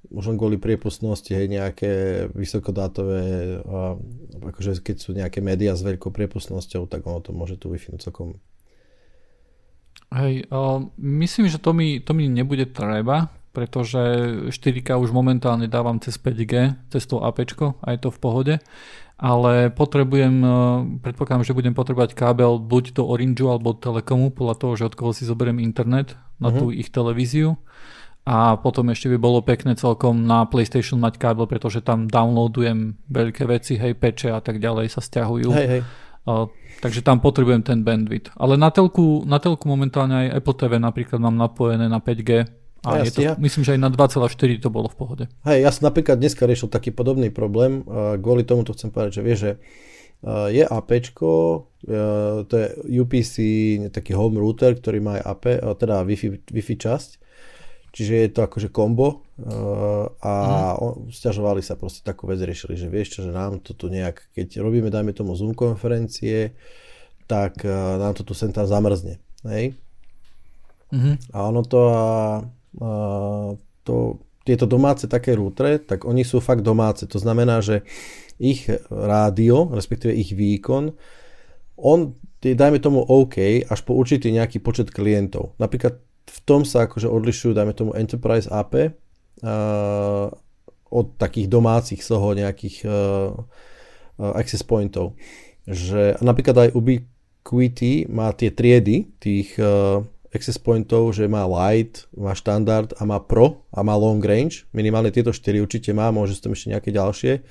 už 0.10 0.34
len 0.34 0.38
kvôli 0.42 0.58
priepustnosti, 0.58 1.30
hej, 1.30 1.46
nejaké 1.46 2.26
vysokodátové, 2.34 3.22
a, 3.62 3.94
akože 4.42 4.82
keď 4.82 4.96
sú 4.98 5.14
nejaké 5.14 5.40
médiá 5.40 5.78
s 5.78 5.86
veľkou 5.86 6.10
priepustnosťou, 6.10 6.90
tak 6.90 7.06
ono 7.06 7.22
to 7.22 7.30
môže 7.30 7.62
tu 7.62 7.70
Wi-Fi 7.70 8.02
celkom. 8.02 8.42
Hej, 10.10 10.50
uh, 10.50 10.82
myslím, 10.98 11.46
že 11.46 11.62
to 11.62 11.78
mi, 11.78 12.02
to 12.02 12.18
mi 12.18 12.26
nebude 12.26 12.66
treba, 12.74 13.30
pretože 13.54 14.02
4K 14.50 14.98
už 14.98 15.14
momentálne 15.14 15.70
dávam 15.70 16.02
cez 16.02 16.18
5G, 16.18 16.90
cez 16.90 17.06
to 17.06 17.22
AP 17.22 17.46
a 17.86 17.88
je 17.94 18.00
to 18.02 18.10
v 18.10 18.20
pohode, 18.20 18.54
ale 19.20 19.68
potrebujem, 19.68 20.36
uh, 20.40 20.52
predpokladám, 21.04 21.44
že 21.44 21.52
budem 21.52 21.76
potrebovať 21.76 22.16
kábel 22.16 22.56
buď 22.56 22.96
do 22.96 23.04
Orange 23.04 23.44
alebo 23.44 23.76
Telekomu, 23.76 24.32
podľa 24.32 24.56
toho, 24.56 24.74
že 24.80 24.88
od 24.88 24.96
koho 24.96 25.12
si 25.12 25.28
zoberiem 25.28 25.60
internet 25.60 26.16
na 26.40 26.50
uh-huh. 26.50 26.60
tú 26.64 26.66
ich 26.72 26.88
televíziu 26.88 27.60
a 28.30 28.56
potom 28.62 28.88
ešte 28.94 29.10
by 29.10 29.18
bolo 29.18 29.42
pekné 29.42 29.74
celkom 29.74 30.24
na 30.24 30.46
PlayStation 30.48 31.02
mať 31.02 31.18
kábel, 31.18 31.50
pretože 31.50 31.82
tam 31.82 32.06
downloadujem 32.06 32.96
veľké 33.10 33.44
veci, 33.50 33.76
hej, 33.76 33.98
peče 33.98 34.32
a 34.32 34.40
tak 34.40 34.62
ďalej 34.62 34.88
sa 34.92 35.02
stiahujú. 35.02 35.50
Hej, 35.50 35.68
hej. 35.68 35.82
Uh, 36.30 36.46
takže 36.84 37.02
tam 37.02 37.24
potrebujem 37.26 37.66
ten 37.66 37.82
bandwidth. 37.82 38.30
Ale 38.38 38.54
na 38.54 38.70
telku, 38.70 39.26
na 39.26 39.42
telku 39.42 39.66
momentálne 39.66 40.30
aj 40.30 40.46
Apple 40.46 40.56
TV 40.62 40.72
napríklad 40.78 41.18
mám 41.18 41.36
napojené 41.36 41.90
na 41.90 41.98
5G 41.98 42.59
A, 42.80 43.04
je 43.04 43.12
to, 43.12 43.22
myslím, 43.44 43.64
že 43.68 43.76
aj 43.76 43.82
na 43.84 43.92
2,4 43.92 44.64
to 44.64 44.72
bolo 44.72 44.88
v 44.88 44.96
pohode. 44.96 45.26
Hej, 45.44 45.68
ja 45.68 45.72
som 45.76 45.92
napríklad 45.92 46.16
dneska 46.16 46.48
riešil 46.48 46.72
taký 46.72 46.96
podobný 46.96 47.28
problém, 47.28 47.84
kvôli 48.24 48.48
tomu 48.48 48.64
to 48.64 48.72
chcem 48.72 48.88
povedať, 48.88 49.20
že 49.20 49.24
vieš, 49.24 49.40
že 49.40 49.52
je 50.52 50.64
AP, 50.68 51.16
to 51.16 52.54
je 52.56 52.68
UPC, 53.00 53.36
taký 53.92 54.16
home 54.16 54.40
router, 54.40 54.76
ktorý 54.76 55.00
má 55.00 55.20
aj 55.20 55.24
AP, 55.28 55.46
teda 55.80 56.04
Wi-Fi, 56.04 56.28
Wi-Fi 56.52 56.76
časť, 56.76 57.10
čiže 57.96 58.14
je 58.16 58.30
to 58.32 58.44
akože 58.44 58.68
kombo 58.72 59.24
a 60.20 60.34
mm. 60.76 61.12
stiažovali 61.16 61.64
sa 61.64 61.80
proste 61.80 62.04
takú 62.04 62.28
vec, 62.28 62.40
riešili, 62.44 62.76
že 62.76 62.92
vieš 62.92 63.16
čo, 63.16 63.20
že 63.28 63.32
nám 63.32 63.64
to 63.64 63.72
tu 63.72 63.88
nejak, 63.88 64.36
keď 64.36 64.60
robíme, 64.60 64.92
dajme 64.92 65.16
tomu 65.16 65.36
Zoom 65.40 65.56
konferencie, 65.56 66.52
tak 67.28 67.64
nám 68.00 68.12
to 68.16 68.28
tu 68.28 68.36
sem 68.36 68.52
tam 68.52 68.68
zamrzne, 68.68 69.24
hej? 69.48 69.76
Mm-hmm. 70.92 71.32
A 71.32 71.38
ono 71.48 71.62
to 71.64 71.80
a 71.92 72.44
to, 73.84 73.96
tieto 74.46 74.66
domáce 74.66 75.06
také 75.06 75.38
rútre, 75.38 75.78
tak 75.78 76.06
oni 76.06 76.26
sú 76.26 76.42
fakt 76.42 76.66
domáce. 76.66 77.06
To 77.06 77.18
znamená, 77.22 77.62
že 77.62 77.86
ich 78.40 78.66
rádio, 78.90 79.70
respektíve 79.70 80.16
ich 80.16 80.34
výkon, 80.34 80.96
on 81.80 82.00
je, 82.40 82.56
dajme 82.56 82.80
tomu 82.80 83.04
OK, 83.04 83.68
až 83.68 83.80
po 83.84 83.96
určitý 83.96 84.32
nejaký 84.32 84.64
počet 84.64 84.90
klientov. 84.96 85.56
Napríklad 85.60 86.00
v 86.30 86.40
tom 86.48 86.64
sa 86.64 86.88
akože 86.88 87.08
odlišujú, 87.10 87.52
dajme 87.52 87.74
tomu 87.76 87.92
Enterprise 87.96 88.48
AP 88.48 88.74
uh, 88.80 90.28
od 90.90 91.08
takých 91.20 91.48
domácich 91.52 92.02
soho 92.02 92.32
nejakých 92.32 92.88
uh, 92.88 93.36
access 94.34 94.64
pointov. 94.64 95.20
Že 95.68 96.22
napríklad 96.24 96.56
aj 96.58 96.70
Ubiquity 96.74 98.08
má 98.08 98.32
tie 98.32 98.56
triedy 98.56 99.14
tých 99.20 99.60
uh, 99.60 100.00
access 100.30 100.62
pointov, 100.62 101.18
že 101.18 101.26
má 101.26 101.50
light, 101.50 102.06
má 102.14 102.38
štandard 102.38 102.94
a 102.98 103.04
má 103.06 103.18
pro 103.18 103.66
a 103.74 103.82
má 103.82 103.98
long 103.98 104.22
range. 104.22 104.70
Minimálne 104.76 105.10
tieto 105.10 105.34
4 105.34 105.58
určite 105.62 105.90
má, 105.92 106.14
môže 106.14 106.38
tam 106.38 106.54
ešte 106.54 106.70
nejaké 106.70 106.94
ďalšie 106.94 107.42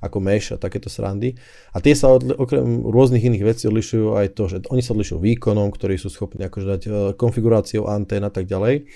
ako 0.00 0.18
mesh 0.18 0.48
a 0.50 0.56
takéto 0.56 0.88
srandy. 0.88 1.36
A 1.76 1.78
tie 1.84 1.92
sa 1.92 2.08
od, 2.08 2.24
okrem 2.40 2.88
rôznych 2.88 3.20
iných 3.20 3.44
vecí 3.44 3.64
odlišujú 3.68 4.16
aj 4.16 4.26
to, 4.32 4.44
že 4.48 4.56
oni 4.72 4.80
sa 4.80 4.96
odlišujú 4.96 5.20
výkonom, 5.20 5.68
ktorí 5.68 6.00
sú 6.00 6.08
schopní 6.08 6.48
akože 6.48 6.66
dať 6.66 6.82
e, 6.88 6.90
konfiguráciou 7.20 7.84
antén 7.84 8.24
a 8.24 8.32
tak 8.32 8.48
ďalej. 8.48 8.88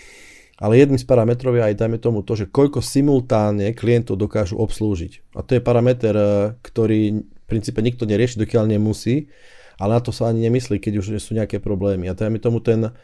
Ale 0.57 0.81
jedným 0.81 0.97
z 0.97 1.05
parametrov 1.05 1.61
je 1.61 1.63
aj, 1.67 1.77
dajme 1.77 1.99
tomu, 2.01 2.25
to, 2.25 2.41
že 2.41 2.49
koľko 2.49 2.81
simultánne 2.81 3.77
klientov 3.77 4.17
dokážu 4.17 4.57
obslúžiť. 4.57 5.37
A 5.37 5.45
to 5.45 5.61
je 5.61 5.61
parameter, 5.61 6.17
e, 6.17 6.27
ktorý 6.65 7.21
v 7.21 7.45
princípe 7.45 7.85
nikto 7.85 8.09
nerieši, 8.09 8.41
dokiaľ 8.41 8.73
nemusí, 8.73 9.29
ale 9.77 9.99
na 9.99 10.01
to 10.01 10.09
sa 10.09 10.33
ani 10.33 10.49
nemyslí, 10.49 10.81
keď 10.81 11.05
už 11.05 11.07
sú 11.21 11.37
nejaké 11.37 11.61
problémy. 11.61 12.09
A 12.09 12.17
dajme 12.17 12.41
tomu 12.41 12.65
ten, 12.65 12.95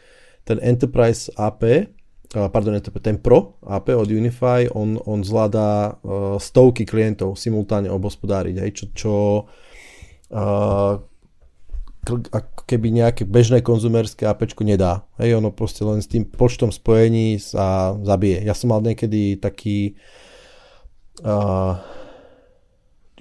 ten 0.43 0.57
Enterprise 0.61 1.29
AP, 1.37 1.91
pardon, 2.31 2.79
ten 2.79 3.17
Pro 3.19 3.59
AP 3.65 3.91
od 3.91 4.09
Unify, 4.09 4.67
on, 4.71 4.97
on 5.05 5.21
zvláda 5.21 5.99
uh, 6.01 6.39
stovky 6.39 6.87
klientov 6.87 7.35
simultáne 7.35 7.91
obospodáriť, 7.91 8.55
hej, 8.63 8.71
čo, 8.71 8.85
čo 8.95 9.13
uh, 10.31 10.95
keby 12.65 12.87
nejaké 12.89 13.29
bežné 13.29 13.61
konzumerské 13.61 14.25
AP 14.25 14.57
nedá. 14.65 15.05
Hej, 15.21 15.37
ono 15.37 15.53
proste 15.53 15.85
len 15.85 16.01
s 16.01 16.09
tým 16.09 16.25
počtom 16.25 16.73
spojení 16.73 17.37
sa 17.37 17.93
zabije. 18.01 18.41
Ja 18.41 18.57
som 18.57 18.73
mal 18.73 18.81
niekedy 18.81 19.37
taký 19.37 19.99
uh, 21.21 21.77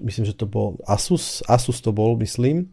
myslím, 0.01 0.25
že 0.27 0.35
to 0.37 0.49
bol 0.49 0.81
Asus, 0.89 1.45
Asus 1.45 1.85
to 1.85 1.93
bol, 1.93 2.17
myslím, 2.19 2.73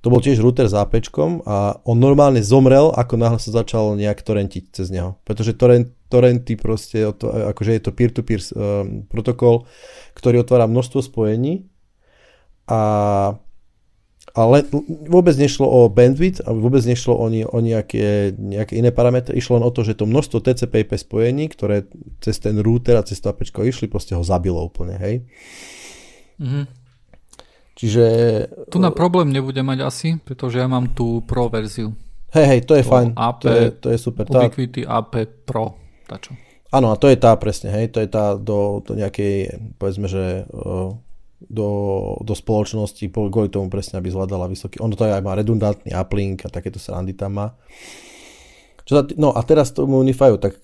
to 0.00 0.08
bol 0.08 0.24
tiež 0.24 0.40
router 0.40 0.64
s 0.64 0.72
AP 0.72 1.04
a 1.44 1.76
on 1.84 1.96
normálne 2.00 2.40
zomrel, 2.40 2.88
ako 2.96 3.20
náhle 3.20 3.36
sa 3.36 3.52
začal 3.52 4.00
nejak 4.00 4.24
torrentiť 4.24 4.72
cez 4.72 4.88
neho. 4.88 5.20
Pretože 5.28 5.52
torrent, 5.52 5.92
torrenty 6.08 6.56
proste, 6.56 7.04
akože 7.20 7.70
je 7.76 7.82
to 7.84 7.92
peer-to-peer 7.92 8.40
um, 8.56 9.04
protokol, 9.12 9.68
ktorý 10.16 10.40
otvára 10.40 10.64
množstvo 10.64 11.04
spojení 11.04 11.68
a 12.64 12.80
ale 14.30 14.62
vôbec 15.10 15.34
nešlo 15.34 15.66
o 15.66 15.90
bandwidth 15.90 16.46
a 16.46 16.54
vôbec 16.54 16.86
nešlo 16.86 17.18
o, 17.18 17.26
ni, 17.26 17.42
o 17.42 17.58
nejaké, 17.58 18.30
nejaké 18.38 18.78
iné 18.78 18.94
parametre. 18.94 19.34
Išlo 19.34 19.58
len 19.58 19.66
o 19.66 19.74
to, 19.74 19.82
že 19.82 19.98
to 19.98 20.06
množstvo 20.06 20.38
TCP/IP 20.38 20.94
spojení, 20.94 21.50
ktoré 21.50 21.90
cez 22.22 22.38
ten 22.38 22.54
router 22.62 22.94
a 22.94 23.02
cez 23.02 23.18
to 23.18 23.26
APčko 23.26 23.66
išli, 23.66 23.90
proste 23.90 24.14
ho 24.14 24.22
zabilo 24.22 24.62
úplne, 24.62 24.94
hej. 25.02 25.26
Mm-hmm. 26.38 26.79
Čiže... 27.80 28.04
Tu 28.68 28.76
na 28.76 28.92
problém 28.92 29.32
nebude 29.32 29.64
mať 29.64 29.78
asi, 29.80 30.08
pretože 30.20 30.60
ja 30.60 30.68
mám 30.68 30.92
tú 30.92 31.24
Pro 31.24 31.48
verziu. 31.48 31.96
Hej, 32.36 32.46
hej, 32.46 32.60
to 32.68 32.76
je 32.76 32.84
to 32.84 32.92
fajn. 32.92 33.08
AP, 33.16 33.40
to 33.40 33.48
je, 33.48 33.64
to 33.72 33.88
je 33.88 33.98
super. 33.98 34.28
Ubiquity 34.28 34.84
tá... 34.84 35.00
AP 35.00 35.24
Pro. 35.48 35.80
Tačo. 36.04 36.36
Áno, 36.70 36.92
a 36.92 37.00
to 37.00 37.08
je 37.08 37.16
tá 37.16 37.32
presne, 37.40 37.72
hej, 37.72 37.88
to 37.88 38.04
je 38.04 38.06
tá 38.12 38.36
do, 38.36 38.84
do 38.84 38.92
nejakej, 38.94 39.58
povedzme, 39.80 40.06
že 40.06 40.44
do, 41.40 41.68
do 42.20 42.34
spoločnosti, 42.36 43.00
kvôli 43.10 43.48
tomu 43.48 43.72
presne, 43.72 43.96
aby 43.96 44.12
zvládala 44.12 44.46
vysoký, 44.46 44.78
ono 44.78 44.92
to 44.94 45.08
aj 45.08 45.24
má 45.24 45.34
redundantný 45.34 45.90
uplink 45.96 46.46
a 46.46 46.52
takéto 46.52 46.78
srandy 46.78 47.16
tam 47.16 47.42
má. 47.42 47.58
Čo 48.86 48.92
sa, 48.92 49.02
no 49.16 49.32
a 49.34 49.40
teraz 49.42 49.72
tomu 49.72 49.98
Unifyu, 49.98 50.36
tak 50.36 50.62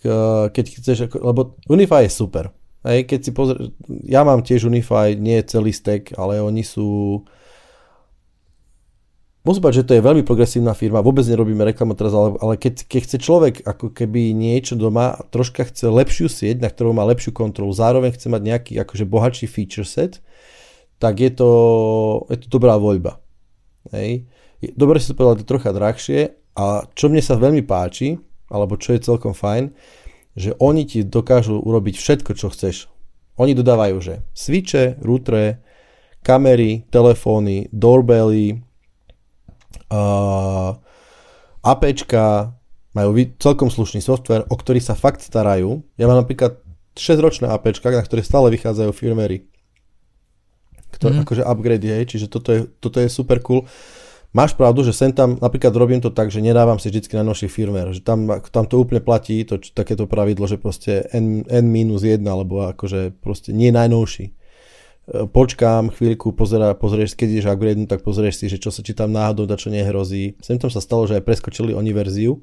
keď 0.52 0.64
chceš, 0.78 1.10
lebo 1.16 1.58
Unify 1.66 2.06
je 2.06 2.12
super, 2.12 2.52
Hej, 2.86 3.10
keď 3.10 3.20
si 3.20 3.30
pozrie, 3.34 3.74
ja 4.06 4.22
mám 4.22 4.46
tiež 4.46 4.70
Unify, 4.70 5.18
nie 5.18 5.42
je 5.42 5.58
celý 5.58 5.74
stack, 5.74 6.14
ale 6.14 6.38
oni 6.38 6.62
sú 6.62 7.20
Musím 9.46 9.62
povedať, 9.62 9.78
že 9.78 9.86
to 9.86 9.94
je 9.94 10.06
veľmi 10.10 10.22
progresívna 10.26 10.74
firma, 10.74 11.06
vôbec 11.06 11.22
nerobíme 11.22 11.62
reklamu 11.62 11.94
teraz, 11.94 12.10
ale, 12.10 12.34
ale 12.42 12.58
keď, 12.58 12.82
keď 12.82 13.00
chce 13.06 13.16
človek 13.22 13.54
ako 13.62 13.94
keby 13.94 14.34
niečo 14.34 14.74
doma, 14.74 15.22
troška 15.30 15.62
chce 15.70 15.86
lepšiu 15.86 16.26
sieť, 16.26 16.58
na 16.58 16.66
ktorú 16.66 16.90
má 16.90 17.06
lepšiu 17.06 17.30
kontrolu, 17.30 17.70
zároveň 17.70 18.10
chce 18.18 18.26
mať 18.26 18.42
nejaký 18.42 18.72
akože 18.82 19.06
bohatší 19.06 19.46
feature 19.46 19.86
set, 19.86 20.18
tak 20.98 21.22
je 21.22 21.30
to, 21.30 21.50
je 22.26 22.42
to 22.42 22.58
dobrá 22.58 22.74
voľba. 22.74 23.22
Hej. 23.94 24.26
Dobre 24.74 24.98
si 24.98 25.06
to 25.06 25.14
povedal, 25.14 25.38
to 25.38 25.46
trocha 25.46 25.70
drahšie 25.70 26.34
a 26.58 26.90
čo 26.98 27.06
mne 27.06 27.22
sa 27.22 27.38
veľmi 27.38 27.62
páči, 27.62 28.18
alebo 28.50 28.74
čo 28.74 28.98
je 28.98 29.06
celkom 29.06 29.30
fajn, 29.30 29.70
že 30.36 30.52
oni 30.60 30.84
ti 30.84 31.00
dokážu 31.02 31.56
urobiť 31.58 31.96
všetko, 31.96 32.36
čo 32.36 32.52
chceš. 32.52 32.92
Oni 33.40 33.56
dodávajú, 33.56 33.96
že 34.04 34.14
switche, 34.36 35.00
routere, 35.00 35.64
kamery, 36.20 36.84
telefóny, 36.92 37.72
doorbelly, 37.72 38.60
uh, 39.92 40.76
APčka, 41.64 42.56
majú 42.96 43.12
celkom 43.36 43.68
slušný 43.68 44.00
software, 44.00 44.48
o 44.48 44.56
ktorý 44.56 44.80
sa 44.80 44.96
fakt 44.96 45.20
starajú. 45.20 45.84
Ja 46.00 46.08
mám 46.08 46.24
napríklad 46.24 46.64
6-ročné 46.96 47.52
APčka, 47.52 47.92
na 47.92 48.00
ktoré 48.00 48.24
stále 48.24 48.48
vychádzajú 48.56 48.90
firmery. 48.96 49.44
Ktoré, 50.96 51.20
mm. 51.20 51.22
akože 51.28 51.42
upgrade, 51.44 51.92
hej, 51.92 52.08
čiže 52.08 52.32
toto 52.32 52.56
je, 52.56 52.64
toto 52.80 53.04
je 53.04 53.12
super 53.12 53.44
cool. 53.44 53.68
Máš 54.34 54.58
pravdu, 54.58 54.82
že 54.82 54.92
sem 54.92 55.14
tam, 55.14 55.38
napríklad 55.38 55.70
robím 55.72 56.02
to 56.02 56.10
tak, 56.10 56.34
že 56.34 56.42
nedávam 56.42 56.76
si 56.82 56.90
vždy 56.90 57.22
najnovší 57.22 57.46
firmware, 57.46 57.94
že 57.94 58.02
tam, 58.02 58.26
tam 58.50 58.64
to 58.66 58.82
úplne 58.82 58.98
platí, 58.98 59.46
to, 59.46 59.62
takéto 59.72 60.10
pravidlo, 60.10 60.50
že 60.50 60.58
proste 60.58 61.06
n, 61.14 61.46
n-1, 61.46 62.20
alebo 62.26 62.68
akože 62.74 63.14
proste 63.22 63.54
nie 63.54 63.70
najnovší. 63.70 64.26
E, 64.26 64.32
počkám 65.30 65.94
chvíľku, 65.94 66.34
pozera, 66.34 66.74
pozrieš, 66.74 67.14
keď 67.14 67.28
ideš 67.38 67.46
upgrade, 67.48 67.86
tak 67.86 68.02
pozrieš 68.02 68.42
si, 68.42 68.46
že 68.50 68.58
čo 68.58 68.74
sa 68.74 68.82
ti 68.82 68.92
tam 68.92 69.14
náhodou 69.14 69.46
da 69.46 69.54
čo 69.54 69.70
nehrozí. 69.70 70.34
Sem 70.42 70.58
tam 70.58 70.68
sa 70.68 70.82
stalo, 70.82 71.06
že 71.06 71.16
aj 71.16 71.24
preskočili 71.24 71.72
oni 71.72 71.94
verziu, 71.94 72.42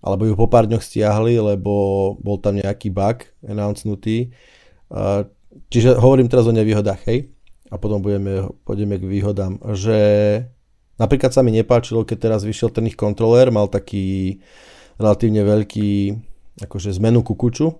alebo 0.00 0.24
ju 0.24 0.34
po 0.34 0.48
pár 0.48 0.64
dňoch 0.64 0.80
stiahli, 0.80 1.36
lebo 1.36 2.16
bol 2.16 2.40
tam 2.40 2.56
nejaký 2.56 2.88
bug 2.88 3.28
announcenutý. 3.44 4.32
E, 4.88 5.08
čiže 5.68 6.00
hovorím 6.00 6.32
teraz 6.32 6.48
o 6.48 6.56
nevýhodách, 6.56 7.04
hej 7.06 7.28
a 7.70 7.74
potom 7.78 8.02
budeme, 8.02 8.50
pôjdeme 8.66 8.98
k 8.98 9.06
výhodám, 9.06 9.62
že 9.78 9.98
napríklad 10.98 11.30
sa 11.30 11.46
mi 11.46 11.54
nepáčilo, 11.54 12.02
keď 12.02 12.18
teraz 12.18 12.40
vyšiel 12.42 12.74
ten 12.74 12.90
ich 12.90 12.98
kontroler, 12.98 13.54
mal 13.54 13.70
taký 13.70 14.38
relatívne 14.98 15.46
veľký 15.46 15.90
akože 16.66 16.92
zmenu 17.00 17.22
kukuču, 17.22 17.72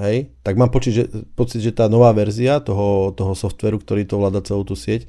hej, 0.00 0.32
tak 0.42 0.58
mám 0.58 0.72
pocit, 0.72 0.92
že, 0.96 1.04
pocit, 1.38 1.62
že 1.62 1.76
tá 1.76 1.86
nová 1.86 2.10
verzia 2.10 2.58
toho, 2.58 3.14
toho 3.14 3.36
softveru, 3.36 3.78
ktorý 3.78 4.08
to 4.08 4.18
vláda 4.18 4.42
celú 4.42 4.66
tú 4.66 4.74
sieť, 4.74 5.06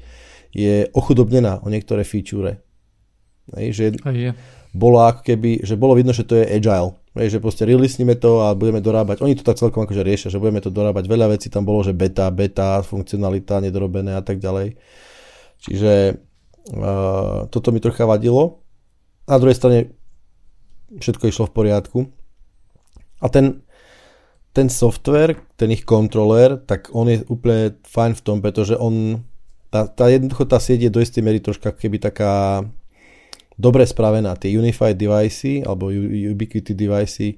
je 0.54 0.86
ochudobnená 0.94 1.64
o 1.64 1.68
niektoré 1.72 2.06
feature. 2.06 2.62
Hej, 3.56 3.68
že 3.72 3.82
je. 3.90 4.30
Bolo 4.76 5.00
ako 5.00 5.24
keby, 5.24 5.64
že 5.64 5.80
bolo 5.80 5.96
vidno, 5.96 6.12
že 6.12 6.28
to 6.28 6.36
je 6.36 6.44
agile, 6.44 6.92
Vieš, 7.16 7.40
že 7.40 7.40
proste 7.40 7.64
releasnime 7.64 8.12
to 8.20 8.44
a 8.44 8.52
budeme 8.52 8.84
dorábať. 8.84 9.24
Oni 9.24 9.32
to 9.32 9.40
tak 9.40 9.56
celkom 9.56 9.88
akože 9.88 10.04
riešia, 10.04 10.28
že 10.28 10.36
budeme 10.36 10.60
to 10.60 10.68
dorábať. 10.68 11.08
Veľa 11.08 11.32
vecí 11.32 11.48
tam 11.48 11.64
bolo, 11.64 11.80
že 11.80 11.96
beta, 11.96 12.28
beta, 12.28 12.84
funkcionalita 12.84 13.64
nedorobené 13.64 14.12
a 14.12 14.20
tak 14.20 14.36
ďalej. 14.36 14.76
Čiže 15.64 15.92
uh, 16.76 17.48
toto 17.48 17.72
mi 17.72 17.80
trocha 17.80 18.04
vadilo. 18.04 18.60
Na 19.24 19.40
druhej 19.40 19.56
strane 19.56 19.96
všetko 20.92 21.24
išlo 21.32 21.48
v 21.48 21.56
poriadku. 21.56 21.98
A 23.24 23.32
ten, 23.32 23.64
ten 24.52 24.68
software, 24.68 25.40
ten 25.56 25.72
ich 25.72 25.88
kontroler, 25.88 26.60
tak 26.68 26.92
on 26.92 27.08
je 27.08 27.24
úplne 27.32 27.80
fajn 27.80 28.12
v 28.12 28.24
tom, 28.28 28.44
pretože 28.44 28.76
on, 28.76 29.24
tá, 29.72 29.88
tá 29.88 30.12
jednoducho 30.12 30.44
tá 30.44 30.60
sieť 30.60 30.84
je 30.84 30.90
do 30.92 31.00
istej 31.00 31.24
miery 31.24 31.40
troška 31.40 31.72
keby 31.72 31.96
taká 31.96 32.60
dobre 33.56 33.88
spravená. 33.88 34.36
Tie 34.36 34.52
Unified 34.54 34.96
device 34.96 35.64
alebo 35.64 35.92
Ubiquity 36.32 36.76
device 36.76 37.36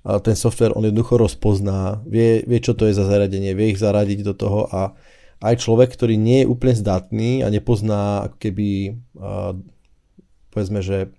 ten 0.00 0.32
software 0.32 0.72
on 0.72 0.88
jednoducho 0.88 1.20
rozpozná, 1.20 2.00
vie, 2.08 2.40
vie, 2.48 2.58
čo 2.64 2.72
to 2.72 2.88
je 2.88 2.96
za 2.96 3.04
zariadenie, 3.04 3.52
vie 3.52 3.76
ich 3.76 3.82
zaradiť 3.84 4.24
do 4.24 4.32
toho 4.32 4.64
a 4.72 4.96
aj 5.44 5.60
človek, 5.60 5.92
ktorý 5.92 6.16
nie 6.16 6.44
je 6.44 6.48
úplne 6.48 6.72
zdatný 6.72 7.44
a 7.44 7.52
nepozná 7.52 8.32
keby 8.40 8.96
povedzme, 10.48 10.80
že 10.80 11.12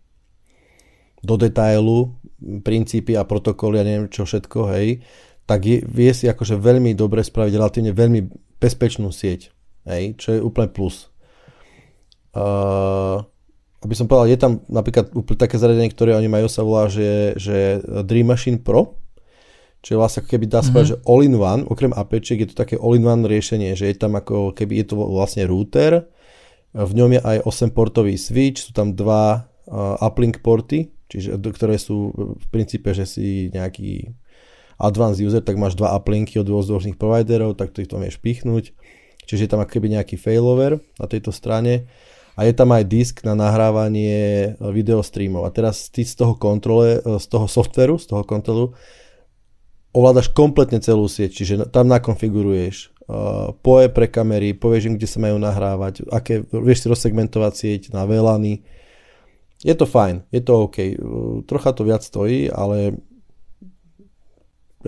do 1.21 1.37
detailu 1.37 2.17
princípy 2.65 3.13
a 3.13 3.21
protokoly 3.21 3.77
a 3.77 3.85
neviem 3.85 4.09
čo 4.09 4.25
všetko, 4.25 4.73
hej, 4.73 5.05
tak 5.45 5.61
je, 5.61 5.85
vie 5.85 6.09
si 6.17 6.25
akože 6.25 6.57
veľmi 6.57 6.97
dobre 6.97 7.21
spraviť 7.21 7.53
relatívne 7.53 7.93
veľmi 7.93 8.21
bezpečnú 8.57 9.13
sieť, 9.13 9.53
hej, 9.85 10.17
čo 10.17 10.37
je 10.37 10.39
úplne 10.41 10.73
plus. 10.73 11.13
Uh, 12.33 13.21
aby 13.81 13.93
som 13.97 14.05
povedal, 14.05 14.29
je 14.29 14.37
tam 14.37 14.61
napríklad 14.69 15.09
úplne 15.17 15.39
také 15.41 15.57
zariadenie, 15.57 15.89
ktoré 15.89 16.13
oni 16.13 16.29
majú, 16.29 16.45
sa 16.45 16.61
volá, 16.61 16.85
že, 16.85 17.33
že 17.37 17.81
Dream 18.05 18.29
Machine 18.29 18.61
Pro, 18.61 19.01
čo 19.81 19.97
je 19.97 19.97
vlastne 19.97 20.21
ako 20.21 20.29
keby 20.37 20.45
dá 20.45 20.61
sa 20.61 20.69
mm-hmm. 20.69 20.89
že 20.93 20.95
all-in-one, 21.09 21.65
okrem 21.65 21.89
APčiek 21.89 22.45
je 22.45 22.53
to 22.53 22.55
také 22.55 22.77
all-in-one 22.77 23.25
riešenie, 23.25 23.73
že 23.73 23.89
je 23.89 23.97
tam 23.97 24.13
ako 24.13 24.53
keby 24.53 24.85
je 24.85 24.93
to 24.93 24.95
vlastne 25.01 25.49
router, 25.49 26.05
v 26.71 26.93
ňom 26.95 27.19
je 27.19 27.21
aj 27.25 27.37
8 27.43 27.75
portový 27.75 28.15
switch, 28.15 28.63
sú 28.63 28.71
tam 28.71 28.95
dva 28.95 29.43
uh, 29.67 29.99
uplink 29.99 30.39
porty, 30.39 30.87
čiže, 31.11 31.35
ktoré 31.35 31.75
sú 31.75 32.15
v 32.15 32.45
princípe, 32.47 32.95
že 32.95 33.03
si 33.03 33.51
nejaký 33.51 34.15
advanced 34.79 35.19
user, 35.19 35.43
tak 35.43 35.59
máš 35.59 35.75
dva 35.75 35.91
uplinky 35.93 36.39
od 36.39 36.47
rôznych 36.47 36.95
providerov, 36.95 37.59
tak 37.59 37.75
to 37.75 37.83
ich 37.83 37.91
tam 37.91 38.01
vieš 38.01 38.17
pichnúť. 38.23 38.71
Čiže 39.27 39.41
je 39.45 39.51
tam 39.51 39.61
ako 39.61 39.77
keby 39.77 39.99
nejaký 39.99 40.15
failover 40.17 40.81
na 40.97 41.05
tejto 41.05 41.29
strane 41.29 41.85
a 42.35 42.47
je 42.47 42.53
tam 42.55 42.71
aj 42.71 42.83
disk 42.87 43.15
na 43.27 43.35
nahrávanie 43.35 44.55
videostreamov. 44.57 45.43
A 45.45 45.53
teraz 45.53 45.91
ty 45.91 46.07
z 46.07 46.15
toho 46.15 46.33
kontrole, 46.39 47.03
z 47.03 47.25
toho 47.27 47.45
softveru, 47.45 47.99
z 47.99 48.07
toho 48.07 48.23
kontrolu 48.23 48.71
ovládaš 49.91 50.31
kompletne 50.31 50.79
celú 50.79 51.07
sieť, 51.11 51.31
čiže 51.35 51.53
tam 51.67 51.91
nakonfiguruješ 51.91 52.75
uh, 53.11 53.51
poje 53.59 53.91
pre 53.91 54.07
kamery, 54.07 54.55
povieš 54.55 54.87
im, 54.87 54.95
kde 54.95 55.07
sa 55.07 55.19
majú 55.19 55.35
nahrávať, 55.35 56.07
aké, 56.07 56.47
vieš 56.47 56.87
si 56.87 56.91
rozsegmentovať 56.91 57.53
sieť 57.53 57.81
na 57.91 58.07
VLANy. 58.07 58.63
Je 59.61 59.75
to 59.77 59.85
fajn, 59.85 60.25
je 60.33 60.41
to 60.41 60.65
OK. 60.65 60.77
Trocha 61.45 61.75
to 61.75 61.85
viac 61.85 62.01
stojí, 62.01 62.49
ale 62.49 62.97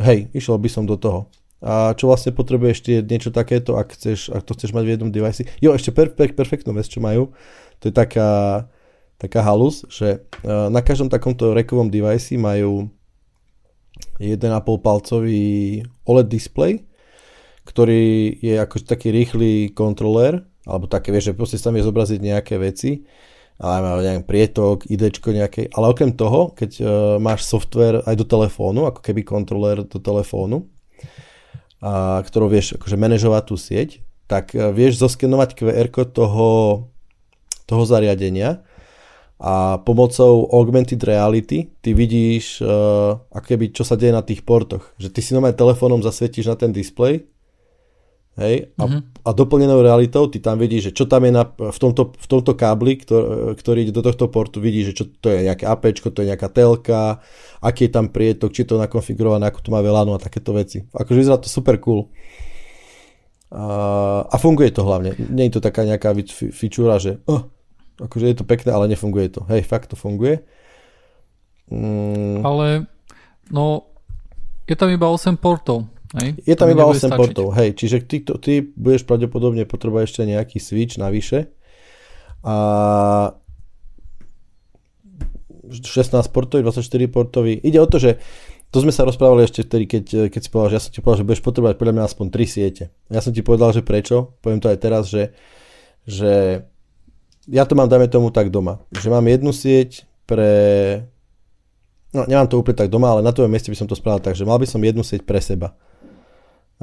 hej, 0.01 0.33
išiel 0.33 0.57
by 0.57 0.69
som 0.71 0.89
do 0.89 0.97
toho. 0.97 1.29
A 1.63 1.95
čo 1.95 2.11
vlastne 2.11 2.35
potrebuješ 2.35 2.77
tie 2.83 2.97
niečo 2.99 3.31
takéto, 3.31 3.79
ak, 3.79 3.95
chceš, 3.95 4.35
ak 4.35 4.43
to 4.43 4.51
chceš 4.51 4.75
mať 4.75 4.83
v 4.83 4.91
jednom 4.99 5.11
device. 5.15 5.47
Jo, 5.63 5.71
ešte 5.71 5.95
per, 5.95 6.11
per, 6.11 6.35
perfektnú 6.35 6.75
vec, 6.75 6.91
čo 6.91 6.99
majú, 6.99 7.31
to 7.79 7.87
je 7.87 7.95
taká, 7.95 8.67
taká 9.15 9.39
halus, 9.47 9.87
že 9.87 10.27
uh, 10.43 10.67
na 10.67 10.83
každom 10.83 11.07
takomto 11.07 11.55
rekovom 11.55 11.87
device 11.87 12.35
majú 12.35 12.91
1,5 14.19 14.43
palcový 14.83 15.43
OLED 16.03 16.27
display, 16.27 16.83
ktorý 17.63 18.35
je 18.43 18.59
ako 18.59 18.83
taký 18.83 19.15
rýchly 19.15 19.71
kontroler, 19.71 20.43
alebo 20.67 20.91
také, 20.91 21.15
vieš, 21.15 21.31
že 21.31 21.37
proste 21.39 21.55
sa 21.55 21.71
mi 21.71 21.79
zobraziť 21.79 22.19
nejaké 22.19 22.59
veci, 22.59 23.07
ale 23.55 23.79
má 23.79 23.91
nejaký 24.03 24.27
prietok, 24.27 24.83
idečko 24.91 25.31
nejaké, 25.31 25.71
ale 25.71 25.95
okrem 25.95 26.11
toho, 26.11 26.51
keď 26.51 26.71
uh, 26.83 26.87
máš 27.23 27.47
software 27.47 28.03
aj 28.03 28.19
do 28.19 28.27
telefónu, 28.27 28.83
ako 28.83 28.99
keby 28.99 29.23
kontroler 29.23 29.87
do 29.87 29.99
telefónu, 30.03 30.67
a, 31.83 32.23
ktorou 32.23 32.47
vieš 32.47 32.79
akože 32.79 32.95
manažovať 32.95 33.43
tú 33.43 33.55
sieť, 33.59 33.99
tak 34.31 34.55
uh, 34.55 34.71
vieš 34.71 35.03
zoskenovať 35.03 35.59
QR 35.59 35.87
toho, 36.07 36.49
toho 37.67 37.83
zariadenia 37.83 38.63
a 39.43 39.75
pomocou 39.83 40.47
augmented 40.55 41.03
reality 41.03 41.67
ty 41.83 41.91
vidíš 41.91 42.63
uh, 42.63 43.19
ako 43.35 43.43
keby, 43.43 43.75
čo 43.75 43.83
sa 43.83 43.99
deje 43.99 44.15
na 44.15 44.23
tých 44.23 44.47
portoch. 44.47 44.95
Že 44.95 45.11
ty 45.11 45.19
si 45.19 45.35
normálne 45.35 45.59
telefónom 45.59 45.99
zasvietíš 45.99 46.47
na 46.47 46.55
ten 46.55 46.71
displej 46.71 47.27
hej, 48.39 48.73
a, 48.77 48.83
mm-hmm. 48.85 49.01
a 49.25 49.29
doplnenou 49.31 49.79
realitou 49.85 50.25
ty 50.27 50.41
tam 50.41 50.57
vidíš, 50.57 50.89
že 50.89 50.91
čo 50.91 51.05
tam 51.05 51.25
je 51.27 51.31
na, 51.31 51.45
v, 51.45 51.77
tomto, 51.77 52.17
v 52.17 52.27
tomto 52.27 52.57
kábli, 52.57 52.97
ktor, 53.01 53.53
ktorý 53.57 53.85
ide 53.85 53.93
do 53.93 54.01
tohto 54.01 54.29
portu, 54.29 54.57
vidíš, 54.57 54.91
že 54.91 54.93
čo 54.93 55.05
to 55.21 55.27
je 55.29 55.45
nejaké 55.45 55.69
AP, 55.69 55.83
to 56.01 56.19
je 56.23 56.29
nejaká 56.33 56.49
telka, 56.49 57.21
aký 57.61 57.87
je 57.87 57.93
tam 57.93 58.09
prietok, 58.09 58.49
či 58.49 58.65
to 58.65 58.77
je 58.77 58.83
nakonfigurované, 58.85 59.49
ako 59.49 59.59
to 59.61 59.69
má 59.69 59.79
veľa 59.79 60.09
a 60.13 60.21
takéto 60.21 60.51
veci. 60.51 60.81
Akože 60.91 61.19
vyzerá 61.19 61.37
to 61.37 61.47
super 61.47 61.77
cool. 61.79 62.09
A, 63.53 64.25
a 64.25 64.35
funguje 64.41 64.73
to 64.73 64.81
hlavne. 64.81 65.13
Nie 65.29 65.47
je 65.47 65.61
to 65.61 65.61
taká 65.61 65.85
nejaká 65.85 66.17
fičúra, 66.49 66.97
že 66.97 67.21
oh, 67.29 67.45
Akože 68.01 68.25
je 68.25 68.37
to 68.41 68.45
pekné, 68.47 68.73
ale 68.73 68.89
nefunguje 68.89 69.29
to. 69.29 69.45
Hej, 69.45 69.69
fakt 69.69 69.93
to 69.93 69.95
funguje. 69.95 70.41
Mm. 71.69 72.41
Ale, 72.41 72.89
no, 73.53 73.85
je 74.65 74.73
tam 74.73 74.89
iba 74.89 75.05
8 75.05 75.37
portov. 75.37 75.85
Hej? 76.13 76.37
Je 76.45 76.55
tam 76.55 76.69
iba 76.69 76.85
8 76.85 77.09
stačiť. 77.09 77.17
portov, 77.17 77.57
hej. 77.57 77.73
Čiže 77.73 77.97
ty, 78.05 78.21
to, 78.21 78.37
ty 78.37 78.61
budeš 78.61 79.05
pravdepodobne 79.09 79.65
potrebovať 79.65 80.03
ešte 80.05 80.21
nejaký 80.29 80.57
switch 80.61 81.01
navyše. 81.01 81.49
A 82.45 82.55
16 85.73 86.29
portový, 86.29 86.61
24 86.61 86.85
portový. 87.09 87.57
Ide 87.57 87.81
o 87.81 87.87
to, 87.89 87.97
že 87.97 88.21
to 88.69 88.81
sme 88.81 88.93
sa 88.93 89.05
rozprávali 89.05 89.45
ešte 89.45 89.65
vtedy, 89.65 89.85
keď, 89.85 90.05
keď 90.33 90.41
si 90.41 90.49
povedal, 90.49 90.69
že 90.73 90.77
ja 90.77 90.83
som 90.85 90.91
ti 90.93 91.01
povedal, 91.01 91.19
že 91.21 91.27
budeš 91.29 91.43
potrebovať 91.45 91.75
podľa 91.77 91.93
mňa 91.93 92.03
aspoň 92.09 92.25
3 92.29 92.45
siete. 92.45 92.83
Ja 93.09 93.21
som 93.21 93.31
ti 93.33 93.41
povedal, 93.45 93.69
že 93.73 93.81
prečo. 93.85 94.37
Poviem 94.41 94.61
to 94.61 94.69
aj 94.69 94.77
teraz, 94.81 95.09
že, 95.09 95.33
že 96.05 96.65
ja 97.49 97.63
to 97.65 97.73
mám, 97.73 97.89
dajme 97.89 98.09
tomu 98.09 98.29
tak 98.29 98.53
doma, 98.53 98.81
že 98.93 99.09
mám 99.09 99.25
jednu 99.25 99.53
sieť 99.53 100.09
pre, 100.25 100.51
no 102.15 102.23
nemám 102.25 102.47
to 102.47 102.57
úplne 102.61 102.77
tak 102.77 102.89
doma, 102.89 103.13
ale 103.13 103.25
na 103.25 103.35
tvojom 103.35 103.51
mieste 103.51 103.67
by 103.67 103.77
som 103.77 103.89
to 103.89 103.97
spravil 103.97 104.23
tak, 104.23 104.37
že 104.37 104.47
mal 104.47 104.61
by 104.61 104.67
som 104.69 104.79
jednu 104.79 105.03
sieť 105.03 105.27
pre 105.27 105.37
seba. 105.43 105.75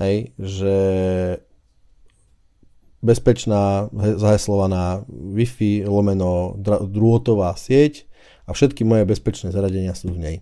Hej, 0.01 0.33
že 0.41 0.77
bezpečná, 3.05 3.93
zaheslovaná 3.93 5.05
Wi-Fi, 5.09 5.85
lomeno 5.85 6.57
drôtová 6.89 7.53
sieť 7.57 8.09
a 8.49 8.57
všetky 8.57 8.81
moje 8.85 9.05
bezpečné 9.05 9.53
zaradenia 9.53 9.93
sú 9.93 10.13
v 10.13 10.21
nej. 10.21 10.37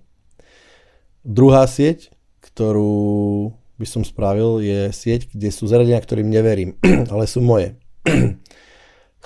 Druhá 1.27 1.67
sieť, 1.67 2.15
ktorú 2.39 3.51
by 3.79 3.87
som 3.87 4.03
spravil, 4.03 4.63
je 4.63 4.91
sieť, 4.91 5.31
kde 5.31 5.51
sú 5.55 5.71
zaradenia, 5.71 6.03
ktorým 6.03 6.31
neverím, 6.31 6.79
ale 7.13 7.31
sú 7.31 7.43
moje 7.43 7.79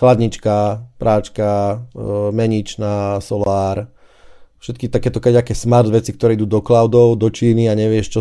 chladnička, 0.01 0.89
práčka, 1.01 1.85
e, 1.93 2.33
meničná, 2.33 3.20
solár, 3.24 3.89
všetky 4.63 4.87
takéto 4.95 5.19
kaďaké 5.19 5.59
smart 5.59 5.91
veci, 5.91 6.15
ktoré 6.15 6.39
idú 6.39 6.47
do 6.47 6.63
cloudov, 6.63 7.19
do 7.19 7.27
Číny 7.27 7.67
a 7.67 7.75
nevieš, 7.75 8.07
čo, 8.15 8.21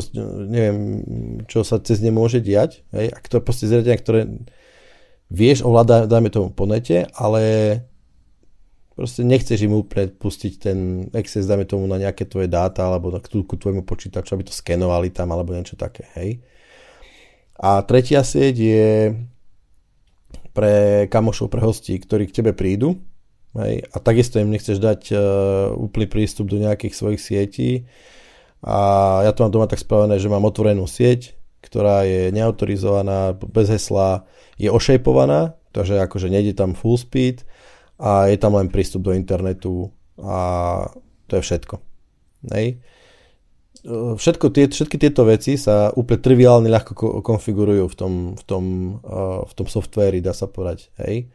neviem, 0.49 1.05
čo 1.45 1.61
sa 1.61 1.77
cez 1.77 2.01
ne 2.01 2.09
môže 2.09 2.41
diať. 2.41 2.81
Hej? 2.89 3.13
A 3.13 3.17
to 3.21 3.37
je 3.37 3.45
proste 3.45 3.69
zriadenia, 3.69 4.01
ktoré 4.01 4.19
vieš 5.29 5.61
ovládať, 5.61 6.09
dajme 6.09 6.33
tomu 6.33 6.49
po 6.49 6.65
nete, 6.65 7.05
ale 7.13 7.41
proste 8.97 9.21
nechceš 9.21 9.69
im 9.69 9.77
úplne 9.77 10.09
pustiť 10.17 10.53
ten 10.57 10.77
access, 11.13 11.45
dajme 11.45 11.69
tomu 11.69 11.85
na 11.85 12.01
nejaké 12.01 12.25
tvoje 12.25 12.49
dáta 12.49 12.89
alebo 12.89 13.13
na 13.13 13.21
ku 13.21 13.55
tvojmu 13.55 13.85
počítaču, 13.85 14.33
aby 14.33 14.49
to 14.49 14.53
skenovali 14.57 15.13
tam 15.13 15.29
alebo 15.29 15.53
niečo 15.53 15.77
také. 15.77 16.09
Hej? 16.17 16.41
A 17.61 17.85
tretia 17.85 18.25
sieť 18.25 18.55
je 18.57 18.89
pre 20.57 21.05
kamošov, 21.05 21.53
pre 21.53 21.61
hostí, 21.61 21.93
ktorí 22.01 22.25
k 22.25 22.41
tebe 22.41 22.57
prídu. 22.57 22.97
Hej, 23.51 23.83
a 23.91 23.97
takisto 23.99 24.39
im 24.39 24.47
nechceš 24.47 24.79
dať 24.79 25.01
uh, 25.11 25.19
úplný 25.75 26.07
prístup 26.07 26.47
do 26.47 26.55
nejakých 26.55 26.95
svojich 26.95 27.19
sietí. 27.19 27.71
A 28.63 29.19
ja 29.27 29.31
to 29.35 29.43
mám 29.43 29.51
doma 29.51 29.67
tak 29.67 29.83
spravené, 29.83 30.15
že 30.21 30.31
mám 30.31 30.47
otvorenú 30.47 30.87
sieť, 30.87 31.35
ktorá 31.65 32.07
je 32.07 32.31
neautorizovaná, 32.31 33.35
bez 33.35 33.67
hesla, 33.67 34.23
je 34.55 34.71
ošejpovaná, 34.71 35.59
takže 35.75 35.99
akože 35.99 36.31
nejde 36.31 36.55
tam 36.55 36.77
full 36.77 36.95
speed 36.95 37.43
a 37.99 38.31
je 38.31 38.37
tam 38.39 38.55
len 38.55 38.71
prístup 38.71 39.03
do 39.03 39.11
internetu 39.11 39.91
a 40.21 40.87
to 41.27 41.41
je 41.41 41.43
všetko. 41.43 41.75
Hej 42.53 42.79
všetko 43.89 44.53
tie, 44.53 44.69
všetky 44.69 44.97
tieto 45.01 45.25
veci 45.25 45.57
sa 45.57 45.89
úplne 45.97 46.21
triviálne 46.21 46.69
ľahko 46.69 47.25
konfigurujú 47.25 47.89
v 47.89 47.95
tom, 47.97 48.13
v 48.37 48.43
tom, 48.45 48.63
uh, 49.01 49.41
v 49.41 49.53
tom 49.57 49.67
softvéri, 49.67 50.21
dá 50.21 50.37
sa 50.37 50.45
povedať. 50.45 50.93
Hej? 51.01 51.33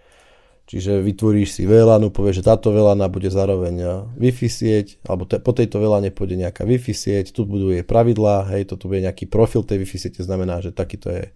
Čiže 0.67 0.99
vytvoríš 0.99 1.55
si 1.55 1.63
VLANu, 1.63 2.11
povieš, 2.11 2.43
že 2.43 2.49
táto 2.51 2.75
VLANa 2.75 3.07
bude 3.07 3.31
zároveň 3.31 4.07
Wi-Fi 4.19 4.49
sieť, 4.51 4.99
alebo 5.07 5.23
te, 5.23 5.39
po 5.39 5.55
tejto 5.55 5.79
VLANe 5.79 6.11
pôjde 6.11 6.35
nejaká 6.43 6.67
Wi-Fi 6.67 6.91
sieť, 6.91 7.31
tu 7.31 7.47
budú 7.47 7.71
jej 7.71 7.87
pravidlá, 7.87 8.51
hej, 8.51 8.75
toto 8.75 8.91
bude 8.91 9.07
nejaký 9.07 9.31
profil 9.31 9.63
tej 9.63 9.87
Wi-Fi 9.87 9.99
siete, 10.03 10.27
znamená, 10.27 10.59
že 10.59 10.75
takýto 10.75 11.07
je 11.15 11.31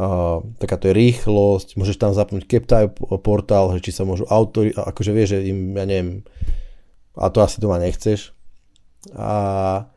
uh, 0.00 0.40
takáto 0.56 0.88
je 0.88 0.96
rýchlosť, 0.96 1.76
môžeš 1.76 2.00
tam 2.00 2.16
zapnúť 2.16 2.48
CapType 2.48 3.20
portál, 3.20 3.68
že 3.76 3.84
či 3.84 3.92
sa 3.92 4.08
môžu 4.08 4.24
autori, 4.24 4.72
akože 4.72 5.12
vieš, 5.12 5.36
že 5.36 5.52
im, 5.52 5.76
ja 5.76 5.84
neviem, 5.84 6.24
a 7.20 7.28
to 7.28 7.44
asi 7.44 7.60
doma 7.60 7.76
nechceš. 7.76 8.32
A 9.12 9.92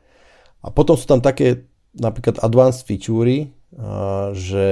a 0.61 0.67
potom 0.69 0.93
sú 0.93 1.09
tam 1.09 1.19
také 1.19 1.65
napríklad 1.97 2.37
advanced 2.45 2.85
featurey, 2.85 3.49
že, 4.37 4.69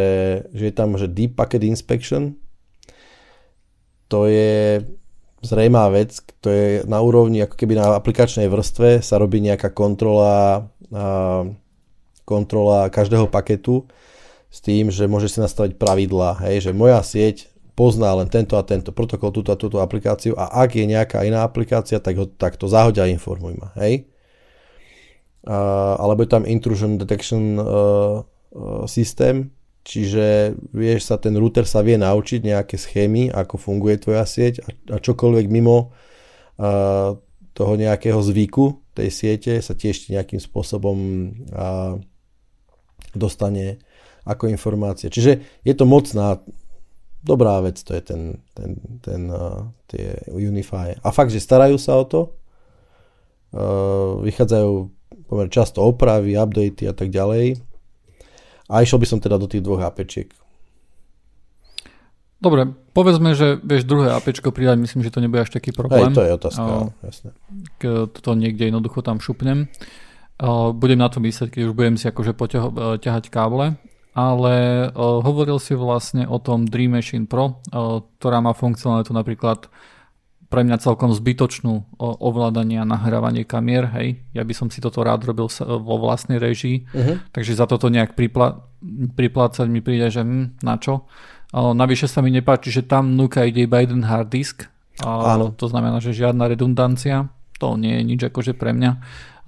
že 0.53 0.63
je 0.69 0.73
tam 0.73 0.95
že 0.95 1.09
Deep 1.09 1.33
Packet 1.33 1.65
Inspection. 1.65 2.37
To 4.09 4.25
je 4.25 4.81
zrejmá 5.45 5.87
vec, 5.93 6.19
to 6.43 6.49
je 6.51 6.65
na 6.83 6.99
úrovni, 6.99 7.45
ako 7.45 7.55
keby 7.55 7.79
na 7.79 7.95
aplikačnej 7.95 8.51
vrstve 8.51 8.99
sa 8.99 9.15
robí 9.15 9.39
nejaká 9.39 9.71
kontrola, 9.71 10.67
kontrola 12.27 12.91
každého 12.91 13.31
paketu 13.31 13.87
s 14.49 14.59
tým, 14.59 14.89
že 14.89 15.05
môže 15.05 15.29
si 15.29 15.39
nastaviť 15.39 15.77
pravidlá, 15.77 16.41
hej, 16.43 16.69
že 16.69 16.71
moja 16.75 16.99
sieť 17.05 17.47
pozná 17.77 18.11
len 18.17 18.27
tento 18.27 18.59
a 18.59 18.65
tento 18.67 18.91
protokol, 18.91 19.31
túto 19.31 19.55
a 19.55 19.61
túto 19.61 19.79
aplikáciu 19.79 20.35
a 20.35 20.51
ak 20.65 20.75
je 20.75 20.85
nejaká 20.89 21.23
iná 21.23 21.47
aplikácia, 21.47 22.03
tak, 22.03 22.19
ho, 22.19 22.25
tak 22.27 22.59
to 22.59 22.67
zahoď 22.67 23.07
a 23.07 23.11
informuj 23.13 23.55
ma, 23.55 23.71
hej. 23.79 24.09
Uh, 25.47 25.95
alebo 25.95 26.27
je 26.27 26.35
tam 26.35 26.43
intrusion 26.43 26.99
detection 26.99 27.55
uh, 27.55 27.63
uh, 28.51 28.83
systém, 28.83 29.55
čiže 29.89 30.53
vieš 30.69 31.09
sa, 31.09 31.17
ten 31.17 31.33
router 31.33 31.65
sa 31.65 31.81
vie 31.81 31.97
naučiť 31.97 32.45
nejaké 32.45 32.77
schémy, 32.77 33.33
ako 33.33 33.57
funguje 33.57 33.97
tvoja 33.97 34.29
sieť 34.29 34.61
a, 34.61 34.69
a 34.93 34.97
čokoľvek 35.01 35.49
mimo 35.49 35.89
uh, 35.89 37.17
toho 37.57 37.73
nejakého 37.73 38.21
zvyku 38.21 38.85
tej 38.93 39.09
siete 39.09 39.53
sa 39.65 39.73
tiež 39.73 40.13
nejakým 40.13 40.37
spôsobom 40.37 40.97
uh, 41.49 41.97
dostane 43.17 43.81
ako 44.29 44.45
informácie. 44.53 45.09
Čiže 45.09 45.65
je 45.65 45.73
to 45.73 45.89
mocná 45.89 46.37
dobrá 47.25 47.59
vec 47.59 47.81
to 47.83 47.91
je 47.97 48.03
ten, 48.05 48.21
ten, 48.53 48.77
ten 49.01 49.21
uh, 49.27 49.67
tie 49.89 50.21
Unify. 50.31 50.95
A 51.01 51.09
fakt, 51.09 51.33
že 51.33 51.43
starajú 51.43 51.75
sa 51.81 51.97
o 51.99 52.05
to, 52.05 52.21
uh, 53.57 54.21
vychádzajú 54.23 54.71
pomerne 55.29 55.51
často 55.53 55.81
opravy, 55.85 56.37
updaty 56.37 56.89
a 56.89 56.93
tak 56.93 57.09
ďalej. 57.09 57.68
A 58.69 58.85
išiel 58.85 59.01
by 59.01 59.07
som 59.09 59.19
teda 59.19 59.41
do 59.41 59.49
tých 59.49 59.65
dvoch 59.65 59.81
APčiek. 59.81 60.29
Dobre, 62.39 62.71
povedzme, 62.95 63.35
že 63.35 63.59
vieš 63.59 63.83
druhé 63.83 64.15
APčko 64.15 64.55
pridať, 64.55 64.79
myslím, 64.79 65.03
že 65.03 65.11
to 65.11 65.19
nebude 65.19 65.43
až 65.43 65.51
taký 65.51 65.75
problém. 65.75 66.07
Hej, 66.07 66.15
to 66.15 66.23
je 66.23 66.31
otázka, 66.39 66.69
uh, 66.71 66.87
jasne. 67.03 67.29
To 68.15 68.31
niekde 68.31 68.71
jednoducho 68.71 69.03
tam 69.03 69.19
šupnem. 69.19 69.67
Uh, 70.39 70.71
budem 70.71 71.03
na 71.03 71.11
to 71.11 71.19
myslieť, 71.19 71.51
keď 71.51 71.61
už 71.67 71.73
budem 71.75 71.99
si 71.99 72.07
akože 72.07 72.31
poťahať 72.31 73.27
káble 73.27 73.75
ale 74.19 74.55
uh, 74.89 75.21
hovoril 75.21 75.61
si 75.61 75.77
vlastne 75.77 76.25
o 76.25 76.41
tom 76.41 76.65
Dream 76.65 76.97
Machine 76.97 77.29
Pro, 77.29 77.61
uh, 77.71 78.01
ktorá 78.19 78.41
má 78.41 78.51
funkcionalitu 78.51 79.13
napríklad 79.13 79.69
pre 80.49 80.65
mňa 80.65 80.81
celkom 80.81 81.13
zbytočnú 81.13 82.01
ovládanie 82.01 82.81
a 82.81 82.89
nahrávanie 82.89 83.45
kamier, 83.45 83.85
hej. 83.93 84.25
Ja 84.33 84.41
by 84.41 84.53
som 84.57 84.67
si 84.73 84.81
toto 84.81 85.05
rád 85.05 85.21
robil 85.21 85.45
vo 85.61 85.95
vlastnej 86.01 86.41
režii, 86.41 86.89
uh-huh. 86.89 87.21
takže 87.29 87.53
za 87.53 87.69
toto 87.69 87.87
nejak 87.87 88.17
pripla- 88.17 88.65
priplácať 89.13 89.69
mi 89.69 89.85
príde, 89.85 90.09
že 90.09 90.25
hm, 90.25 90.65
na 90.65 90.81
čo. 90.81 91.05
Navyše 91.53 92.09
sa 92.09 92.25
mi 92.25 92.33
nepáči, 92.33 92.73
že 92.73 92.85
tam 92.85 93.13
nuka 93.13 93.45
ide 93.45 93.65
iba 93.69 93.81
jeden 93.81 94.01
hard 94.05 94.29
disk, 94.33 94.65
uh, 95.05 95.53
to 95.53 95.65
znamená, 95.69 96.01
že 96.01 96.17
žiadna 96.17 96.49
redundancia, 96.49 97.29
to 97.61 97.77
nie 97.77 98.01
je 98.01 98.03
nič 98.05 98.21
akože 98.33 98.57
pre 98.57 98.73
mňa. 98.73 98.91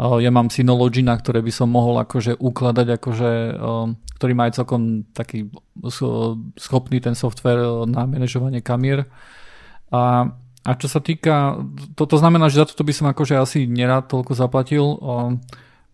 Ja 0.01 0.33
mám 0.33 0.49
Synology, 0.49 1.05
na 1.05 1.13
ktoré 1.13 1.45
by 1.45 1.53
som 1.53 1.69
mohol 1.69 2.01
akože 2.01 2.41
ukladať 2.41 2.87
akože 2.97 3.29
uh, 3.53 3.93
ktorý 4.21 4.37
má 4.37 4.45
aj 4.45 4.61
celkom 4.61 5.01
taký 5.17 5.49
schopný 6.53 7.01
ten 7.01 7.17
software 7.17 7.89
na 7.89 8.05
manažovanie 8.05 8.61
kamier. 8.61 9.09
A, 9.89 10.29
a 10.61 10.77
čo 10.77 10.85
sa 10.85 11.01
týka, 11.01 11.57
to, 11.97 12.05
to 12.05 12.17
znamená, 12.21 12.45
že 12.45 12.61
za 12.61 12.69
toto 12.69 12.85
by 12.85 12.93
som 12.93 13.09
akože 13.09 13.33
asi 13.33 13.65
nerád 13.65 14.13
toľko 14.13 14.37
zaplatil, 14.37 14.85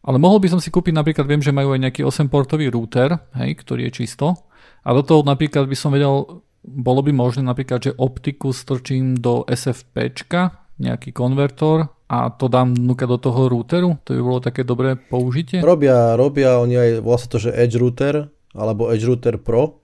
ale 0.03 0.18
mohol 0.20 0.43
by 0.43 0.51
som 0.51 0.59
si 0.59 0.68
kúpiť 0.68 0.91
napríklad, 0.91 1.24
viem, 1.24 1.39
že 1.39 1.55
majú 1.55 1.72
aj 1.72 1.88
nejaký 1.88 2.01
8-portový 2.03 2.68
router, 2.68 3.15
hej, 3.39 3.55
ktorý 3.63 3.88
je 3.88 4.03
čisto. 4.03 4.36
A 4.84 4.91
do 4.91 5.03
toho 5.03 5.24
napríklad 5.24 5.68
by 5.68 5.76
som 5.76 5.95
vedel, 5.95 6.43
bolo 6.63 6.99
by 6.99 7.11
možné 7.15 7.47
napríklad, 7.47 7.80
že 7.80 7.95
optiku 7.95 8.51
strčím 8.51 9.15
do 9.15 9.47
SFPčka, 9.47 10.68
nejaký 10.78 11.09
konvertor 11.11 11.89
a 12.07 12.32
to 12.32 12.47
dám 12.47 12.72
nuka 12.72 13.03
do 13.09 13.18
toho 13.20 13.49
routeru? 13.49 13.99
To 14.07 14.15
by 14.15 14.22
bolo 14.22 14.39
také 14.39 14.63
dobré 14.63 14.95
použitie? 14.95 15.59
Robia, 15.59 16.15
robia, 16.15 16.61
oni 16.61 16.76
aj, 16.76 16.89
volá 17.03 17.18
sa 17.20 17.28
to, 17.28 17.41
že 17.41 17.55
Edge 17.55 17.76
router, 17.76 18.32
alebo 18.55 18.88
Edge 18.93 19.03
router 19.03 19.41
Pro. 19.41 19.84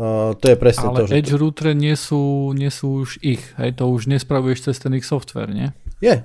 Uh, 0.00 0.32
to 0.40 0.48
je 0.48 0.56
presne 0.56 0.88
Ale 0.88 0.96
to, 0.96 1.02
že 1.12 1.20
Edge 1.20 1.36
to... 1.36 1.40
router 1.44 1.76
nie 1.76 1.92
sú, 1.92 2.56
nie 2.56 2.72
sú 2.72 3.04
už 3.04 3.20
ich, 3.20 3.52
hej, 3.60 3.76
to 3.76 3.84
už 3.84 4.08
nespravuješ 4.08 4.72
cez 4.72 4.80
ten 4.80 4.96
ich 4.96 5.04
software, 5.04 5.52
nie? 5.52 5.76
Je. 6.00 6.24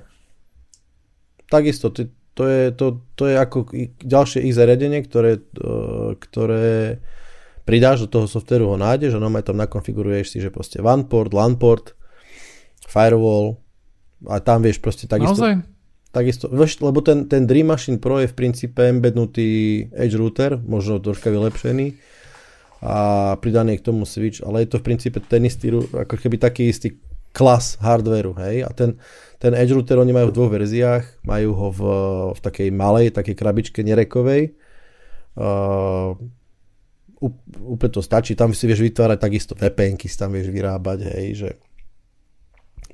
Takisto, 1.52 1.92
ty, 1.92 2.08
to 2.32 2.48
je, 2.48 2.72
to, 2.72 3.04
to 3.20 3.28
je 3.28 3.36
ako 3.36 3.68
ďalšie 4.00 4.48
ich 4.48 4.56
zariadenie, 4.56 5.04
ktoré, 5.04 5.44
uh, 5.60 6.16
ktoré 6.16 7.04
pridáš 7.68 8.08
do 8.08 8.16
toho 8.16 8.24
softwareu, 8.24 8.72
ho 8.72 8.80
nájdeš 8.80 9.12
a 9.12 9.20
normálne 9.20 9.44
tam 9.44 9.60
nakonfiguruješ 9.60 10.32
si, 10.32 10.38
že 10.40 10.48
proste 10.48 10.80
one 10.80 11.04
port, 11.04 11.36
LAN 11.36 11.60
port, 11.60 11.92
firewall, 12.88 13.60
a 14.24 14.40
tam 14.40 14.64
vieš 14.64 14.80
proste 14.80 15.04
takisto... 15.04 15.36
Naozaj? 15.36 15.68
Takisto, 16.16 16.48
lebo 16.80 17.04
ten, 17.04 17.28
ten 17.28 17.44
Dream 17.44 17.68
Machine 17.68 18.00
Pro 18.00 18.24
je 18.24 18.32
v 18.32 18.32
princípe 18.32 18.88
embednutý 18.88 19.84
Edge 19.92 20.16
router, 20.16 20.56
možno 20.64 20.96
troška 20.96 21.28
vylepšený 21.28 22.15
a 22.82 22.96
pridaný 23.40 23.80
k 23.80 23.86
tomu 23.88 24.04
switch, 24.04 24.44
ale 24.44 24.64
je 24.64 24.76
to 24.76 24.80
v 24.80 24.86
princípe 24.92 25.18
ten 25.24 25.44
istý, 25.48 25.72
ako 25.72 26.16
keby 26.20 26.36
taký 26.36 26.68
istý 26.68 27.00
klas 27.32 27.76
hardwareu, 27.80 28.32
hej, 28.40 28.64
a 28.64 28.70
ten, 28.72 28.96
ten 29.36 29.52
Edge 29.52 29.76
router 29.76 30.00
oni 30.00 30.12
majú 30.12 30.32
v 30.32 30.36
dvoch 30.36 30.52
verziách, 30.56 31.24
majú 31.24 31.50
ho 31.52 31.68
v, 31.68 31.80
v 32.32 32.40
takej 32.40 32.68
malej, 32.72 33.12
takej 33.12 33.36
krabičke 33.36 33.80
nerekovej, 33.84 34.56
uh, 35.36 36.16
úplne 37.60 37.92
to 37.92 38.00
stačí, 38.04 38.32
tam 38.36 38.52
si 38.52 38.64
vieš 38.68 38.84
vytvárať 38.84 39.18
takisto 39.20 39.52
si 39.56 40.16
tam 40.16 40.32
vieš 40.32 40.48
vyrábať, 40.52 40.98
hej, 41.12 41.26
že 41.36 41.48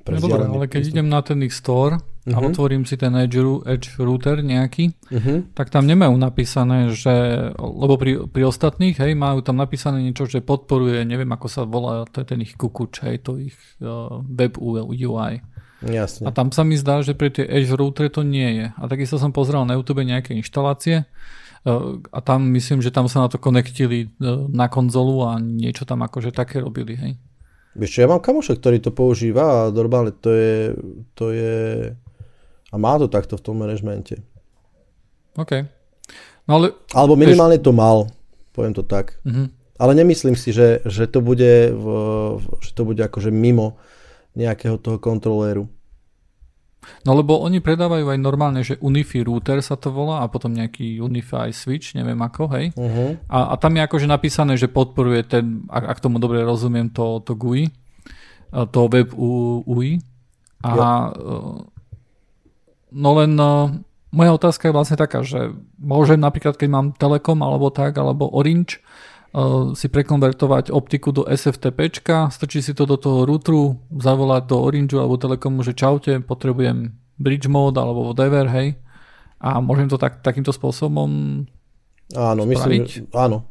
pre 0.03 0.18
no 0.18 0.26
dobre, 0.26 0.42
ale 0.42 0.66
keď 0.66 0.82
idem 0.90 1.07
na 1.07 1.22
ten 1.22 1.38
ich 1.46 1.55
store 1.55 2.03
uh-huh. 2.03 2.34
a 2.34 2.38
mhm. 2.42 2.46
otvorím 2.50 2.82
si 2.82 2.98
ten 2.98 3.14
edge, 3.14 3.38
edge 3.66 3.94
router 4.03 4.42
nejaký, 4.42 4.90
uh-huh. 4.90 5.55
tak 5.55 5.70
tam 5.70 5.86
nemajú 5.86 6.14
napísané, 6.18 6.90
že, 6.90 7.14
lebo 7.57 7.94
pri, 7.94 8.26
pri 8.26 8.42
ostatných, 8.50 8.98
hej, 8.98 9.14
majú 9.14 9.40
tam 9.46 9.62
napísané 9.62 10.03
niečo, 10.03 10.26
že 10.26 10.42
podporuje, 10.42 11.07
neviem 11.07 11.30
ako 11.30 11.46
sa 11.46 11.62
volá, 11.62 12.03
to 12.11 12.22
je 12.22 12.26
ten 12.26 12.42
ich 12.42 12.59
kukuč, 12.59 13.07
hej, 13.07 13.22
to 13.22 13.38
ich 13.38 13.57
uh, 13.82 14.20
web 14.26 14.59
UI. 14.59 15.42
Jasne. 15.82 16.26
A 16.26 16.34
tam 16.34 16.55
sa 16.55 16.62
mi 16.62 16.78
zdá, 16.78 17.03
že 17.03 17.14
pri 17.14 17.34
tie 17.34 17.42
edge 17.42 17.74
router 17.74 18.07
to 18.07 18.22
nie 18.22 18.62
je. 18.62 18.66
A 18.70 18.82
takisto 18.86 19.18
som 19.18 19.34
pozrel 19.34 19.66
na 19.66 19.74
YouTube 19.74 20.07
nejaké 20.07 20.30
inštalácie 20.38 21.03
uh, 21.66 21.98
a 22.11 22.18
tam 22.22 22.46
myslím, 22.55 22.78
že 22.82 22.94
tam 22.94 23.11
sa 23.11 23.26
na 23.26 23.28
to 23.30 23.42
konektili 23.42 24.11
uh, 24.22 24.46
na 24.46 24.70
konzolu 24.70 25.26
a 25.26 25.42
niečo 25.42 25.82
tam 25.82 26.07
akože 26.07 26.30
také 26.30 26.62
robili, 26.62 26.94
hej. 26.94 27.14
Vieš 27.73 27.91
čo, 27.91 27.99
ja 28.05 28.09
mám 28.09 28.20
kamoša, 28.20 28.61
ktorý 28.61 28.79
to 28.85 28.93
používa 28.93 29.45
a 29.66 29.73
normálne 29.73 30.12
to 30.12 30.29
je, 30.29 30.57
to 31.16 31.33
je 31.33 31.57
a 32.73 32.75
má 32.81 32.97
to 32.97 33.09
takto 33.09 33.37
v 33.37 33.45
tom 33.45 33.61
manažmente. 33.61 34.25
OK. 35.37 35.68
No 36.49 36.61
ale, 36.61 36.77
Alebo 36.97 37.14
minimálne 37.16 37.61
vieš... 37.61 37.68
to 37.68 37.73
mal, 37.73 38.09
poviem 38.57 38.73
to 38.73 38.85
tak. 38.85 39.20
Uh-huh. 39.25 39.49
Ale 39.77 39.93
nemyslím 39.97 40.37
si, 40.37 40.53
že, 40.53 40.81
že, 40.89 41.05
to 41.09 41.20
bude 41.20 41.73
v, 41.73 41.87
že 42.64 42.70
to 42.73 42.83
bude 42.85 43.01
akože 43.01 43.29
mimo 43.29 43.77
nejakého 44.33 44.81
toho 44.81 44.97
kontroléru. 44.97 45.68
No 47.07 47.14
lebo 47.14 47.39
oni 47.39 47.62
predávajú 47.62 48.11
aj 48.11 48.18
normálne, 48.18 48.62
že 48.66 48.78
Unify 48.83 49.22
router 49.22 49.62
sa 49.62 49.78
to 49.78 49.95
volá 49.95 50.22
a 50.22 50.30
potom 50.30 50.51
nejaký 50.51 50.99
Unify 50.99 51.55
switch, 51.55 51.95
neviem 51.95 52.18
ako, 52.18 52.51
hej. 52.59 52.74
Uh-huh. 52.74 53.18
A, 53.30 53.53
a 53.53 53.55
tam 53.59 53.78
je 53.78 53.83
akože 53.87 54.07
napísané, 54.11 54.59
že 54.59 54.70
podporuje 54.70 55.22
ten, 55.26 55.66
ak, 55.70 55.99
ak 55.99 56.03
tomu 56.03 56.18
dobre 56.18 56.43
rozumiem, 56.43 56.91
to, 56.91 57.22
to 57.22 57.39
GUI, 57.39 57.70
to 58.51 58.80
web 58.91 59.14
UI. 59.14 60.03
A 60.62 60.70
jo. 60.70 60.83
E, 60.83 61.28
no 62.93 63.11
len 63.18 63.33
e, 63.35 63.53
moja 64.12 64.30
otázka 64.37 64.68
je 64.68 64.76
vlastne 64.76 64.99
taká, 64.99 65.22
že 65.22 65.55
môžem 65.80 66.18
napríklad, 66.18 66.59
keď 66.59 66.68
mám 66.70 66.87
Telekom 66.95 67.41
alebo 67.43 67.70
tak, 67.70 67.97
alebo 67.99 68.30
Orange, 68.30 68.78
uh, 68.78 69.12
si 69.72 69.89
prekonvertovať 69.89 70.68
optiku 70.68 71.09
do 71.09 71.24
SFTP, 71.24 71.89
strčí 72.28 72.61
si 72.61 72.76
to 72.76 72.85
do 72.85 73.01
toho 73.01 73.24
routeru, 73.24 73.80
zavolať 73.89 74.45
do 74.45 74.57
Orange 74.61 74.97
alebo 75.01 75.16
Telekomu, 75.16 75.64
že 75.64 75.72
čaute, 75.72 76.20
potrebujem 76.20 76.93
bridge 77.16 77.49
mode 77.49 77.80
alebo 77.80 78.12
whatever, 78.12 78.45
hej. 78.53 78.76
A 79.41 79.59
môžem 79.64 79.89
to 79.89 79.97
tak, 79.97 80.20
takýmto 80.20 80.53
spôsobom 80.53 81.45
Áno, 82.12 82.43
spraviť? 82.45 82.53
myslím, 82.53 82.80
že 82.85 83.09
áno. 83.16 83.49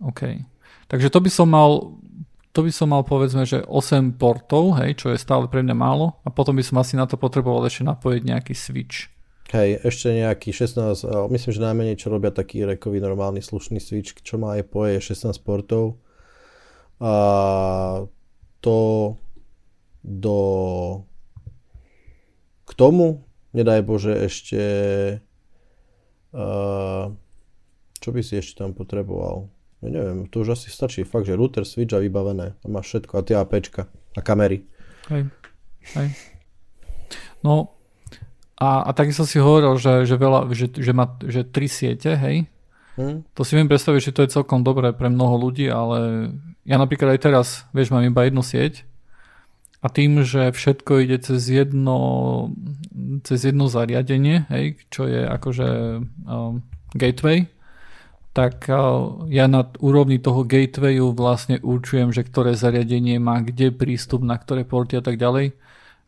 OK. 0.00 0.40
Takže 0.88 1.12
to 1.12 1.20
by 1.20 1.30
som 1.30 1.48
mal 1.52 2.00
to 2.50 2.66
by 2.66 2.72
som 2.74 2.90
mal 2.90 3.06
povedzme, 3.06 3.46
že 3.46 3.62
8 3.62 4.18
portov, 4.18 4.74
hej, 4.82 4.98
čo 4.98 5.14
je 5.14 5.22
stále 5.22 5.46
pre 5.46 5.62
mňa 5.62 5.76
málo 5.76 6.18
a 6.26 6.34
potom 6.34 6.58
by 6.58 6.64
som 6.66 6.82
asi 6.82 6.98
na 6.98 7.06
to 7.06 7.14
potreboval 7.14 7.62
ešte 7.62 7.86
napojiť 7.86 8.22
nejaký 8.26 8.54
switch. 8.58 9.06
Hej, 9.50 9.82
ešte 9.82 10.14
nejaký 10.14 10.54
16, 10.54 11.10
myslím, 11.26 11.50
že 11.50 11.66
najmenej 11.66 11.96
čo 11.98 12.06
robia 12.06 12.30
taký 12.30 12.62
rekový 12.62 13.02
normálny 13.02 13.42
slušný 13.42 13.82
switch, 13.82 14.22
čo 14.22 14.38
má 14.38 14.54
aj 14.54 14.70
poje 14.70 15.02
16 15.02 15.34
portov. 15.42 15.98
A 17.02 18.06
to 18.62 18.78
do 20.06 20.38
k 22.62 22.70
tomu, 22.78 23.26
nedaj 23.50 23.82
Bože, 23.82 24.14
ešte 24.14 24.62
uh, 26.30 27.10
čo 27.98 28.08
by 28.14 28.20
si 28.22 28.38
ešte 28.38 28.62
tam 28.62 28.70
potreboval? 28.70 29.50
Ja 29.82 29.90
neviem, 29.90 30.30
to 30.30 30.46
už 30.46 30.54
asi 30.54 30.70
stačí 30.70 31.02
fakt, 31.02 31.26
že 31.26 31.34
router, 31.34 31.66
switch 31.66 31.90
a 31.90 31.98
vybavené. 31.98 32.54
A 32.54 32.66
máš 32.70 32.94
všetko 32.94 33.12
a 33.18 33.26
tie 33.26 33.34
APčka 33.34 33.90
a 34.14 34.20
kamery. 34.22 34.62
Hej. 35.10 35.26
Hej. 35.98 36.08
No 37.42 37.79
a, 38.60 38.84
a 38.84 38.90
takisto 38.92 39.24
si 39.24 39.40
hovoril, 39.40 39.80
že, 39.80 40.04
že, 40.04 40.20
veľa, 40.20 40.52
že, 40.52 40.68
že 40.68 40.92
má 40.92 41.16
že 41.24 41.48
tri 41.48 41.64
siete, 41.64 42.12
hej? 42.12 42.44
Hmm. 43.00 43.24
To 43.32 43.40
si 43.40 43.56
viem 43.56 43.64
predstaviť, 43.64 44.12
že 44.12 44.14
to 44.14 44.22
je 44.28 44.34
celkom 44.36 44.60
dobré 44.60 44.92
pre 44.92 45.08
mnoho 45.08 45.40
ľudí, 45.40 45.72
ale 45.72 46.28
ja 46.68 46.76
napríklad 46.76 47.16
aj 47.16 47.20
teraz, 47.24 47.46
vieš, 47.72 47.88
mám 47.88 48.04
iba 48.04 48.28
jednu 48.28 48.44
sieť 48.44 48.84
a 49.80 49.88
tým, 49.88 50.20
že 50.28 50.52
všetko 50.52 51.08
ide 51.08 51.16
cez 51.24 51.40
jedno, 51.48 51.96
cez 53.24 53.48
jedno 53.48 53.72
zariadenie, 53.72 54.44
hej, 54.52 54.76
čo 54.92 55.08
je 55.08 55.24
akože 55.24 55.68
um, 56.28 56.60
gateway, 56.92 57.48
tak 58.36 58.68
uh, 58.68 59.24
ja 59.32 59.48
na 59.48 59.64
úrovni 59.80 60.20
toho 60.20 60.44
gatewayu 60.44 61.16
vlastne 61.16 61.56
určujem, 61.64 62.12
že 62.12 62.28
ktoré 62.28 62.52
zariadenie 62.52 63.16
má 63.16 63.40
kde 63.40 63.72
prístup, 63.72 64.20
na 64.20 64.36
ktoré 64.36 64.68
porty 64.68 65.00
a 65.00 65.02
tak 65.02 65.16
ďalej. 65.16 65.56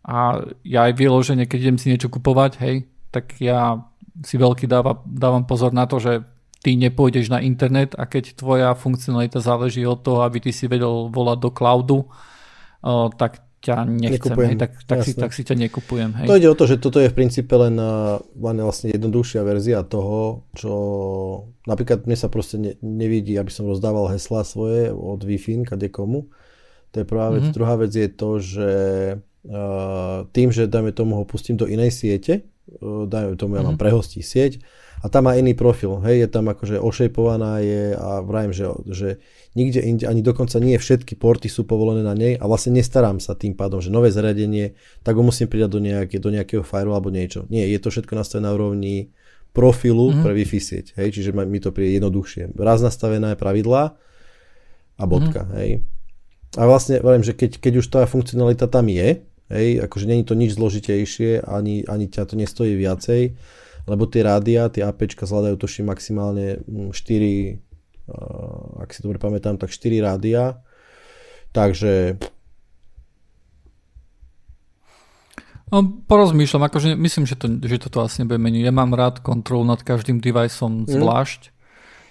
A 0.03 0.42
ja 0.66 0.90
aj 0.90 0.98
vyloženie, 0.98 1.46
keď 1.46 1.59
idem 1.70 1.78
si 1.78 1.90
niečo 1.94 2.11
kupovať, 2.11 2.59
hej, 2.59 2.90
tak 3.14 3.38
ja 3.38 3.86
si 4.26 4.34
veľký 4.36 4.66
dáva, 4.66 4.98
dávam 5.07 5.46
pozor 5.46 5.70
na 5.70 5.86
to, 5.86 6.03
že 6.03 6.26
ty 6.62 6.78
nepôjdeš 6.78 7.30
na 7.30 7.42
internet 7.42 7.94
a 7.98 8.07
keď 8.07 8.38
tvoja 8.38 8.74
funkcionalita 8.74 9.42
záleží 9.42 9.82
od 9.86 10.03
toho, 10.03 10.22
aby 10.22 10.38
ty 10.38 10.50
si 10.55 10.70
vedel 10.70 11.11
volať 11.11 11.38
do 11.38 11.50
cloudu, 11.50 11.98
uh, 12.07 13.11
tak 13.14 13.42
ťa 13.62 13.86
nechcem, 13.86 14.34
hej, 14.34 14.59
tak, 14.59 14.74
tak, 14.82 14.98
si, 15.07 15.14
tak 15.14 15.30
si 15.30 15.46
ťa 15.46 15.55
nekupujem. 15.55 16.11
Hej. 16.18 16.26
To 16.26 16.34
ide 16.34 16.50
o 16.50 16.59
to, 16.59 16.66
že 16.66 16.82
toto 16.82 16.98
je 16.98 17.07
v 17.07 17.14
princípe 17.14 17.55
len, 17.55 17.78
len 18.34 18.57
vlastne 18.59 18.90
jednoduchšia 18.90 19.46
verzia 19.46 19.86
toho, 19.86 20.50
čo 20.59 20.72
napríklad 21.70 22.11
mne 22.11 22.18
sa 22.18 22.26
proste 22.26 22.59
ne, 22.59 22.74
nevidí, 22.82 23.38
aby 23.38 23.55
som 23.55 23.70
rozdával 23.70 24.11
heslá 24.11 24.42
svoje 24.42 24.90
od 24.90 25.22
Wi-Fi 25.22 25.62
kade 25.62 25.94
komu. 25.94 26.26
To 26.90 27.00
je 27.00 27.07
prvá 27.07 27.30
vec. 27.30 27.46
Mm-hmm. 27.46 27.57
Druhá 27.57 27.74
vec 27.78 27.92
je 27.94 28.11
to, 28.11 28.30
že 28.42 28.70
tým, 30.30 30.49
že 30.55 30.70
dajme 30.70 30.95
tomu 30.95 31.18
ho 31.18 31.24
pustím 31.26 31.59
do 31.59 31.66
inej 31.66 31.90
siete, 31.90 32.47
uh, 32.78 33.11
dajme 33.11 33.34
tomu 33.34 33.59
ja 33.59 33.66
mám 33.66 33.74
mhm. 33.74 33.82
prehostí 33.82 34.22
sieť, 34.22 34.62
a 35.03 35.11
tam 35.11 35.26
má 35.26 35.34
iný 35.34 35.59
profil, 35.59 35.99
hej, 36.07 36.22
je 36.22 36.28
tam 36.30 36.47
akože 36.47 36.78
ošejpovaná 36.78 37.59
je 37.59 37.90
a 37.99 38.22
vrajím, 38.22 38.55
že, 38.55 38.66
že 38.86 39.09
nikde 39.59 39.82
inde, 39.82 40.07
ani 40.07 40.22
dokonca 40.22 40.62
nie 40.62 40.78
všetky 40.78 41.18
porty 41.18 41.51
sú 41.51 41.66
povolené 41.66 42.07
na 42.07 42.14
nej 42.14 42.38
a 42.38 42.47
vlastne 42.47 42.78
nestarám 42.78 43.18
sa 43.18 43.34
tým 43.34 43.59
pádom, 43.59 43.82
že 43.82 43.90
nové 43.90 44.14
zariadenie, 44.14 44.78
tak 45.03 45.18
ho 45.18 45.26
musím 45.26 45.51
pridať 45.51 45.70
do, 45.74 45.80
nejaké, 45.82 46.22
do 46.22 46.30
nejakého 46.30 46.62
fireu 46.62 46.95
alebo 46.95 47.11
niečo. 47.11 47.51
Nie, 47.51 47.66
je 47.66 47.82
to 47.82 47.90
všetko 47.90 48.14
nastavené 48.14 48.47
na 48.47 48.55
úrovni 48.55 49.11
profilu 49.51 50.14
mm-hmm. 50.14 50.22
pre 50.22 50.32
Wi-Fi 50.38 50.61
sieť, 50.62 50.86
hej, 51.03 51.18
čiže 51.18 51.34
mi 51.34 51.59
to 51.59 51.74
príde 51.74 51.99
jednoduchšie. 51.99 52.55
Raz 52.55 52.78
nastavené 52.78 53.34
pravidlá 53.34 53.99
a 55.03 55.05
bodka, 55.11 55.51
mm-hmm. 55.51 55.59
hej. 55.59 55.70
A 56.62 56.62
vlastne, 56.68 57.03
vrajím, 57.03 57.26
že 57.26 57.34
keď, 57.34 57.59
keď 57.59 57.72
už 57.82 57.86
tá 57.90 58.07
funkcionalita 58.07 58.70
tam 58.70 58.86
je, 58.86 59.24
hej, 59.53 59.84
akože 59.84 60.09
není 60.09 60.24
to 60.24 60.32
nič 60.32 60.57
zložitejšie, 60.57 61.44
ani, 61.44 61.84
ani 61.84 62.09
ťa 62.09 62.32
to 62.32 62.34
nestojí 62.34 62.74
viacej, 62.74 63.36
lebo 63.86 64.09
tie 64.09 64.24
rádia, 64.24 64.72
tie 64.72 64.82
APčka 64.82 65.28
zvládajú 65.28 65.61
tuším 65.61 65.92
maximálne 65.92 66.64
4, 66.64 66.90
mm, 66.90 67.53
ak 68.82 68.90
si 68.90 69.00
dobre 69.05 69.20
pamätám, 69.20 69.61
tak 69.61 69.70
4 69.70 70.00
rádia. 70.00 70.64
Takže 71.53 72.16
No, 75.72 75.80
porozmýšľam, 76.05 76.68
akože 76.68 76.92
myslím, 77.00 77.24
že, 77.24 77.32
to, 77.32 77.48
že 77.48 77.80
toto 77.80 78.05
asi 78.05 78.20
nebude 78.20 78.36
meniť. 78.36 78.68
Ja 78.68 78.76
mám 78.76 78.92
rád 78.92 79.24
kontrolu 79.24 79.64
nad 79.64 79.80
každým 79.80 80.20
deviceom 80.20 80.84
mm. 80.84 81.00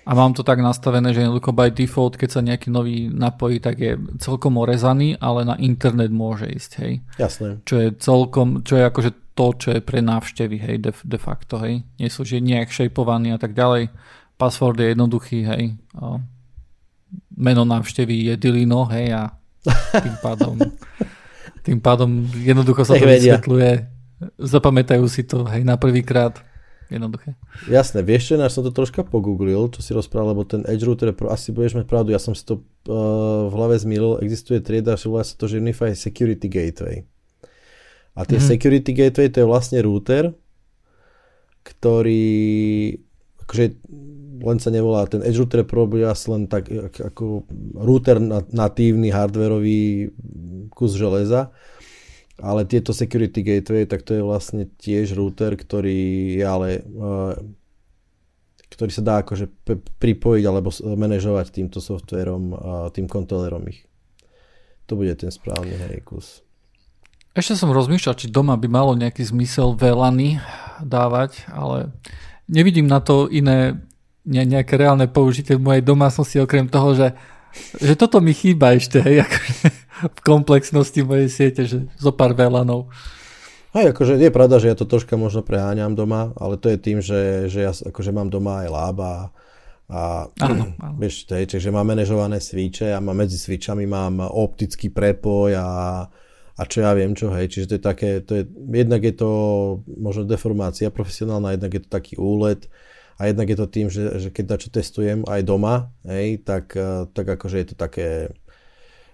A 0.02 0.12
mám 0.18 0.34
to 0.34 0.42
tak 0.42 0.58
nastavené, 0.58 1.14
že 1.14 1.22
jednoducho 1.22 1.54
by 1.54 1.70
default, 1.70 2.18
keď 2.18 2.30
sa 2.30 2.42
nejaký 2.42 2.74
nový 2.74 3.06
napojí, 3.06 3.62
tak 3.62 3.78
je 3.78 3.98
celkom 4.18 4.58
orezaný, 4.58 5.14
ale 5.22 5.46
na 5.46 5.54
internet 5.62 6.10
môže 6.10 6.50
ísť, 6.50 6.72
hej. 6.82 6.94
Jasné. 7.22 7.62
Čo 7.62 7.76
je 7.78 7.88
celkom, 8.02 8.66
čo 8.66 8.82
je 8.82 8.84
akože 8.90 9.12
to, 9.38 9.48
čo 9.54 9.70
je 9.78 9.82
pre 9.86 10.02
návštevy, 10.02 10.58
hej, 10.58 10.78
de, 10.82 10.92
de 10.92 11.20
facto, 11.22 11.62
hej. 11.62 11.86
Nie 12.02 12.10
sú, 12.10 12.26
že 12.26 12.42
nejak 12.42 12.74
shapeovaný 12.74 13.38
a 13.38 13.40
tak 13.40 13.54
ďalej. 13.54 13.94
Password 14.42 14.82
je 14.82 14.88
jednoduchý, 14.98 15.40
hej. 15.46 15.64
O, 16.02 16.18
meno 17.38 17.62
návštevy 17.62 18.34
je 18.34 18.34
Dilino, 18.42 18.90
hej, 18.90 19.14
a 19.14 19.38
tým 20.02 20.16
pádom, 20.18 20.58
tým 21.66 21.78
pádom 21.78 22.26
jednoducho 22.42 22.82
sa 22.90 22.98
to 22.98 23.06
vysvetľuje. 23.06 23.72
Zapamätajú 24.42 25.06
si 25.06 25.30
to, 25.30 25.46
hej, 25.46 25.62
na 25.62 25.78
prvýkrát. 25.78 26.42
Jednoduché. 26.92 27.40
Jasné, 27.72 28.04
vieš 28.04 28.28
čo, 28.28 28.34
ja 28.36 28.52
som 28.52 28.68
to 28.68 28.76
troška 28.76 29.08
pogooglil, 29.08 29.72
čo 29.72 29.80
si 29.80 29.96
rozprával, 29.96 30.36
lebo 30.36 30.44
ten 30.44 30.68
Edge 30.68 30.84
Router, 30.84 31.16
asi 31.32 31.56
budeš 31.56 31.80
mať 31.80 31.88
pravdu, 31.88 32.12
ja 32.12 32.20
som 32.20 32.36
si 32.36 32.44
to 32.44 32.60
uh, 32.92 33.48
v 33.48 33.54
hlave 33.56 33.80
zmilil, 33.80 34.20
existuje 34.20 34.60
trieda, 34.60 35.00
že 35.00 35.08
volá 35.08 35.24
sa 35.24 35.40
to, 35.40 35.48
že 35.48 35.64
Unify 35.64 35.96
Security 35.96 36.52
Gateway. 36.52 37.08
A 38.12 38.28
tie 38.28 38.44
mm-hmm. 38.44 38.52
security 38.52 38.92
gateway 38.92 39.32
to 39.32 39.40
je 39.40 39.48
vlastne 39.48 39.80
router, 39.80 40.36
ktorý 41.64 43.00
akože 43.48 43.66
len 44.42 44.58
sa 44.58 44.74
nevolá, 44.74 45.06
ten 45.06 45.22
Edge 45.22 45.38
Router 45.38 45.62
Pro 45.64 45.86
bude 45.86 46.04
asi 46.10 46.28
len 46.34 46.50
tak 46.50 46.68
ako 46.98 47.46
router 47.78 48.18
natívny 48.52 49.14
hardwareový 49.14 50.10
kus 50.74 50.98
železa, 50.98 51.54
ale 52.42 52.66
tieto 52.66 52.92
security 52.92 53.46
gateway, 53.46 53.86
tak 53.86 54.02
to 54.02 54.18
je 54.18 54.24
vlastne 54.26 54.68
tiež 54.82 55.14
router, 55.14 55.54
ktorý 55.54 56.36
je 56.42 56.46
ale 56.46 56.70
uh, 56.82 57.38
ktorý 58.72 58.92
sa 58.92 59.04
dá 59.04 59.16
akože 59.22 59.52
pripojiť 60.00 60.44
alebo 60.48 60.72
manažovať 60.72 61.52
týmto 61.52 61.84
softverom 61.84 62.56
tým 62.96 63.06
kontrolerom 63.06 63.68
ich. 63.68 63.84
To 64.88 64.96
bude 64.96 65.12
ten 65.20 65.28
správny 65.28 65.76
hej, 65.76 66.00
kus. 66.08 66.42
Ešte 67.36 67.56
som 67.60 67.72
rozmýšľal, 67.72 68.16
či 68.16 68.32
doma 68.32 68.56
by 68.56 68.68
malo 68.72 68.96
nejaký 68.96 69.24
zmysel 69.28 69.76
velany 69.76 70.40
dávať, 70.84 71.48
ale 71.52 71.92
nevidím 72.48 72.88
na 72.88 73.04
to 73.04 73.28
iné 73.32 73.80
ne, 74.26 74.44
nejaké 74.44 74.76
reálne 74.76 75.08
použitie 75.08 75.56
v 75.56 75.64
mojej 75.64 75.84
domácnosti, 75.84 76.44
okrem 76.44 76.68
toho, 76.68 76.96
že, 76.96 77.08
že 77.80 77.94
toto 78.00 78.24
mi 78.24 78.32
chýba 78.32 78.76
ešte, 78.76 79.02
hej, 79.04 79.28
akože 79.28 79.68
v 80.18 80.20
komplexnosti 80.24 81.02
mojej 81.04 81.30
siete, 81.30 81.62
že 81.68 81.88
zo 82.00 82.12
pár 82.16 82.36
velanov. 82.36 82.92
Hej, 83.72 83.96
akože 83.96 84.20
je 84.20 84.32
pravda, 84.36 84.60
že 84.60 84.68
ja 84.72 84.76
to 84.76 84.84
troška 84.84 85.16
možno 85.16 85.48
preháňam 85.48 85.96
doma, 85.96 86.36
ale 86.36 86.60
to 86.60 86.68
je 86.68 86.78
tým, 86.78 87.00
že, 87.00 87.48
že 87.48 87.60
ja 87.64 87.72
akože 87.72 88.12
mám 88.12 88.28
doma 88.28 88.68
aj 88.68 88.70
lába 88.70 89.12
a 89.88 90.28
áno, 90.44 90.76
áno. 90.84 90.96
vieš, 91.00 91.24
to 91.24 91.40
je, 91.40 91.56
čiže 91.56 91.72
mám 91.72 91.88
manažované 91.88 92.44
svíče 92.44 92.92
a 92.92 93.00
mám 93.00 93.16
medzi 93.16 93.40
svičami 93.40 93.88
mám 93.88 94.20
optický 94.28 94.92
prepoj 94.92 95.56
a 95.56 95.68
a 96.62 96.68
čo 96.70 96.86
ja 96.86 96.94
viem 96.94 97.18
čo, 97.18 97.34
hej, 97.34 97.50
čiže 97.50 97.66
to 97.66 97.76
je 97.80 97.84
také, 97.84 98.10
to 98.22 98.38
je, 98.38 98.44
jednak 98.70 99.02
je 99.02 99.16
to 99.18 99.32
možno 99.98 100.30
deformácia 100.30 100.94
profesionálna, 100.94 101.58
jednak 101.58 101.74
je 101.74 101.82
to 101.82 101.90
taký 101.90 102.14
úlet 102.22 102.70
a 103.22 103.30
jednak 103.30 103.54
je 103.54 103.58
to 103.62 103.68
tým, 103.70 103.88
že, 103.94 104.18
že 104.18 104.30
keď 104.34 104.58
čo 104.58 104.74
testujem 104.74 105.22
aj 105.30 105.46
doma, 105.46 105.94
hej, 106.10 106.42
tak, 106.42 106.74
eh, 106.74 107.06
tak 107.14 107.38
akože 107.38 107.58
je 107.62 107.68
to 107.70 107.76
také, 107.78 108.34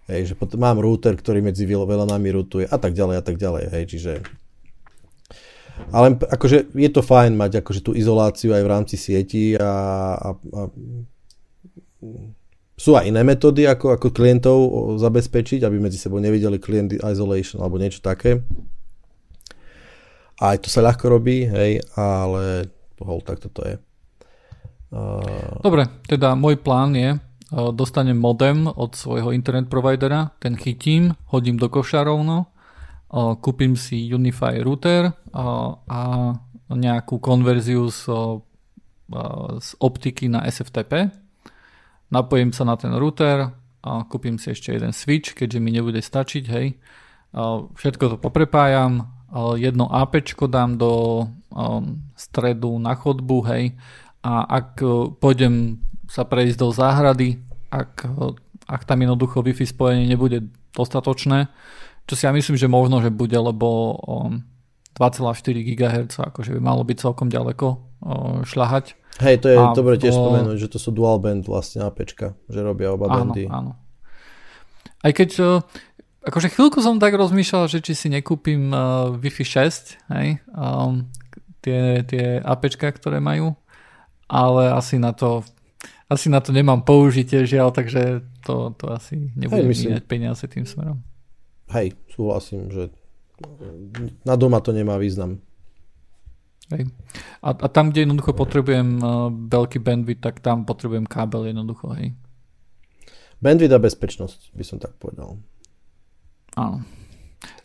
hej, 0.07 0.31
že 0.31 0.33
potom 0.39 0.63
mám 0.63 0.79
router, 0.79 1.11
ktorý 1.19 1.43
medzi 1.43 1.67
velanami 1.67 2.31
rutuje 2.31 2.63
a 2.63 2.77
tak 2.79 2.95
ďalej 2.95 3.15
a 3.19 3.23
tak 3.27 3.35
ďalej, 3.35 3.63
hej, 3.67 3.83
čiže 3.91 4.13
ale 5.93 6.17
akože 6.17 6.73
je 6.73 6.89
to 6.89 7.05
fajn 7.05 7.37
mať 7.37 7.61
akože 7.61 7.85
tú 7.85 7.91
izoláciu 7.93 8.49
aj 8.49 8.63
v 8.65 8.71
rámci 8.71 8.95
sieti 8.97 9.53
a, 9.53 9.69
a, 10.17 10.29
a 10.33 10.61
sú 12.73 12.97
aj 12.97 13.05
iné 13.05 13.21
metódy, 13.21 13.69
ako, 13.69 13.93
ako 13.93 14.09
klientov 14.09 14.57
zabezpečiť, 14.97 15.61
aby 15.61 15.77
medzi 15.77 16.01
sebou 16.01 16.17
nevideli 16.17 16.57
client 16.57 16.97
isolation 16.97 17.61
alebo 17.61 17.77
niečo 17.77 18.01
také. 18.01 18.41
Aj 20.41 20.57
to 20.57 20.69
sa 20.69 20.81
ľahko 20.81 21.13
robí, 21.13 21.45
hej, 21.45 21.81
ale 21.93 22.73
hol, 23.01 23.21
tak 23.21 23.41
toto 23.41 23.61
je. 23.65 23.77
Uh... 24.91 25.59
Dobre, 25.59 25.87
teda 26.07 26.35
môj 26.39 26.59
plán 26.59 26.95
je, 26.95 27.19
dostanem 27.51 28.19
modem 28.19 28.67
od 28.67 28.91
svojho 28.95 29.31
internet 29.31 29.71
providera, 29.71 30.35
ten 30.43 30.59
chytím, 30.59 31.15
hodím 31.31 31.55
do 31.55 31.71
koša 31.71 32.03
rovno, 32.03 32.51
kúpim 33.39 33.79
si 33.79 34.03
Unify 34.11 34.59
router 34.59 35.15
a 35.31 35.99
nejakú 36.67 37.23
konverziu 37.23 37.87
z, 37.87 38.11
z 39.63 39.69
optiky 39.79 40.27
na 40.27 40.43
SFTP, 40.43 41.07
napojím 42.11 42.51
sa 42.51 42.67
na 42.67 42.75
ten 42.75 42.91
router 42.91 43.47
a 43.79 44.03
kúpim 44.11 44.35
si 44.35 44.51
ešte 44.51 44.75
jeden 44.75 44.91
switch, 44.91 45.31
keďže 45.31 45.63
mi 45.63 45.71
nebude 45.71 46.03
stačiť, 46.03 46.43
hej. 46.51 46.75
Všetko 47.79 48.03
to 48.11 48.17
poprepájam, 48.19 49.07
jedno 49.55 49.87
AP 49.87 50.19
dám 50.51 50.75
do 50.75 51.23
stredu 52.19 52.75
na 52.75 52.91
chodbu, 52.91 53.37
hej. 53.47 53.71
A 54.27 54.43
ak 54.43 54.83
uh, 54.83 55.07
pôjdem 55.15 55.79
sa 56.11 56.27
prejsť 56.27 56.59
do 56.59 56.75
záhrady, 56.75 57.39
ak, 57.71 58.03
uh, 58.11 58.35
ak 58.67 58.83
tam 58.83 58.99
jednoducho 58.99 59.39
Wi-Fi 59.39 59.63
spojenie 59.63 60.03
nebude 60.03 60.51
dostatočné, 60.75 61.47
čo 62.07 62.13
si 62.19 62.27
ja 62.27 62.35
myslím, 62.35 62.59
že 62.59 62.67
možno, 62.67 62.99
že 62.99 63.07
bude, 63.07 63.35
lebo 63.39 63.95
um, 64.03 64.43
2,4 64.99 65.31
GHz 65.75 66.19
akože 66.19 66.51
by 66.57 66.61
malo 66.63 66.83
byť 66.83 66.97
celkom 66.97 67.29
ďaleko 67.29 67.85
šľahať 68.45 68.97
Hej, 69.17 69.41
to 69.41 69.47
je 69.49 69.57
a, 69.57 69.73
dobre 69.73 69.97
tiež 69.97 70.13
spomenúť, 70.13 70.57
že 70.61 70.69
to 70.69 70.77
sú 70.77 70.93
dual 70.93 71.17
band 71.17 71.49
vlastne 71.49 71.81
APčka, 71.81 72.37
že 72.45 72.61
robia 72.61 72.93
oba 72.93 73.09
áno, 73.09 73.33
bandy. 73.33 73.49
Áno. 73.49 73.73
Aj 75.01 75.09
keď 75.09 75.57
akože 76.21 76.53
chvíľku 76.53 76.85
som 76.85 77.01
tak 77.01 77.17
rozmýšľal, 77.17 77.65
že 77.65 77.81
či 77.81 77.97
si 77.97 78.07
nekúpim 78.13 78.69
uh, 78.69 79.17
Wi-Fi 79.17 79.41
6, 79.41 80.13
hej, 80.13 80.37
um, 80.53 81.09
tie, 81.65 82.05
tie 82.05 82.37
APčka, 82.45 82.93
ktoré 82.93 83.17
majú, 83.17 83.57
ale 84.27 84.71
asi 84.71 84.99
na 84.99 85.11
to 85.11 85.43
asi 86.07 86.31
na 86.31 86.39
to 86.39 86.55
nemám 86.55 86.87
použitie, 86.87 87.43
žiaľ, 87.43 87.75
takže 87.75 88.23
to, 88.47 88.71
to 88.79 88.85
asi 88.95 89.27
nebude 89.35 89.67
hey, 89.67 89.99
peniaze 89.99 90.47
tým 90.47 90.63
smerom. 90.63 91.03
Hej, 91.67 91.99
súhlasím, 92.15 92.71
že 92.71 92.95
na 94.23 94.39
doma 94.39 94.63
to 94.63 94.71
nemá 94.71 94.95
význam. 94.95 95.43
Hej. 96.71 96.87
A, 97.43 97.51
a 97.51 97.67
tam, 97.67 97.91
kde 97.91 98.07
jednoducho 98.07 98.31
potrebujem 98.35 98.99
uh, 98.99 99.31
veľký 99.31 99.83
bandwidth, 99.83 100.23
tak 100.23 100.39
tam 100.39 100.63
potrebujem 100.63 101.03
kábel 101.07 101.51
jednoducho, 101.51 101.91
hej. 101.99 102.15
Bandwidth 103.43 103.75
a 103.75 103.83
bezpečnosť, 103.83 104.55
by 104.55 104.63
som 104.63 104.79
tak 104.79 104.95
povedal. 104.95 105.39
Áno. 106.55 106.87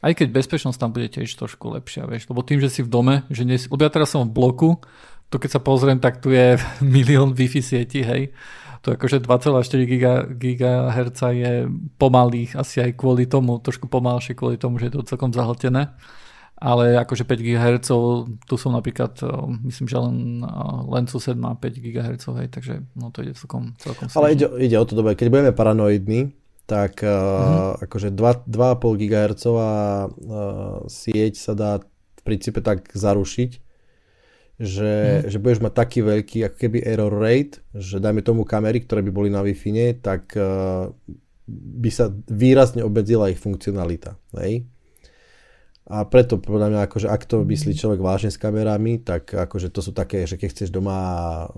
Aj 0.04 0.12
keď 0.12 0.28
bezpečnosť 0.34 0.78
tam 0.78 0.92
bude 0.92 1.08
tiež 1.08 1.32
trošku 1.32 1.72
lepšia, 1.72 2.04
vieš, 2.04 2.28
lebo 2.28 2.44
tým, 2.44 2.60
že 2.60 2.68
si 2.68 2.84
v 2.84 2.92
dome, 2.92 3.24
že 3.32 3.46
nie, 3.46 3.56
lebo 3.56 3.80
ja 3.80 3.90
teraz 3.90 4.12
som 4.12 4.28
v 4.28 4.34
bloku, 4.34 4.82
to 5.32 5.40
keď 5.40 5.50
sa 5.56 5.60
pozriem, 5.64 5.96
tak 5.96 6.20
tu 6.20 6.28
je 6.28 6.60
milión 6.84 7.32
Wi-Fi 7.32 7.64
sieti, 7.64 8.04
hej. 8.04 8.36
To 8.84 8.98
akože 8.98 9.22
2,4 9.22 10.36
GHz 10.36 11.20
je 11.38 11.52
pomalých, 12.02 12.58
asi 12.58 12.82
aj 12.82 12.98
kvôli 12.98 13.30
tomu, 13.30 13.62
trošku 13.62 13.86
pomalšie 13.86 14.34
kvôli 14.34 14.58
tomu, 14.58 14.82
že 14.82 14.90
je 14.90 14.98
to 14.98 15.06
celkom 15.06 15.30
zahltené. 15.30 15.94
Ale 16.58 16.98
akože 16.98 17.26
5 17.26 17.46
GHz, 17.46 17.88
tu 18.46 18.54
som 18.58 18.74
napríklad, 18.74 19.18
eh, 19.22 19.30
myslím, 19.70 19.86
že 19.86 19.98
len, 19.98 20.42
eh, 20.42 20.78
len 20.90 21.06
sused 21.06 21.38
má 21.38 21.54
5 21.54 21.78
GHz, 21.78 22.26
hej, 22.42 22.48
takže 22.50 22.82
no 22.98 23.14
to 23.14 23.22
ide 23.22 23.38
celkom, 23.38 23.78
celkom 23.78 24.10
Ale 24.18 24.34
ide, 24.34 24.50
ide 24.58 24.76
o 24.78 24.86
to 24.86 24.98
dobre, 24.98 25.14
keď 25.14 25.30
budeme 25.30 25.52
paranoidní, 25.54 26.34
tak 26.62 27.02
uh-huh. 27.02 27.82
akože 27.82 28.14
2, 28.14 28.46
2,5 28.46 28.94
GHz 28.94 29.44
uh, 29.50 29.58
sieť 30.86 31.34
sa 31.34 31.52
dá 31.58 31.82
v 31.82 32.22
princípe 32.22 32.62
tak 32.62 32.86
zarušiť, 32.94 33.71
že, 34.62 34.92
hmm. 34.94 35.22
že 35.26 35.38
budeš 35.42 35.60
mať 35.66 35.74
taký 35.74 36.00
veľký 36.06 36.38
ako 36.46 36.56
keby 36.56 36.78
error 36.86 37.10
rate, 37.10 37.58
že 37.74 37.98
dajme 37.98 38.22
tomu 38.22 38.46
kamery, 38.46 38.86
ktoré 38.86 39.02
by 39.02 39.10
boli 39.10 39.26
na 39.26 39.42
wi 39.42 39.58
tak 39.98 40.38
uh, 40.38 40.86
by 41.50 41.90
sa 41.90 42.14
výrazne 42.30 42.86
obmedzila 42.86 43.26
ich 43.26 43.42
funkcionalita. 43.42 44.14
Hej? 44.38 44.70
A 45.90 46.06
preto 46.06 46.38
podľa 46.38 46.70
mňa, 46.70 46.80
akože 46.86 47.10
ak 47.10 47.26
to 47.26 47.42
myslí 47.42 47.74
človek 47.74 47.98
vážne 47.98 48.30
s 48.30 48.38
kamerami, 48.38 49.02
tak 49.02 49.34
akože 49.34 49.74
to 49.74 49.82
sú 49.82 49.90
také, 49.90 50.22
že 50.30 50.38
keď 50.38 50.48
chceš 50.54 50.70
doma 50.70 51.50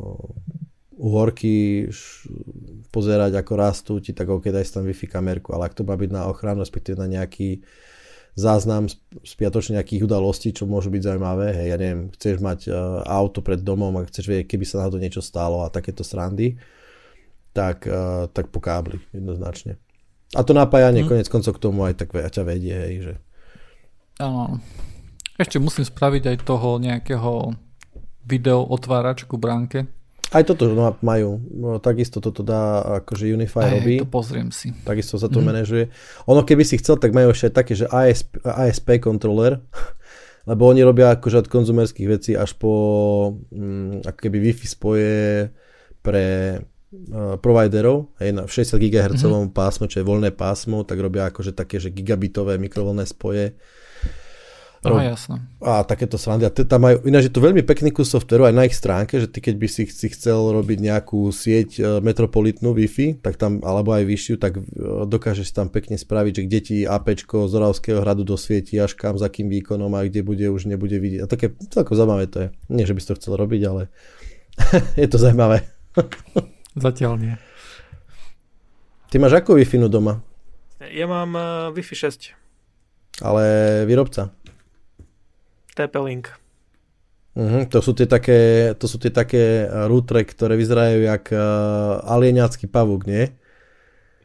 uhorky 0.97 1.87
pozerať, 2.89 3.37
ako 3.37 3.53
rastú 3.53 3.93
ti, 4.01 4.17
tak 4.17 4.33
ok, 4.33 4.49
daj 4.49 4.65
si 4.65 4.73
tam 4.73 4.89
Wi-Fi 4.89 5.13
kamerku, 5.13 5.53
ale 5.53 5.69
ak 5.69 5.77
to 5.77 5.85
má 5.85 5.93
byť 5.93 6.09
na 6.09 6.25
ochranu, 6.25 6.65
respektíve 6.65 6.97
na 6.97 7.05
nejaký 7.05 7.61
záznam 8.35 8.91
spiatočne 9.23 9.79
nejakých 9.79 10.11
udalostí, 10.11 10.51
čo 10.51 10.67
môžu 10.67 10.91
byť 10.91 11.03
zaujímavé. 11.07 11.55
Hej, 11.55 11.67
ja 11.71 11.77
neviem, 11.79 12.11
chceš 12.19 12.43
mať 12.43 12.61
uh, 12.67 13.03
auto 13.07 13.41
pred 13.41 13.63
domom 13.63 13.95
a 13.99 14.07
chceš 14.07 14.27
vedieť, 14.27 14.55
keby 14.55 14.65
sa 14.67 14.83
na 14.83 14.91
to 14.91 14.99
niečo 14.99 15.23
stalo 15.23 15.63
a 15.63 15.71
takéto 15.71 16.03
srandy, 16.03 16.59
tak, 17.55 17.87
uh, 17.87 18.27
tak 18.35 18.51
po 18.51 18.59
kábli 18.59 18.99
jednoznačne. 19.15 19.79
A 20.35 20.43
to 20.43 20.51
napájanie 20.51 21.07
hmm. 21.07 21.11
konec 21.15 21.27
koncov 21.31 21.55
k 21.55 21.63
tomu 21.63 21.87
aj 21.87 21.95
tak 21.95 22.11
ťa 22.11 22.43
vedie, 22.43 22.75
hej, 22.75 22.95
že... 23.07 23.15
Áno. 24.19 24.59
Ešte 25.35 25.59
musím 25.59 25.87
spraviť 25.87 26.31
aj 26.31 26.47
toho 26.47 26.79
nejakého 26.79 27.55
video 28.27 28.63
otváračku 28.67 29.39
bránke, 29.39 29.91
aj 30.31 30.43
toto 30.49 30.71
no, 30.73 30.95
majú. 31.05 31.43
No, 31.53 31.77
takisto 31.83 32.23
toto 32.23 32.41
dá, 32.41 32.81
akože 33.03 33.29
Unify 33.29 33.69
Aj, 33.69 33.73
robí. 33.77 34.01
to 34.01 34.09
pozriem 34.09 34.49
si. 34.49 34.73
Takisto 34.87 35.21
sa 35.21 35.29
to 35.29 35.43
mm. 35.43 35.47
manažuje. 35.47 35.85
Ono 36.31 36.47
keby 36.47 36.65
si 36.65 36.81
chcel, 36.81 36.97
tak 36.97 37.13
majú 37.13 37.35
ešte 37.35 37.53
aj 37.53 37.55
také, 37.55 37.73
že 37.77 37.87
ASP, 37.91 38.41
ASP 38.41 38.89
controller, 39.05 39.61
lebo 40.51 40.71
oni 40.71 40.81
robia 40.81 41.13
akože 41.13 41.45
od 41.45 41.49
konzumerských 41.51 42.09
vecí 42.09 42.33
až 42.33 42.57
po 42.57 42.73
mm, 43.53 44.09
ako 44.09 44.19
keby 44.19 44.39
Wi-Fi 44.51 44.67
spoje 44.67 45.15
pre 46.05 46.27
uh, 46.61 47.37
providerov, 47.41 48.13
hej, 48.21 48.37
na 48.37 48.45
60 48.45 48.77
GHz 48.77 49.25
mm-hmm. 49.25 49.57
pásmo, 49.57 49.89
čo 49.89 50.01
je 50.01 50.09
voľné 50.09 50.31
pásmo, 50.37 50.85
tak 50.85 51.01
robia 51.01 51.29
akože 51.29 51.57
také, 51.57 51.81
že 51.81 51.93
gigabitové 51.93 52.61
mikrovoľné 52.61 53.09
spoje 53.09 53.57
No, 54.85 55.01
jasno. 55.01 55.41
A 55.65 55.81
takéto 55.81 56.21
srandy. 56.21 56.45
A 56.45 56.53
tam 56.53 56.85
majú, 56.85 57.01
ináč 57.09 57.33
je 57.33 57.35
to 57.35 57.41
veľmi 57.41 57.65
pekný 57.65 57.89
kus 57.89 58.13
softveru 58.13 58.45
aj 58.45 58.55
na 58.55 58.69
ich 58.69 58.77
stránke, 58.77 59.17
že 59.17 59.33
ty 59.33 59.41
keď 59.41 59.55
by 59.57 59.69
si, 59.71 59.89
si 59.89 60.13
chcel 60.13 60.53
robiť 60.53 60.79
nejakú 60.85 61.33
sieť 61.33 61.71
e, 61.81 61.83
metropolitnú 62.05 62.77
Wi-Fi, 62.77 63.25
tak 63.25 63.41
tam, 63.41 63.65
alebo 63.65 63.97
aj 63.97 64.05
vyššiu, 64.05 64.35
tak 64.37 64.61
e, 64.61 64.63
dokážeš 65.09 65.57
tam 65.57 65.73
pekne 65.73 65.97
spraviť, 65.97 66.33
že 66.37 66.43
kde 66.45 66.61
ti 66.61 66.77
AP 66.85 67.17
z 67.25 67.53
Oravského 67.57 68.05
hradu 68.05 68.29
dosvieti 68.29 68.77
až 68.77 68.93
kam, 68.93 69.17
za 69.17 69.33
kým 69.33 69.49
výkonom 69.49 69.89
a 69.97 70.05
kde 70.05 70.21
bude, 70.21 70.45
už 70.53 70.69
nebude 70.69 71.01
vidieť. 71.01 71.25
A 71.25 71.31
také 71.31 71.57
celkom 71.73 71.97
zaujímavé 71.97 72.29
to 72.29 72.39
je. 72.45 72.49
Nie, 72.69 72.85
že 72.85 72.93
by 72.93 73.01
si 73.01 73.09
to 73.09 73.17
chcel 73.17 73.41
robiť, 73.41 73.61
ale 73.65 73.89
je 75.01 75.09
to 75.09 75.17
zaujímavé. 75.17 75.65
Zatiaľ 76.77 77.17
nie. 77.17 77.35
Ty 79.09 79.23
máš 79.23 79.39
ako 79.39 79.57
Wi-Fi 79.57 79.87
doma? 79.87 80.21
Ja 80.91 81.07
mám 81.07 81.39
uh, 81.39 81.71
Wi-Fi 81.71 81.95
6. 81.95 82.35
Ale 83.23 83.43
výrobca? 83.87 84.35
TP-Link. 85.75 86.31
Uh-huh, 87.35 87.67
to 87.67 87.83
sú 87.83 87.99
tie 87.99 88.07
také, 88.07 88.71
to 88.79 88.87
sú 88.87 89.03
tie 89.03 89.11
také 89.11 89.67
routere, 89.91 90.23
ktoré 90.23 90.55
vyzerajú 90.55 91.03
jak 91.03 91.35
uh, 91.35 91.99
alieniacký 92.07 92.71
pavúk, 92.71 93.11
nie? 93.11 93.35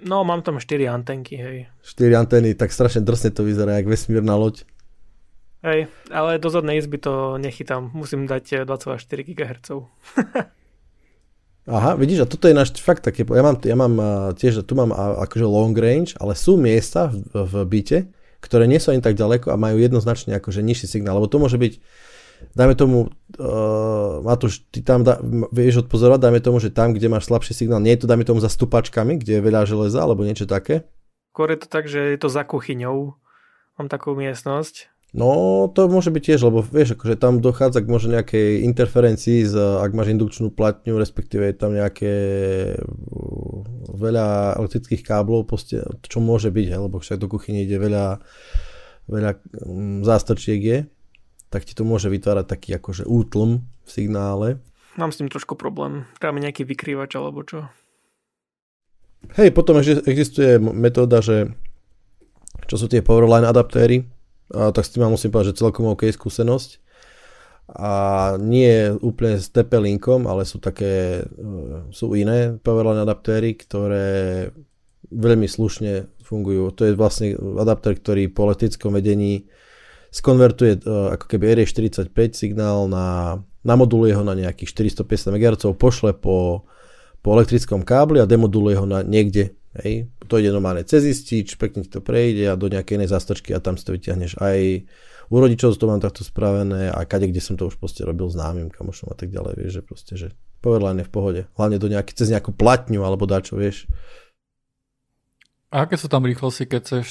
No, 0.06 0.22
mám 0.22 0.46
tam 0.46 0.62
4 0.62 0.86
antenky, 0.88 1.36
hej. 1.36 1.58
4 1.82 2.16
antény, 2.16 2.54
tak 2.54 2.70
strašne 2.70 3.02
drsne 3.02 3.34
to 3.34 3.42
vyzerá, 3.44 3.82
jak 3.82 3.90
vesmírna 3.90 4.38
loď. 4.38 4.64
Hej, 5.66 5.92
ale 6.08 6.40
do 6.40 6.48
zadnej 6.48 6.80
izby 6.80 7.02
to 7.02 7.36
nechytám. 7.36 7.92
Musím 7.92 8.24
dať 8.24 8.64
2,4 8.64 9.28
GHz. 9.28 9.70
Aha, 11.70 12.00
vidíš, 12.00 12.24
a 12.24 12.30
toto 12.30 12.50
je 12.50 12.56
náš 12.56 12.74
fakt 12.82 13.06
také, 13.06 13.22
ja 13.22 13.44
mám, 13.46 13.58
ja 13.62 13.76
mám 13.78 13.94
tiež, 14.34 14.66
tu 14.66 14.74
mám 14.74 14.90
akože 14.96 15.46
long 15.46 15.76
range, 15.78 16.18
ale 16.18 16.34
sú 16.34 16.58
miesta 16.58 17.14
v, 17.14 17.46
v 17.46 17.54
byte, 17.70 18.00
ktoré 18.40 18.66
nie 18.66 18.80
sú 18.80 18.96
ani 18.96 19.04
tak 19.04 19.20
ďaleko 19.20 19.52
a 19.52 19.60
majú 19.60 19.80
jednoznačne 19.80 20.36
akože 20.40 20.64
nižší 20.64 20.88
signál, 20.88 21.20
lebo 21.20 21.28
to 21.32 21.40
môže 21.40 21.60
byť 21.60 21.80
dajme 22.56 22.76
tomu, 22.76 23.12
uh, 23.12 24.24
Matúš, 24.24 24.64
ty 24.72 24.80
tam 24.80 25.04
da, 25.04 25.20
vieš 25.52 25.84
odpozorovať, 25.88 26.20
dajme 26.24 26.40
tomu, 26.40 26.58
že 26.64 26.72
tam, 26.72 26.96
kde 26.96 27.12
máš 27.12 27.28
slabší 27.28 27.52
signál, 27.52 27.84
nie 27.84 27.96
je 27.96 28.06
to, 28.06 28.10
dajme 28.10 28.24
tomu, 28.24 28.40
za 28.40 28.48
stupačkami, 28.48 29.20
kde 29.20 29.40
je 29.40 29.46
veľa 29.46 29.68
železa, 29.68 30.00
alebo 30.00 30.24
niečo 30.24 30.48
také? 30.48 30.88
Skôr 31.36 31.52
je 31.52 31.60
to 31.60 31.68
tak, 31.68 31.86
že 31.92 32.16
je 32.16 32.20
to 32.20 32.32
za 32.32 32.44
kuchyňou. 32.48 33.16
Mám 33.80 33.88
takú 33.88 34.12
miestnosť 34.16 34.92
No, 35.10 35.66
to 35.74 35.90
môže 35.90 36.14
byť 36.14 36.22
tiež, 36.22 36.40
lebo 36.46 36.62
vieš, 36.62 36.94
akože 36.94 37.18
tam 37.18 37.42
dochádza 37.42 37.82
k 37.82 37.90
možno 37.90 38.14
nejakej 38.14 38.62
interferencii, 38.62 39.42
z, 39.42 39.58
ak 39.58 39.98
máš 39.98 40.14
indukčnú 40.14 40.54
platňu, 40.54 41.02
respektíve 41.02 41.50
je 41.50 41.56
tam 41.58 41.74
nejaké 41.74 42.14
uh, 42.78 43.66
veľa 43.90 44.62
elektrických 44.62 45.02
káblov, 45.02 45.50
poste, 45.50 45.82
čo 46.06 46.22
môže 46.22 46.54
byť, 46.54 46.68
lebo 46.78 47.02
však 47.02 47.18
do 47.18 47.26
kuchyne 47.26 47.66
ide 47.66 47.82
veľa, 47.82 48.22
veľa 49.10 49.32
um, 49.66 50.06
zástrčiek 50.06 50.62
je, 50.62 50.80
tak 51.50 51.66
ti 51.66 51.74
to 51.74 51.82
môže 51.82 52.06
vytvárať 52.06 52.46
taký 52.46 52.78
akože 52.78 53.10
útlm 53.10 53.66
v 53.66 53.90
signále. 53.90 54.62
Mám 54.94 55.10
s 55.10 55.18
tým 55.18 55.30
trošku 55.34 55.58
problém. 55.58 56.06
Tam 56.22 56.38
nejaký 56.38 56.70
vykrývač 56.70 57.18
alebo 57.18 57.42
čo. 57.42 57.66
Hej, 59.42 59.58
potom 59.58 59.82
existuje 59.82 60.62
metóda, 60.62 61.26
že 61.26 61.50
čo 62.70 62.78
sú 62.78 62.86
tie 62.86 63.02
powerline 63.02 63.50
adaptéry, 63.50 64.06
a 64.50 64.74
tak 64.74 64.86
s 64.86 64.92
tým 64.94 65.06
musím 65.06 65.30
povedať, 65.30 65.54
že 65.54 65.62
celkom 65.62 65.94
OK 65.94 66.10
skúsenosť. 66.10 66.82
A 67.70 67.92
nie 68.42 68.90
úplne 68.98 69.38
s 69.38 69.54
TP-Linkom, 69.54 70.26
ale 70.26 70.42
sú 70.42 70.58
také, 70.58 71.22
e, 71.22 71.46
sú 71.94 72.18
iné 72.18 72.58
powerline 72.58 73.06
adaptéry, 73.06 73.54
ktoré 73.54 74.50
veľmi 75.14 75.46
slušne 75.46 76.10
fungujú. 76.26 76.74
To 76.74 76.82
je 76.90 76.98
vlastne 76.98 77.38
adapter, 77.62 77.94
ktorý 77.94 78.34
po 78.34 78.50
elektrickom 78.50 78.98
vedení 78.98 79.46
skonvertuje 80.10 80.82
uh, 80.90 81.14
ako 81.14 81.26
keby 81.30 81.62
RE45 81.62 82.34
signál 82.34 82.90
na, 82.90 83.38
namoduluje 83.62 84.18
ho 84.18 84.26
na 84.26 84.34
nejakých 84.34 84.98
450 85.06 85.38
MHz, 85.38 85.64
pošle 85.78 86.18
po, 86.18 86.66
po 87.22 87.30
elektrickom 87.38 87.86
kábli 87.86 88.18
a 88.18 88.26
demoduluje 88.26 88.74
ho 88.74 88.90
na 88.90 89.06
niekde 89.06 89.54
Hej, 89.78 90.10
to 90.30 90.38
ide 90.38 90.54
normálne 90.54 90.86
cez 90.86 91.02
istič, 91.02 91.58
pekne 91.58 91.82
ti 91.82 91.90
to 91.90 92.06
prejde 92.06 92.46
a 92.46 92.54
do 92.54 92.70
nejakej 92.70 93.02
inej 93.02 93.10
zastrčky 93.10 93.58
a 93.58 93.60
tam 93.60 93.76
si 93.76 93.84
to 93.84 93.98
vyťahneš. 93.98 94.38
Aj 94.38 94.60
u 95.30 95.36
rodičov 95.38 95.78
to 95.78 95.86
mám 95.90 96.02
takto 96.02 96.22
spravené 96.22 96.90
a 96.94 97.02
kade, 97.06 97.30
kde 97.30 97.42
som 97.42 97.58
to 97.58 97.70
už 97.70 97.78
proste 97.82 98.02
robil 98.02 98.30
známym 98.30 98.70
kamošom 98.70 99.14
a 99.14 99.18
tak 99.18 99.30
ďalej, 99.34 99.54
vieš, 99.58 99.72
že 99.74 99.82
proste, 99.82 100.14
že 100.18 100.28
povedľane 100.62 101.06
v 101.06 101.12
pohode. 101.12 101.42
Hlavne 101.58 101.78
do 101.78 101.90
nejaký, 101.90 102.14
cez 102.14 102.30
nejakú 102.30 102.54
platňu 102.54 103.02
alebo 103.06 103.30
dačo, 103.30 103.58
vieš. 103.58 103.90
A 105.70 105.86
aké 105.86 106.02
sú 106.02 106.10
tam 106.10 106.26
rýchlosti, 106.26 106.66
keď 106.66 106.82
chceš 106.82 107.06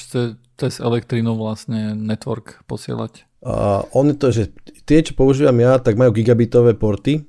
cez 0.59 0.73
elektrínu 0.83 1.31
vlastne 1.39 1.95
network 1.95 2.59
posielať? 2.67 3.23
Uh, 3.39 3.87
on 3.95 4.11
to, 4.19 4.35
že 4.35 4.51
tie, 4.83 4.99
čo 4.99 5.15
používam 5.15 5.55
ja, 5.63 5.79
tak 5.79 5.95
majú 5.95 6.11
gigabitové 6.11 6.75
porty, 6.75 7.23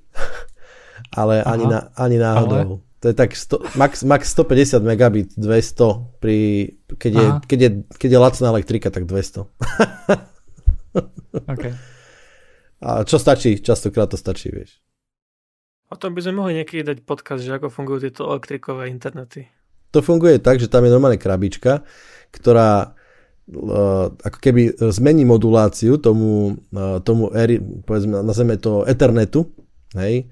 ale 1.21 1.47
ani, 1.47 1.71
na, 1.71 1.95
ani 1.95 2.19
náhodou. 2.19 2.83
Ale? 2.83 2.90
To 3.01 3.09
je 3.09 3.15
tak 3.17 3.33
100, 3.33 3.81
max, 3.81 4.05
max 4.05 4.37
150 4.37 4.85
megabit, 4.85 5.33
200, 5.33 6.21
pri, 6.21 6.39
keď, 7.01 7.13
je, 7.17 7.27
keď, 7.49 7.59
je, 7.61 7.71
keď 7.97 8.11
je 8.13 8.19
lacná 8.21 8.47
elektrika, 8.53 8.93
tak 8.93 9.09
200. 9.09 9.49
okay. 11.53 11.73
A 12.85 13.05
čo 13.09 13.17
stačí? 13.17 13.57
Častokrát 13.65 14.13
to 14.13 14.21
stačí, 14.21 14.53
vieš. 14.53 14.85
O 15.89 15.97
tom 15.97 16.13
by 16.13 16.21
sme 16.21 16.45
mohli 16.45 16.61
niekedy 16.61 16.85
dať 16.85 16.99
podkaz, 17.09 17.41
že 17.41 17.57
ako 17.57 17.73
fungujú 17.73 18.05
tieto 18.05 18.29
elektrikové 18.29 18.93
internety. 18.93 19.49
To 19.97 20.05
funguje 20.05 20.39
tak, 20.39 20.61
že 20.61 20.71
tam 20.71 20.85
je 20.87 20.93
normálne 20.95 21.19
krabička, 21.19 21.83
ktorá 22.31 22.95
uh, 22.95 24.07
ako 24.13 24.39
keby 24.39 24.77
zmení 24.93 25.27
moduláciu 25.27 25.99
tomu, 25.99 26.55
uh, 26.71 27.03
tomu 27.03 27.33
eri, 27.35 27.59
povedzme, 27.59 28.23
nazveme 28.23 28.55
to 28.61 28.87
Ethernetu, 28.87 29.51
hej, 29.99 30.31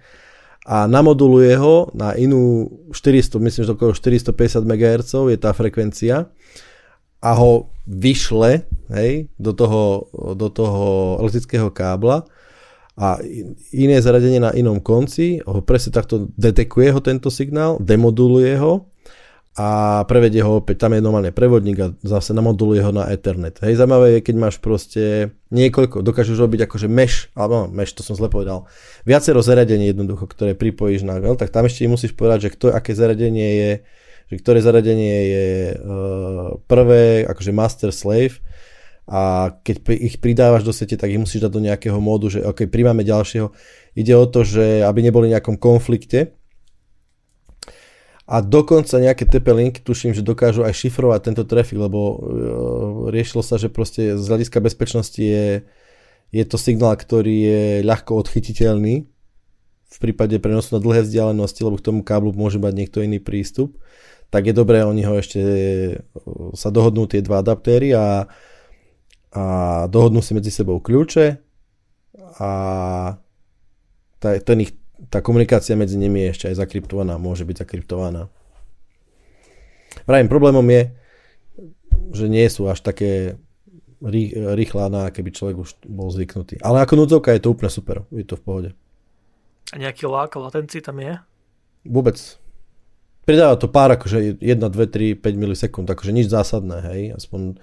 a 0.68 0.84
namoduluje 0.84 1.56
ho 1.56 1.88
na 1.96 2.12
inú 2.12 2.68
400, 2.92 3.40
myslím, 3.40 3.64
že 3.64 3.72
okolo 3.72 3.96
450 3.96 4.68
MHz 4.68 5.12
je 5.32 5.38
tá 5.40 5.56
frekvencia. 5.56 6.28
A 7.18 7.30
ho 7.34 7.72
vyšle 7.88 8.68
hej, 8.92 9.32
do, 9.40 9.56
toho, 9.56 10.12
do 10.36 10.52
toho 10.52 11.16
elektrického 11.24 11.72
kábla. 11.72 12.28
A 13.00 13.16
iné 13.72 13.96
zaradenie 13.98 14.38
na 14.38 14.52
inom 14.52 14.76
konci 14.78 15.40
ho 15.48 15.64
presne 15.64 15.96
takto 15.96 16.28
detekuje 16.36 16.92
ho 16.92 17.00
tento 17.00 17.32
signál, 17.32 17.80
demoduluje 17.80 18.52
ho 18.60 18.92
a 19.58 19.68
prevedie 20.06 20.38
ho 20.46 20.62
opäť, 20.62 20.86
tam 20.86 20.94
je 20.94 21.02
normálne 21.02 21.34
prevodník 21.34 21.78
a 21.82 21.90
zase 22.06 22.30
namoduluje 22.30 22.78
ho 22.78 22.94
na 22.94 23.10
Ethernet. 23.10 23.58
Hej, 23.58 23.82
zaujímavé 23.82 24.06
je, 24.14 24.20
keď 24.30 24.34
máš 24.38 24.62
proste 24.62 25.34
niekoľko, 25.50 26.06
dokážeš 26.06 26.38
robiť 26.38 26.70
akože 26.70 26.86
mesh, 26.86 27.34
alebo 27.34 27.66
no, 27.66 27.74
mesh, 27.74 27.90
to 27.90 28.06
som 28.06 28.14
zle 28.14 28.30
povedal, 28.30 28.70
viacero 29.02 29.42
zariadení 29.42 29.90
jednoducho, 29.90 30.30
ktoré 30.30 30.54
pripojíš 30.54 31.02
na 31.02 31.18
veľ, 31.18 31.34
tak 31.34 31.50
tam 31.50 31.66
ešte 31.66 31.90
musíš 31.90 32.14
povedať, 32.14 32.46
že 32.46 32.50
kto, 32.54 32.70
aké 32.70 32.94
zariadenie 32.94 33.48
je, 33.50 33.70
že 34.30 34.34
ktoré 34.38 34.62
zariadenie 34.62 35.18
je 35.26 35.46
uh, 35.74 36.62
prvé, 36.70 37.26
akože 37.26 37.50
master 37.50 37.90
slave 37.90 38.38
a 39.10 39.50
keď 39.66 39.90
ich 39.98 40.22
pridávaš 40.22 40.62
do 40.62 40.70
siete, 40.70 40.94
tak 40.94 41.10
ich 41.10 41.18
musíš 41.18 41.48
dať 41.48 41.50
do 41.50 41.64
nejakého 41.66 41.98
módu, 41.98 42.30
že 42.30 42.46
ok, 42.46 42.70
príjmame 42.70 43.02
ďalšieho. 43.02 43.50
Ide 43.98 44.14
o 44.14 44.28
to, 44.28 44.46
že 44.46 44.86
aby 44.86 45.02
neboli 45.02 45.32
v 45.32 45.34
nejakom 45.34 45.58
konflikte, 45.58 46.37
a 48.28 48.44
dokonca 48.44 49.00
nejaké 49.00 49.24
TP 49.24 49.56
linky 49.56 49.80
tuším, 49.80 50.12
že 50.12 50.20
dokážu 50.20 50.60
aj 50.60 50.76
šifrovať 50.76 51.32
tento 51.32 51.44
trafik, 51.48 51.80
lebo 51.80 51.98
uh, 51.98 52.16
riešilo 53.08 53.40
sa, 53.40 53.56
že 53.56 53.72
proste 53.72 54.20
z 54.20 54.24
hľadiska 54.28 54.60
bezpečnosti 54.60 55.16
je, 55.16 55.64
je 56.28 56.44
to 56.44 56.60
signál, 56.60 56.92
ktorý 56.92 57.36
je 57.48 57.62
ľahko 57.88 58.20
odchytiteľný 58.20 59.08
v 59.88 59.96
prípade 59.96 60.36
prenosu 60.44 60.76
na 60.76 60.84
dlhé 60.84 61.08
vzdialenosti, 61.08 61.64
lebo 61.64 61.80
k 61.80 61.86
tomu 61.88 62.00
káblu 62.04 62.36
môže 62.36 62.60
mať 62.60 62.76
niekto 62.76 63.00
iný 63.00 63.16
prístup, 63.16 63.80
tak 64.28 64.44
je 64.44 64.52
dobré 64.52 64.84
oni 64.84 65.08
ho 65.08 65.16
ešte 65.16 65.40
uh, 65.40 66.52
sa 66.52 66.68
dohodnú 66.68 67.08
tie 67.08 67.24
dva 67.24 67.40
adaptéry 67.40 67.96
a, 67.96 68.28
a 69.32 69.44
dohodnú 69.88 70.20
si 70.20 70.36
medzi 70.36 70.52
sebou 70.52 70.84
kľúče 70.84 71.40
a 72.44 72.50
ten 74.20 74.58
ich 74.60 74.76
tá 75.08 75.24
komunikácia 75.24 75.76
medzi 75.76 75.96
nimi 75.96 76.24
je 76.24 76.32
ešte 76.32 76.46
aj 76.52 76.60
zakryptovaná, 76.64 77.16
môže 77.16 77.44
byť 77.48 77.64
zakryptovaná. 77.64 78.28
Pravým 80.04 80.28
problémom 80.28 80.64
je, 80.68 80.92
že 82.12 82.26
nie 82.28 82.44
sú 82.48 82.68
až 82.68 82.84
také 82.84 83.36
rýchle 84.54 84.86
na 84.88 85.10
keby 85.10 85.34
človek 85.34 85.56
už 85.58 85.70
bol 85.90 86.08
zvyknutý. 86.12 86.62
Ale 86.62 86.84
ako 86.86 87.02
núdzovka 87.02 87.34
je 87.34 87.42
to 87.42 87.50
úplne 87.50 87.70
super, 87.72 88.06
je 88.14 88.22
to 88.22 88.38
v 88.38 88.44
pohode. 88.44 88.70
A 89.74 89.76
nejaký 89.76 90.06
lák, 90.06 90.38
latenci 90.38 90.80
tam 90.80 91.02
je? 91.02 91.18
Vôbec. 91.82 92.16
Pridáva 93.26 93.60
to 93.60 93.68
pár, 93.68 93.92
akože 93.92 94.40
1, 94.40 94.40
2, 94.40 94.70
3, 94.70 95.20
5 95.20 95.42
milisekúnd, 95.42 95.84
akože 95.84 96.14
nič 96.14 96.32
zásadné, 96.32 96.78
hej, 96.88 97.02
aspoň 97.18 97.60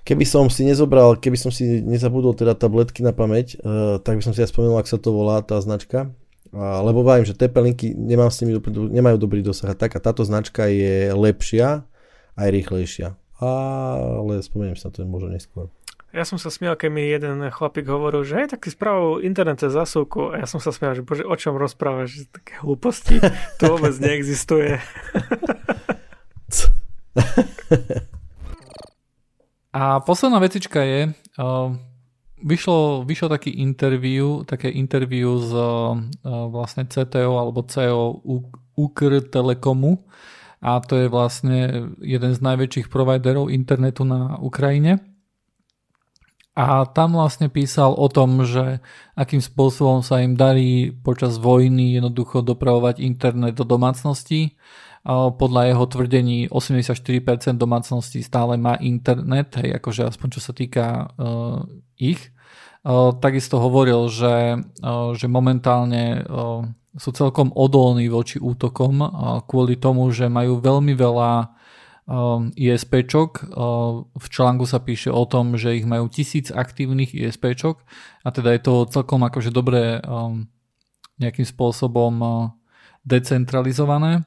Keby 0.00 0.24
som 0.24 0.48
si 0.48 0.64
nezobral, 0.64 1.20
keby 1.20 1.36
som 1.36 1.52
si 1.52 1.84
nezabudol 1.84 2.32
teda 2.32 2.56
tabletky 2.56 3.04
na 3.04 3.12
pamäť, 3.12 3.60
uh, 3.60 4.00
tak 4.00 4.16
by 4.16 4.22
som 4.24 4.32
si 4.32 4.40
spomenul, 4.40 4.80
ak 4.80 4.88
sa 4.88 4.96
to 4.96 5.12
volá 5.12 5.44
tá 5.44 5.60
značka. 5.60 6.08
Lebo 6.54 7.06
viem, 7.06 7.22
že 7.22 7.38
TP 7.38 7.54
linky 7.62 7.94
nemám 7.94 8.30
s 8.30 8.42
nimi, 8.42 8.58
nemajú 8.90 9.16
dobrý 9.22 9.42
dosah 9.42 9.70
a 9.70 9.78
tak 9.78 9.94
a 9.94 10.02
táto 10.02 10.26
značka 10.26 10.66
je 10.66 11.14
lepšia 11.14 11.86
aj 12.34 12.48
rýchlejšia. 12.50 13.14
Ale 13.38 14.42
spomeniem 14.42 14.74
si 14.74 14.84
na 14.84 14.90
to 14.90 15.06
možno 15.06 15.30
neskôr. 15.30 15.70
Ja 16.10 16.26
som 16.26 16.42
sa 16.42 16.50
smial, 16.50 16.74
keď 16.74 16.90
mi 16.90 17.06
jeden 17.06 17.38
chlapík 17.54 17.86
hovoril, 17.86 18.26
že 18.26 18.42
hej, 18.42 18.50
tak 18.50 18.66
ty 18.66 18.74
spravujú 18.74 19.22
internet 19.22 19.62
cez 19.62 19.70
zasúku 19.70 20.34
a 20.34 20.42
ja 20.42 20.46
som 20.50 20.58
sa 20.58 20.74
smial, 20.74 20.98
že 20.98 21.06
bože, 21.06 21.22
o 21.22 21.38
čom 21.38 21.54
rozprávaš, 21.54 22.26
že 22.26 22.34
také 22.34 22.58
hlúposti, 22.58 23.22
to 23.62 23.78
vôbec 23.78 23.94
neexistuje. 24.02 24.82
A 29.70 30.02
posledná 30.02 30.42
vecička 30.42 30.82
je, 30.82 31.14
uh, 31.38 31.78
vyšlo, 32.44 33.04
vyšlo 33.04 33.28
taký 33.28 33.60
interview, 33.60 34.44
také 34.44 34.68
interview 34.72 35.38
z 35.40 35.52
uh, 35.54 35.96
vlastne 36.48 36.88
CTO 36.88 37.36
alebo 37.36 37.64
CEO 37.64 38.20
Ukr 38.76 39.24
Telekomu 39.28 40.08
a 40.60 40.80
to 40.84 41.00
je 41.00 41.08
vlastne 41.08 41.88
jeden 42.04 42.32
z 42.36 42.40
najväčších 42.40 42.92
providerov 42.92 43.48
internetu 43.48 44.04
na 44.04 44.36
Ukrajine. 44.40 45.00
A 46.52 46.84
tam 46.84 47.16
vlastne 47.16 47.48
písal 47.48 47.96
o 47.96 48.10
tom, 48.10 48.44
že 48.44 48.84
akým 49.16 49.40
spôsobom 49.40 50.04
sa 50.04 50.20
im 50.20 50.36
darí 50.36 50.92
počas 50.92 51.40
vojny 51.40 51.96
jednoducho 51.96 52.44
dopravovať 52.44 53.00
internet 53.00 53.56
do 53.56 53.64
domácností 53.64 54.60
podľa 55.08 55.72
jeho 55.72 55.84
tvrdení 55.88 56.38
84% 56.52 57.56
domácností 57.56 58.20
stále 58.20 58.60
má 58.60 58.76
internet, 58.76 59.56
hej, 59.56 59.80
akože 59.80 60.04
aspoň 60.12 60.28
čo 60.36 60.40
sa 60.44 60.52
týka 60.52 61.08
uh, 61.16 61.64
ich. 62.00 62.32
Uh, 62.80 63.12
takisto 63.12 63.60
hovoril, 63.60 64.08
že, 64.08 64.56
uh, 64.80 65.12
že 65.12 65.28
momentálne 65.28 66.24
uh, 66.24 66.64
sú 66.96 67.14
celkom 67.14 67.54
odolní 67.54 68.10
voči 68.10 68.42
útokom 68.42 68.98
kvôli 69.46 69.78
tomu, 69.78 70.10
že 70.10 70.26
majú 70.26 70.58
veľmi 70.58 70.90
veľa 70.98 71.54
ISPčok. 72.58 73.46
V 74.10 74.26
článku 74.26 74.66
sa 74.66 74.82
píše 74.82 75.14
o 75.14 75.22
tom, 75.22 75.54
že 75.54 75.78
ich 75.78 75.86
majú 75.86 76.10
tisíc 76.10 76.50
aktívnych 76.50 77.14
ISPčok 77.14 77.86
a 78.26 78.28
teda 78.34 78.58
je 78.58 78.62
to 78.66 78.90
celkom 78.90 79.22
akože 79.22 79.54
dobré 79.54 80.02
um, 80.02 80.50
nejakým 81.22 81.46
spôsobom 81.46 82.50
decentralizované. 83.06 84.26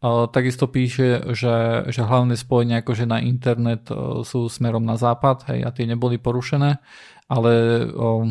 Takisto 0.00 0.64
píše, 0.64 1.36
že, 1.36 1.84
že 1.92 2.00
hlavné 2.00 2.32
spojenia 2.32 2.80
akože 2.80 3.04
na 3.04 3.20
internet 3.20 3.92
sú 4.24 4.48
smerom 4.48 4.80
na 4.80 4.96
západ 4.96 5.44
hej, 5.52 5.60
a 5.60 5.68
tie 5.76 5.84
neboli 5.84 6.16
porušené, 6.16 6.80
ale 7.28 7.52
o, 7.92 8.24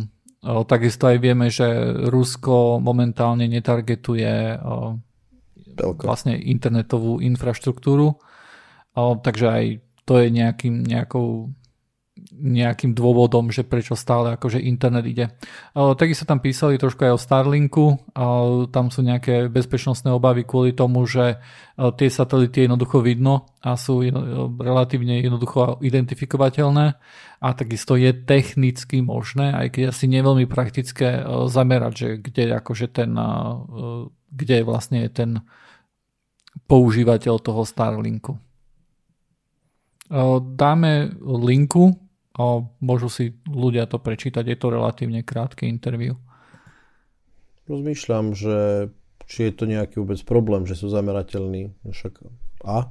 o, 0.50 0.66
takisto 0.66 1.06
aj 1.06 1.22
vieme, 1.22 1.54
že 1.54 1.70
Rusko 2.10 2.82
momentálne 2.82 3.46
netargetuje 3.46 4.58
o, 4.58 4.98
vlastne 6.02 6.42
internetovú 6.42 7.22
infraštruktúru, 7.22 8.18
o, 8.18 9.02
takže 9.22 9.46
aj 9.46 9.66
to 10.10 10.26
je 10.26 10.34
nejakým, 10.34 10.82
nejakou 10.82 11.54
nejakým 12.40 12.96
dôvodom, 12.96 13.52
že 13.52 13.68
prečo 13.68 14.00
stále 14.00 14.40
akože 14.40 14.64
internet 14.64 15.06
ide. 15.06 15.26
Takisto 15.76 16.24
tam 16.24 16.40
písali 16.40 16.80
trošku 16.80 17.04
aj 17.04 17.14
o 17.14 17.20
Starlinku, 17.20 17.86
tam 18.72 18.88
sú 18.88 19.04
nejaké 19.04 19.52
bezpečnostné 19.52 20.10
obavy 20.10 20.48
kvôli 20.48 20.72
tomu, 20.72 21.04
že 21.04 21.38
tie 21.76 22.10
satelity 22.12 22.66
jednoducho 22.66 23.04
vidno 23.04 23.52
a 23.60 23.76
sú 23.76 24.04
relatívne 24.60 25.20
jednoducho 25.20 25.84
identifikovateľné 25.84 26.86
a 27.40 27.48
takisto 27.56 27.96
je 27.96 28.12
technicky 28.12 29.00
možné, 29.00 29.56
aj 29.56 29.68
keď 29.76 29.84
asi 29.92 30.12
neveľmi 30.12 30.48
praktické 30.48 31.24
zamerať, 31.48 31.94
že 31.96 32.10
kde 32.20 32.44
akože 32.60 32.88
ten 32.92 33.12
kde 34.30 34.56
je 34.62 34.66
vlastne 34.66 35.00
ten 35.10 35.42
používateľ 36.70 37.36
toho 37.42 37.66
Starlinku. 37.66 38.38
Dáme 40.42 41.14
linku 41.22 41.94
môžu 42.80 43.12
si 43.12 43.36
ľudia 43.46 43.86
to 43.86 44.00
prečítať, 44.00 44.48
je 44.48 44.58
to 44.58 44.68
relatívne 44.72 45.20
krátke 45.28 45.68
interview. 45.68 46.16
Rozmýšľam, 47.68 48.34
že 48.34 48.90
či 49.30 49.52
je 49.52 49.54
to 49.54 49.70
nejaký 49.70 50.02
vôbec 50.02 50.18
problém, 50.26 50.66
že 50.66 50.74
sú 50.74 50.90
zamerateľní. 50.90 51.78
Však 51.86 52.26
a? 52.66 52.90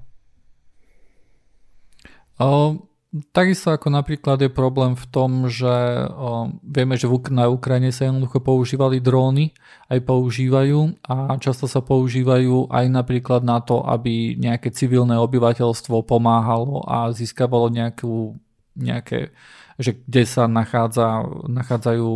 O, 2.39 2.87
takisto 3.35 3.75
ako 3.75 3.91
napríklad 3.91 4.39
je 4.47 4.47
problém 4.47 4.95
v 4.95 5.07
tom, 5.11 5.51
že 5.51 5.67
o, 6.07 6.55
vieme, 6.63 6.95
že 6.95 7.11
na 7.35 7.51
Ukrajine 7.51 7.91
sa 7.91 8.07
jednoducho 8.07 8.39
používali 8.39 9.03
dróny, 9.03 9.51
aj 9.91 9.99
používajú 10.07 11.03
a 11.03 11.35
často 11.43 11.67
sa 11.67 11.83
používajú 11.83 12.71
aj 12.71 12.87
napríklad 12.87 13.43
na 13.43 13.59
to, 13.59 13.83
aby 13.83 14.39
nejaké 14.39 14.71
civilné 14.71 15.19
obyvateľstvo 15.19 16.07
pomáhalo 16.07 16.87
a 16.87 17.11
získavalo 17.11 17.67
nejakú 17.75 18.39
nejaké, 18.79 19.35
že 19.77 19.99
kde 20.07 20.23
sa 20.25 20.47
nachádza, 20.47 21.27
nachádzajú, 21.51 22.09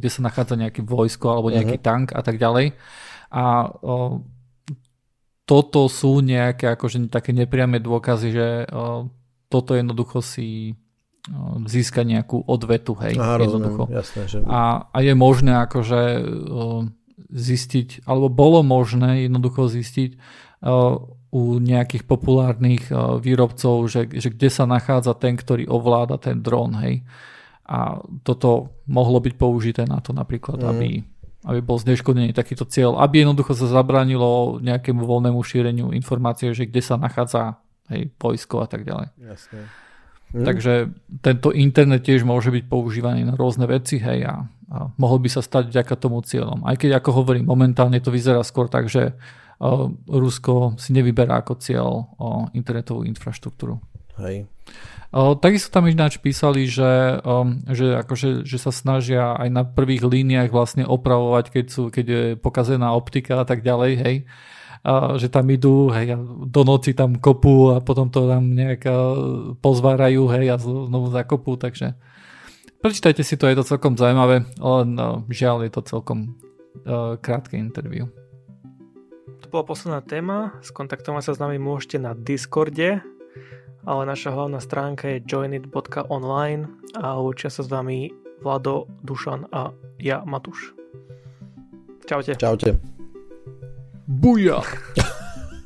kde 0.00 0.08
sa 0.10 0.20
nachádza 0.24 0.56
nejaké 0.56 0.80
vojsko 0.80 1.26
alebo 1.28 1.52
nejaký 1.52 1.78
uh-huh. 1.78 1.86
tank 1.86 2.06
a 2.16 2.20
tak 2.24 2.40
ďalej. 2.40 2.72
A 3.30 3.68
o, 3.68 4.24
toto 5.44 5.86
sú 5.92 6.24
nejaké 6.24 6.72
akože 6.72 7.12
také 7.12 7.36
nepriame 7.36 7.76
dôkazy, 7.78 8.28
že 8.32 8.48
uh, 8.64 9.04
toto 9.52 9.76
jednoducho 9.76 10.24
si 10.24 10.72
uh, 11.28 11.60
získa 11.68 12.00
nejakú 12.00 12.40
odvetu, 12.48 12.96
hej. 13.04 13.20
Aha, 13.20 13.36
jednoducho. 13.36 13.84
rozumiem, 13.84 14.00
jasné, 14.00 14.22
že... 14.24 14.38
A, 14.48 14.88
a 14.88 14.98
je 15.04 15.12
možné 15.12 15.52
akože 15.68 16.00
uh, 16.24 16.88
zistiť, 17.28 18.08
alebo 18.08 18.32
bolo 18.32 18.64
možné 18.64 19.28
jednoducho 19.28 19.68
zistiť 19.68 20.16
u 21.34 21.58
nejakých 21.58 22.06
populárnych 22.06 22.94
uh, 22.94 23.18
výrobcov, 23.18 23.90
že, 23.90 24.06
že 24.06 24.30
kde 24.30 24.48
sa 24.54 24.70
nachádza 24.70 25.18
ten, 25.18 25.34
ktorý 25.34 25.66
ovláda 25.66 26.14
ten 26.14 26.38
dron, 26.38 26.78
hej. 26.86 27.02
A 27.66 27.98
toto 28.22 28.70
mohlo 28.86 29.18
byť 29.18 29.34
použité 29.34 29.82
na 29.88 29.98
to 29.98 30.14
napríklad, 30.14 30.62
mm. 30.62 30.68
aby 30.70 30.88
aby 31.44 31.60
bol 31.60 31.76
zneškodený 31.76 32.32
takýto 32.32 32.64
cieľ, 32.64 32.96
aby 33.04 33.20
jednoducho 33.20 33.52
sa 33.52 33.68
zabránilo 33.68 34.56
nejakému 34.64 35.04
voľnému 35.04 35.44
šíreniu 35.44 35.92
informácie, 35.92 36.56
že 36.56 36.64
kde 36.64 36.80
sa 36.80 36.96
nachádza 36.96 37.60
hej, 37.92 38.08
vojsko 38.16 38.64
a 38.64 38.66
tak 38.68 38.88
ďalej. 38.88 39.12
Jasne. 39.20 39.60
Hm. 40.32 40.40
Takže 40.40 40.72
tento 41.20 41.52
internet 41.52 42.08
tiež 42.08 42.24
môže 42.24 42.48
byť 42.48 42.64
používaný 42.64 43.28
na 43.28 43.36
rôzne 43.36 43.68
veci 43.68 44.00
hej, 44.00 44.24
a, 44.24 44.48
a 44.72 44.88
mohol 44.96 45.20
by 45.20 45.28
sa 45.36 45.44
stať 45.44 45.68
vďaka 45.68 45.94
tomu 46.00 46.24
cieľom. 46.24 46.64
Aj 46.64 46.80
keď, 46.80 46.96
ako 46.96 47.12
hovorím, 47.12 47.44
momentálne 47.44 48.00
to 48.00 48.08
vyzerá 48.08 48.40
skôr 48.40 48.72
tak, 48.72 48.88
že 48.88 49.12
uh, 49.12 49.43
Rusko 50.08 50.74
si 50.80 50.90
nevyberá 50.94 51.40
ako 51.40 51.58
cieľ 51.58 51.88
internetovú 52.54 53.06
infraštruktúru. 53.06 53.78
Hej. 54.18 54.46
Takisto 55.14 55.70
tam 55.70 55.86
ináč 55.86 56.18
písali, 56.18 56.66
že, 56.66 57.22
že, 57.70 57.86
akože, 58.02 58.42
že 58.42 58.58
sa 58.58 58.74
snažia 58.74 59.38
aj 59.38 59.48
na 59.50 59.62
prvých 59.62 60.02
líniách 60.02 60.50
vlastne 60.50 60.82
opravovať, 60.82 61.54
keď, 61.54 61.66
sú, 61.70 61.82
keď 61.90 62.06
je 62.06 62.22
pokazená 62.34 62.90
optika 62.94 63.42
a 63.42 63.46
tak 63.46 63.62
ďalej, 63.62 63.92
hej. 64.02 64.16
Uh, 64.84 65.16
že 65.16 65.32
tam 65.32 65.48
idú, 65.48 65.88
hej, 65.96 66.12
a 66.12 66.20
do 66.44 66.60
noci 66.60 66.92
tam 66.92 67.16
kopú 67.16 67.72
a 67.72 67.80
potom 67.80 68.12
to 68.12 68.28
tam 68.28 68.52
nejak 68.52 68.84
pozvárajú, 69.64 70.28
hej, 70.28 70.52
a 70.52 70.60
znovu 70.60 71.08
zakopú, 71.08 71.56
takže 71.56 71.96
prečítajte 72.84 73.24
si 73.24 73.40
to, 73.40 73.48
je 73.48 73.56
to 73.56 73.64
celkom 73.64 73.96
zaujímavé, 73.96 74.44
len 74.60 74.88
žiaľ 75.32 75.64
je 75.64 75.72
to 75.72 75.88
celkom 75.88 76.36
uh, 76.84 77.16
krátke 77.16 77.56
interview. 77.56 78.04
Bola 79.54 79.70
posledná 79.70 80.02
téma, 80.02 80.58
skontaktovať 80.66 81.30
sa 81.30 81.32
s 81.38 81.38
nami 81.38 81.62
môžete 81.62 82.02
na 82.02 82.10
Discorde, 82.10 83.06
ale 83.86 84.02
naša 84.02 84.34
hlavná 84.34 84.58
stránka 84.58 85.06
je 85.06 85.22
joinit.online 85.22 86.74
a 86.98 87.22
učia 87.22 87.54
sa 87.54 87.62
s 87.62 87.70
vami 87.70 88.10
Vlado, 88.42 88.90
Dušan 89.06 89.46
a 89.54 89.70
ja, 90.02 90.26
Matúš. 90.26 90.74
Čaute. 92.02 92.34
Čaute. 92.34 92.82
Buja! 94.10 94.58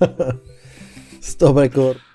Stop 1.25 1.57
record. 1.57 2.08